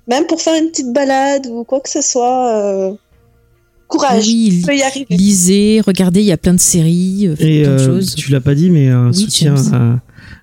[0.08, 2.96] Même pour faire une petite balade ou quoi que ce soit.
[3.86, 5.06] Euh, Courage, Oui, y arriver.
[5.10, 8.14] lisez, regardez, il y a plein de séries, euh, Et plein de euh, choses.
[8.14, 10.00] tu l'as pas dit, mais un Oui, soutien à,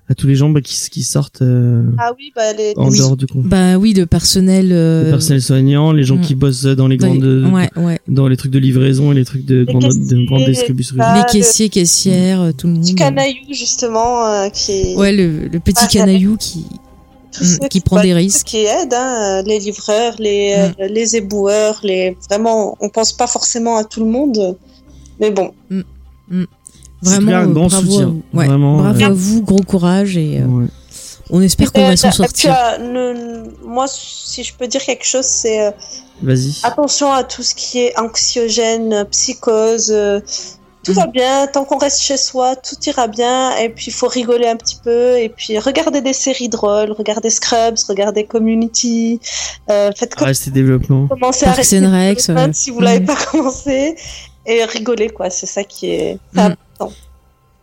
[0.08, 2.72] à tous les gens bah, qui, qui sortent euh, Ah oui, bah les.
[2.76, 2.98] en Oui.
[2.98, 3.48] dehors du confinement.
[3.48, 4.70] Bah oui, le personnel.
[4.72, 6.20] euh, Le personnel soignant, les gens mm.
[6.22, 7.98] qui bossent dans les dans les- grandes, ouais, ouais.
[8.08, 10.96] dans les trucs de livraison et les trucs de, grande, de caissiers, grande distribution.
[11.00, 12.82] Ah, les le- caissiers, caissières, euh, tout le monde.
[12.82, 14.96] Petit canaillou, justement, euh, qui est.
[14.96, 16.64] Ouais, le, le petit Ah, canaillou qui.
[17.34, 18.46] Tous Mm, ceux qui prend des risques.
[18.46, 23.76] qui aident, hein, les livreurs, les, euh, les éboueurs, les vraiment, on pense pas forcément
[23.76, 24.56] à tout le monde,
[25.20, 25.52] mais bon.
[27.02, 28.14] Vraiment, clair, un grand bravo, soutien.
[28.32, 28.36] à.
[28.36, 30.66] Ouais, Vraiment, bravo euh, à vous, gros courage et euh, Ouais.
[31.30, 32.54] on espère qu'on va s'en sortir.
[32.80, 35.70] ne- moi, si je peux dire quelque chose, c'est euh,
[36.62, 39.90] attention à tout ce qui est anxiogène, psychose.
[39.90, 40.20] euh,
[40.84, 43.56] tout va bien, tant qu'on reste chez soi, tout ira bien.
[43.56, 45.18] Et puis, il faut rigoler un petit peu.
[45.18, 49.20] Et puis, regarder des séries drôles, regarder Scrubs, regarder Community.
[49.70, 51.08] Euh, faites comme Restez développement.
[51.08, 51.80] commencer à Parks rester
[52.34, 52.52] ouais.
[52.52, 53.06] si vous l'avez Mhm.
[53.06, 53.96] pas commencé.
[54.46, 55.30] Et rigoler, quoi.
[55.30, 56.40] C'est ça qui est Mhm.
[56.78, 56.92] important.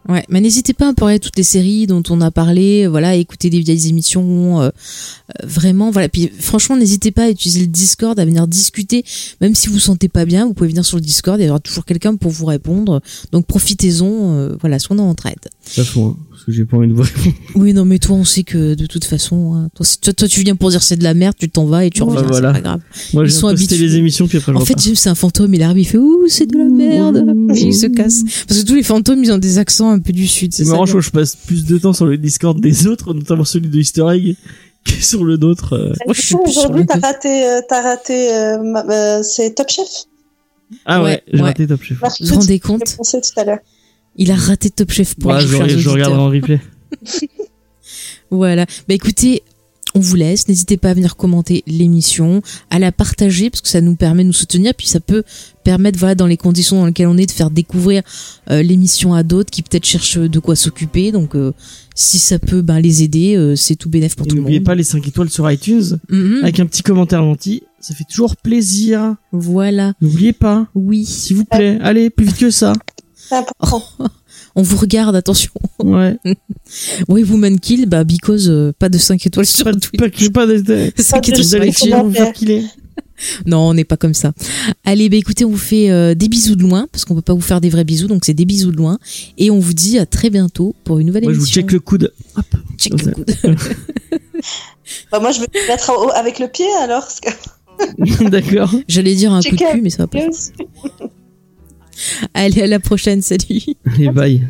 [0.09, 3.49] Ouais, mais n'hésitez pas à parler toutes les séries dont on a parlé, voilà, écouter
[3.51, 4.69] des vieilles émissions, euh, euh,
[5.43, 6.09] vraiment, voilà.
[6.09, 9.05] Puis franchement, n'hésitez pas à utiliser le Discord, à venir discuter,
[9.41, 11.59] même si vous sentez pas bien, vous pouvez venir sur le Discord, il y aura
[11.59, 12.99] toujours quelqu'un pour vous répondre.
[13.31, 15.49] Donc profitez-en, euh, voilà, soyons en entraide.
[15.63, 15.83] Ça
[16.41, 17.35] parce que j'ai pas envie de vous répondre.
[17.55, 20.27] Oui, non, mais toi, on sait que de toute façon, hein, toi, si- toi, toi,
[20.27, 22.23] tu viens pour dire c'est de la merde, tu t'en vas et tu Ouais, reviens,
[22.27, 22.47] voilà.
[22.49, 22.81] c'est pas grave.
[23.13, 23.77] Moi, Ils j'ai sont habitués.
[23.77, 26.25] les émissions, puis après, je En fait, c'est un fantôme, il arrive, il fait ouh,
[26.27, 27.23] c'est de la merde,
[27.55, 28.23] et il se casse.
[28.47, 30.85] Parce que tous les fantômes, ils ont des accents un peu du sud, c'est marrant,
[30.85, 33.69] je crois que je passe plus de temps sur le Discord des autres, notamment celui
[33.69, 34.35] de Easter Egg,
[34.85, 35.73] que sur le nôtre.
[35.73, 35.93] euh.
[36.07, 38.57] Moi, sur Aujourd'hui, le t'as raté, euh, t'as raté, euh,
[38.89, 39.85] euh, c'est Top Chef.
[40.85, 41.41] Ah ouais, Ouais, j'ai ouais.
[41.43, 41.99] raté Top Chef.
[41.99, 43.59] Vous vous rendez compte tout à l'heure.
[44.17, 46.59] Il a raté Top Chef pour Ouais, vous, je, je regarderai en replay.
[48.29, 48.65] Voilà.
[48.87, 49.43] Bah écoutez,
[49.95, 50.47] on vous laisse.
[50.47, 54.27] N'hésitez pas à venir commenter l'émission, à la partager parce que ça nous permet de
[54.27, 55.23] nous soutenir, puis ça peut
[55.65, 58.03] permettre, voilà, dans les conditions dans lesquelles on est, de faire découvrir
[58.49, 61.11] euh, l'émission à d'autres qui peut-être cherchent de quoi s'occuper.
[61.11, 61.51] Donc, euh,
[61.93, 64.59] si ça peut, ben les aider, euh, c'est tout bénéf pour Et tout le n'oubliez
[64.59, 64.65] monde.
[64.65, 66.39] pas les 5 étoiles sur iTunes, Mhm.
[66.43, 67.63] avec un petit commentaire gentil.
[67.81, 69.15] Ça fait toujours plaisir.
[69.33, 69.93] Voilà.
[70.01, 71.03] N'oubliez pas, Oui.
[71.03, 71.79] s'il vous plaît.
[71.81, 72.73] Allez, plus vite que ça.
[74.55, 75.51] On vous regarde, attention.
[75.83, 76.17] Ouais.
[77.09, 79.97] Oui, Woman Kill, bah, because, euh, pas de 5 étoiles sur Pas, Twitter.
[79.97, 81.73] pas, que- pas de, 5 de étoiles
[82.15, 82.65] sur killer.
[83.45, 84.31] Non, on n'est pas comme ça.
[84.83, 87.33] Allez, bah écoutez, on vous fait euh, des bisous de loin, parce qu'on peut pas
[87.33, 88.99] vous faire des vrais bisous, donc c'est des bisous de loin.
[89.37, 91.61] Et on vous dit à très bientôt pour une nouvelle Moi, je vous émission.
[91.61, 92.13] check le coude.
[92.35, 92.45] Hop.
[92.77, 93.35] Check le coude.
[95.11, 97.07] Bah, moi, je vais me mettre avec le pied alors.
[98.29, 98.73] D'accord.
[98.87, 100.19] J'allais dire un coup de cul, mais ça va pas.
[102.33, 103.61] Allez, à la prochaine, salut.
[103.85, 104.41] Allez, bye.